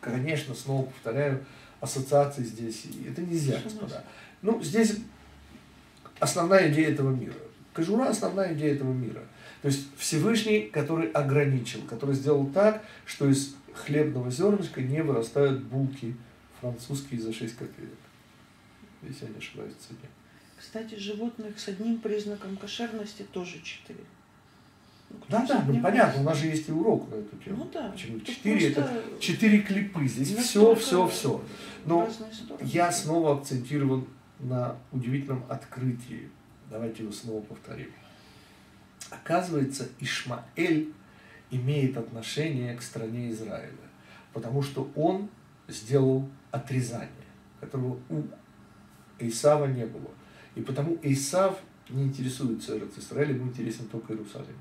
Конечно, 0.00 0.54
снова 0.54 0.86
повторяю, 0.86 1.44
ассоциации 1.80 2.44
здесь, 2.44 2.86
это 3.08 3.22
нельзя, 3.22 3.58
господа. 3.64 4.04
Ну, 4.42 4.62
здесь 4.62 4.98
основная 6.20 6.70
идея 6.72 6.90
этого 6.90 7.10
мира. 7.10 7.34
Кожура– 7.72 8.04
основная 8.08 8.54
идея 8.54 8.74
этого 8.74 8.92
мира. 8.92 9.22
То 9.62 9.68
есть 9.68 9.86
Всевышний, 9.96 10.62
который 10.72 11.10
ограничил, 11.10 11.80
который 11.82 12.14
сделал 12.14 12.46
так, 12.46 12.84
что 13.06 13.28
из 13.28 13.56
хлебного 13.74 14.30
зернышка 14.30 14.80
не 14.80 15.02
вырастают 15.02 15.62
булки 15.64 16.14
французские 16.60 17.20
за 17.20 17.32
6 17.32 17.56
копеек. 17.56 17.90
Если 19.02 19.24
я 19.26 19.30
не 19.32 19.38
ошибаюсь 19.38 19.72
в 19.74 19.86
цене. 19.86 19.98
Кстати, 20.58 20.94
животных 20.94 21.58
с 21.58 21.68
одним 21.68 21.98
признаком 21.98 22.56
кошерности 22.56 23.22
тоже 23.32 23.60
четыре. 23.62 24.00
Ну, 25.10 25.18
кто 25.18 25.30
Да, 25.30 25.38
да, 25.46 25.54
ну 25.54 25.72
занимается? 25.72 25.82
понятно, 25.82 26.20
у 26.20 26.24
нас 26.24 26.38
же 26.38 26.46
есть 26.46 26.68
и 26.68 26.72
урок 26.72 27.10
на 27.10 27.16
эту 27.16 27.36
тему. 27.36 27.56
Ну 27.64 27.70
да. 27.72 27.90
Почему 27.90 28.20
четыре? 28.20 28.70
Это 28.70 29.02
четыре 29.20 29.58
клипы. 29.60 30.06
Здесь 30.06 30.34
все, 30.36 30.74
все, 30.74 31.06
все. 31.08 31.44
Но 31.84 32.08
я 32.60 32.90
снова 32.90 33.38
акцентирован 33.38 34.06
на 34.44 34.76
удивительном 34.92 35.44
открытии. 35.48 36.30
Давайте 36.70 37.02
его 37.02 37.12
снова 37.12 37.42
повторим. 37.42 37.90
Оказывается, 39.10 39.88
Ишмаэль 40.00 40.92
имеет 41.50 41.96
отношение 41.96 42.74
к 42.76 42.82
стране 42.82 43.30
Израиля, 43.30 43.72
потому 44.32 44.62
что 44.62 44.90
он 44.94 45.28
сделал 45.68 46.28
отрезание, 46.50 47.10
которого 47.60 47.98
у 48.08 48.22
Исава 49.18 49.66
не 49.66 49.86
было. 49.86 50.10
И 50.54 50.60
потому 50.62 50.98
Исав 51.02 51.58
не 51.88 52.04
интересуется 52.04 52.76
Эрец 52.76 52.96
Израилем, 52.98 53.36
ему 53.36 53.48
интересен 53.48 53.86
только 53.88 54.12
Иерусалим. 54.12 54.56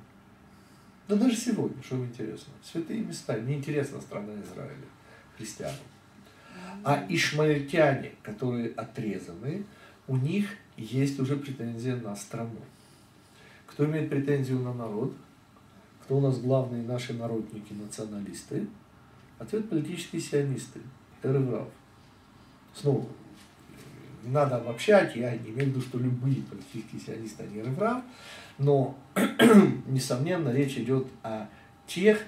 Да 1.07 1.15
даже 1.15 1.35
сегодня, 1.35 1.81
что 1.83 1.97
интересно, 1.97 2.53
святые 2.63 3.01
места, 3.01 3.39
не 3.39 3.55
интересна 3.55 3.99
страна 4.01 4.33
Израиля 4.41 4.87
христианам. 5.37 5.75
А 6.83 7.05
ишмаильтяне, 7.07 8.11
которые 8.23 8.69
отрезаны, 8.71 9.65
у 10.07 10.17
них 10.17 10.49
есть 10.75 11.19
уже 11.19 11.37
претензия 11.37 11.95
на 11.95 12.15
страну. 12.15 12.59
Кто 13.67 13.85
имеет 13.85 14.09
претензию 14.09 14.59
на 14.59 14.73
народ? 14.73 15.15
Кто 16.03 16.17
у 16.17 16.21
нас 16.21 16.39
главные 16.39 16.83
наши 16.83 17.13
народники, 17.13 17.73
националисты? 17.73 18.67
Ответ 19.39 19.69
политические 19.69 20.21
сионисты, 20.21 20.81
Эреврав. 21.23 21.67
Снова, 22.75 23.07
не 24.23 24.31
надо 24.31 24.57
обобщать, 24.57 25.15
я 25.15 25.31
не 25.37 25.49
имею 25.49 25.65
в 25.65 25.75
виду, 25.75 25.81
что 25.81 25.97
любые 25.99 26.43
политические 26.43 27.01
сионисты, 27.01 27.43
они 27.43 27.59
Эреврав, 27.59 28.03
но, 28.57 28.97
несомненно, 29.87 30.49
речь 30.49 30.77
идет 30.77 31.07
о 31.23 31.47
тех, 31.87 32.21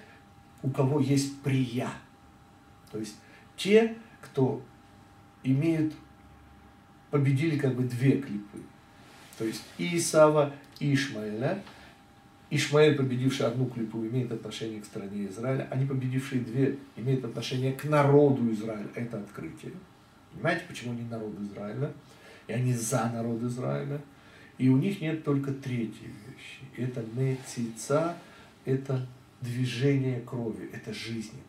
у 0.64 0.70
кого 0.70 1.00
есть 1.00 1.42
прия. 1.42 1.90
То 2.92 3.00
есть 3.00 3.16
те, 3.56 3.96
кто 4.26 4.62
имеют, 5.44 5.94
победили 7.12 7.58
как 7.58 7.76
бы 7.76 7.84
две 7.84 8.20
клипы. 8.20 8.60
То 9.38 9.46
есть 9.46 9.64
и 9.78 9.98
Исава, 9.98 10.54
и 10.80 10.94
Ишмаэля. 10.94 11.62
Ишмаэль, 12.50 12.96
победивший 12.96 13.48
одну 13.48 13.66
клипу, 13.66 14.06
имеет 14.06 14.32
отношение 14.32 14.82
к 14.82 14.86
стране 14.86 15.28
Израиля. 15.28 15.68
Они, 15.72 15.86
победившие 15.86 16.42
две, 16.42 16.78
имеют 16.96 17.26
отношение 17.26 17.74
к 17.74 17.86
народу 17.86 18.52
Израиля. 18.52 18.88
Это 18.96 19.20
открытие. 19.20 19.74
Понимаете, 20.32 20.64
почему 20.68 20.92
они 20.92 21.04
народ 21.04 21.34
Израиля? 21.40 21.92
И 22.48 22.54
они 22.54 22.74
за 22.74 23.10
народ 23.10 23.42
Израиля. 23.44 24.00
И 24.58 24.70
у 24.70 24.78
них 24.78 25.02
нет 25.02 25.24
только 25.24 25.52
третьей 25.54 26.12
вещи. 26.28 26.62
Это 26.78 27.04
мецица, 27.14 28.16
это 28.64 29.06
движение 29.42 30.22
крови, 30.22 30.70
это 30.72 30.94
жизненность. 30.94 31.44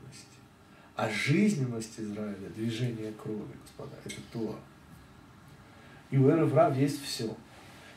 А 0.96 1.10
жизненность 1.10 2.00
Израиля, 2.00 2.48
движение 2.56 3.12
крови, 3.12 3.52
господа, 3.62 3.96
это 4.04 4.16
то. 4.32 4.58
И 6.10 6.16
у 6.16 6.30
Эреврав 6.30 6.74
есть 6.74 7.02
все. 7.02 7.36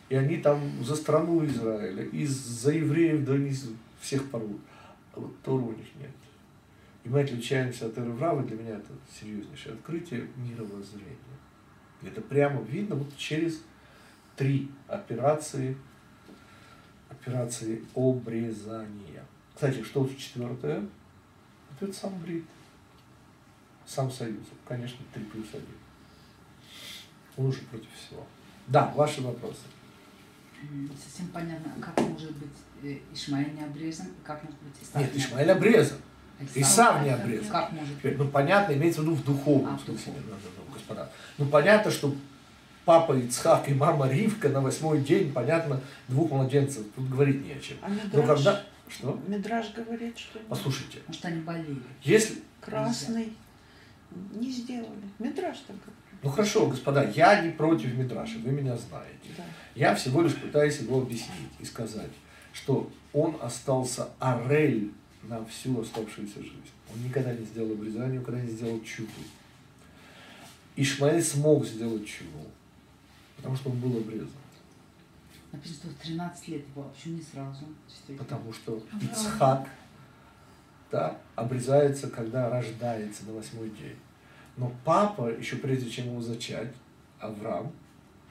И 0.10 0.16
они 0.16 0.38
там 0.38 0.84
за 0.84 0.96
страну 0.96 1.46
Израиля, 1.46 2.04
и 2.04 2.26
за 2.26 2.74
евреев 2.74 3.24
до 3.24 3.38
них 3.38 3.56
всех 4.02 4.30
порвут. 4.30 4.60
А 5.16 5.22
вот 5.22 5.42
Тору 5.44 5.68
у 5.68 5.72
них 5.72 5.88
нет. 5.96 6.12
И 7.06 7.10
мы 7.10 7.22
отличаемся 7.22 7.86
от 7.86 7.98
Эреврава, 7.98 8.44
для 8.44 8.58
меня 8.58 8.76
это 8.76 8.92
серьезнейшее 9.20 9.76
открытие 9.76 10.28
мировоззрения. 10.36 11.16
Это 12.04 12.20
прямо 12.20 12.62
видно 12.64 12.96
вот 12.96 13.16
через 13.16 13.62
три 14.36 14.70
операции, 14.88 15.78
операции 17.10 17.82
обрезания. 17.96 19.24
Кстати, 19.54 19.84
что 19.84 20.10
четвертое? 20.18 20.86
Это 21.80 21.94
сам 21.94 22.20
брит. 22.20 22.44
Сам 23.90 24.12
союз. 24.12 24.46
Конечно, 24.68 25.00
три 25.14 25.24
плюс 25.24 25.48
один. 25.52 25.66
Он 27.38 27.48
уже 27.48 27.60
против 27.62 27.88
всего. 27.98 28.24
Да, 28.68 28.94
ваши 28.96 29.22
вопросы. 29.22 29.62
Совсем 31.04 31.28
понятно, 31.30 31.72
как 31.82 31.98
может 32.08 32.36
быть 32.36 32.52
э, 32.84 33.00
Ишмаэль 33.14 33.54
не 33.56 33.64
обрезан, 33.64 34.08
и 34.08 34.26
как 34.26 34.44
может 34.44 34.60
быть 34.60 34.74
Исав 34.84 35.02
Нет, 35.02 35.14
не 35.16 35.20
Ишмаэль 35.20 35.52
обрезан. 35.52 35.98
Исав 36.54 37.04
не 37.04 37.10
обрезан. 37.10 37.52
Как 37.52 37.72
может 37.72 37.98
Теперь, 37.98 38.16
быть? 38.16 38.26
ну, 38.26 38.32
понятно, 38.32 38.74
имеется 38.74 39.02
в 39.02 39.06
виду 39.06 39.16
в 39.16 39.24
духовном 39.24 39.74
А, 39.76 39.80
смысле, 39.80 40.14
ну, 40.18 40.22
ну, 40.30 40.64
ну, 40.68 40.74
господа. 40.74 41.12
Ну, 41.38 41.46
понятно, 41.48 41.90
что 41.90 42.14
папа 42.86 43.14
Ицхак 43.18 43.70
и 43.70 43.74
мама 43.74 44.08
Ривка 44.08 44.50
на 44.50 44.62
восьмой 44.62 45.02
день, 45.02 45.32
понятно, 45.34 45.82
двух 46.08 46.30
младенцев, 46.30 46.86
тут 46.96 47.10
говорить 47.10 47.44
не 47.44 47.54
о 47.54 47.60
чем. 47.60 47.78
А 47.82 47.88
Но 47.90 47.96
Мидраш, 47.96 48.28
когда... 48.28 48.64
Что? 48.88 49.20
Мидраш 49.28 49.74
говорит, 49.74 50.18
что 50.18 50.40
Послушайте, 50.48 51.00
Может, 51.08 51.26
они 51.26 51.42
болели. 51.42 51.82
если... 52.04 52.44
красный 52.62 53.34
не 54.34 54.52
сделали. 54.52 55.02
Так 55.18 55.28
говорит. 55.28 56.00
Ну 56.22 56.30
хорошо, 56.30 56.68
господа, 56.68 57.10
я 57.16 57.42
не 57.42 57.52
против 57.52 57.94
Мидраша, 57.94 58.40
вы 58.40 58.52
меня 58.52 58.76
знаете. 58.78 59.30
Да. 59.38 59.44
Я 59.76 59.96
всего 59.96 60.22
лишь 60.22 60.36
пытаюсь 60.36 60.80
его 60.80 61.02
объяснить 61.02 61.52
и 61.60 61.66
сказать, 61.66 62.12
что 62.52 62.90
он 63.14 63.38
остался 63.42 64.10
орель 64.20 64.92
на 65.24 65.46
всю 65.46 65.80
оставшуюся 65.80 66.42
жизнь. 66.42 66.56
Он 66.94 67.04
никогда 67.04 67.34
не 67.34 67.46
сделал 67.46 67.72
обрезание, 67.72 68.20
никогда 68.20 68.42
не 68.42 68.50
сделал 68.50 68.82
чудо. 68.82 69.10
Ишмаэль 70.76 71.24
смог 71.24 71.66
сделать 71.66 72.06
чудо, 72.06 72.48
потому 73.38 73.56
что 73.56 73.70
он 73.70 73.80
был 73.80 73.98
обрезан. 73.98 74.30
Написано, 75.52 75.78
что 75.78 75.88
в 75.90 75.94
13 75.96 76.48
лет 76.50 76.68
было, 76.76 76.86
а 76.86 76.90
почему 76.90 77.16
не 77.16 77.24
сразу? 77.24 77.66
Потому 78.18 78.54
что 78.54 78.84
Ицхак 79.02 79.68
да, 80.92 81.18
обрезается, 81.36 82.10
когда 82.10 82.50
рождается 82.50 83.26
на 83.26 83.34
восьмой 83.34 83.70
день. 83.70 83.96
Но 84.58 84.72
папа, 84.84 85.30
еще 85.30 85.58
прежде 85.58 85.90
чем 85.90 86.08
его 86.08 86.22
зачать, 86.22 86.74
Авраам, 87.20 87.72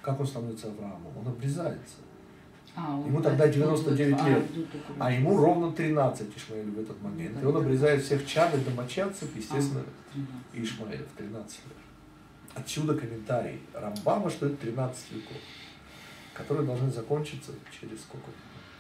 как 0.03 0.19
он 0.21 0.27
становится 0.27 0.69
Авраамом? 0.69 1.17
Он 1.19 1.29
обрезается. 1.29 1.97
А, 2.77 2.97
он 2.97 3.07
Ему 3.07 3.23
тогда 3.23 3.45
будет- 3.47 3.57
99 3.57 4.17
а, 4.21 4.29
лет. 4.29 4.47
будет 4.51 4.69
А 4.99 5.13
ему 5.13 5.37
ровно 5.37 5.73
13 5.73 6.37
Ишмаэлю 6.37 6.73
в 6.73 6.79
этот 6.81 7.03
момент. 7.03 7.43
И 7.43 7.47
он 7.47 7.57
обрезает 7.57 8.03
всех 8.05 8.25
чад 8.27 8.55
и 8.55 8.59
домочадцев, 8.59 9.35
естественно, 9.35 9.83
А, 9.83 10.13
13. 10.53 10.65
Ишмаэля 10.65 11.05
в 11.05 11.17
13 11.19 11.61
лет. 11.67 11.77
Отсюда 12.55 12.95
комментарий 12.95 13.61
Рамбама, 13.73 14.31
что 14.31 14.47
это 14.47 14.57
13 14.57 15.13
веков, 15.13 15.37
которые 16.35 16.67
должны 16.67 16.91
закончиться 16.91 17.53
через 17.81 18.01
сколько? 18.01 18.31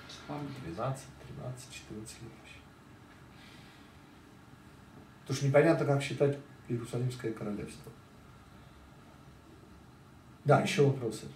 Спам. 0.09 0.39
12, 0.65 1.05
13, 1.27 1.73
14 1.73 2.23
лет. 2.23 2.31
Потому 5.29 5.37
что 5.37 5.47
непонятно, 5.47 5.85
как 5.85 6.03
считать 6.03 6.39
Иерусалимское 6.69 7.35
королевство. 7.35 7.93
Да, 10.47 10.63
еще 10.63 10.87
вопросы. 10.87 11.27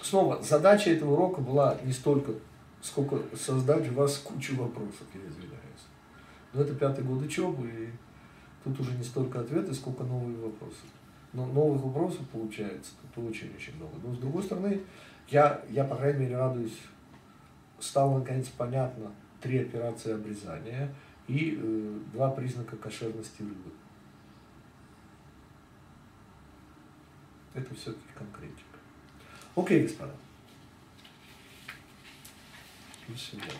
Снова, 0.00 0.42
задача 0.42 0.88
этого 0.88 1.12
урока 1.12 1.42
была 1.42 1.76
не 1.84 1.92
столько, 1.92 2.32
сколько 2.80 3.20
создать 3.36 3.86
в 3.88 3.94
вас 3.94 4.16
кучу 4.16 4.56
вопросов, 4.56 5.06
я 5.12 5.20
извиняюсь. 5.20 5.58
Но 6.54 6.62
это 6.62 6.74
пятый 6.74 7.04
год 7.04 7.22
учебы, 7.22 7.68
и 7.68 7.90
тут 8.64 8.80
уже 8.80 8.92
не 8.92 9.04
столько 9.04 9.40
ответы, 9.40 9.74
сколько 9.74 10.04
новые 10.04 10.38
вопросы. 10.38 10.86
Но 11.34 11.44
новых 11.44 11.82
вопросов 11.82 12.26
получается 12.30 12.92
тут 13.14 13.28
очень-очень 13.28 13.76
много. 13.76 13.92
Но 14.02 14.14
с 14.14 14.18
другой 14.18 14.42
стороны, 14.42 14.80
я, 15.28 15.62
я, 15.68 15.84
по 15.84 15.96
крайней 15.96 16.20
мере, 16.20 16.38
радуюсь 16.38 16.78
стало 17.78 18.20
наконец 18.20 18.48
понятно 18.48 19.12
три 19.42 19.60
операции 19.60 20.14
обрезания 20.14 20.94
и 21.28 21.58
э, 21.60 21.98
два 22.14 22.30
признака 22.30 22.76
кошерности 22.76 23.42
рыбы. 23.42 23.70
Это 27.54 27.74
все-таки 27.74 28.08
конкретика. 28.16 28.78
Окей, 29.54 29.82
господа. 29.82 30.14
До 33.08 33.16
свидания. 33.16 33.52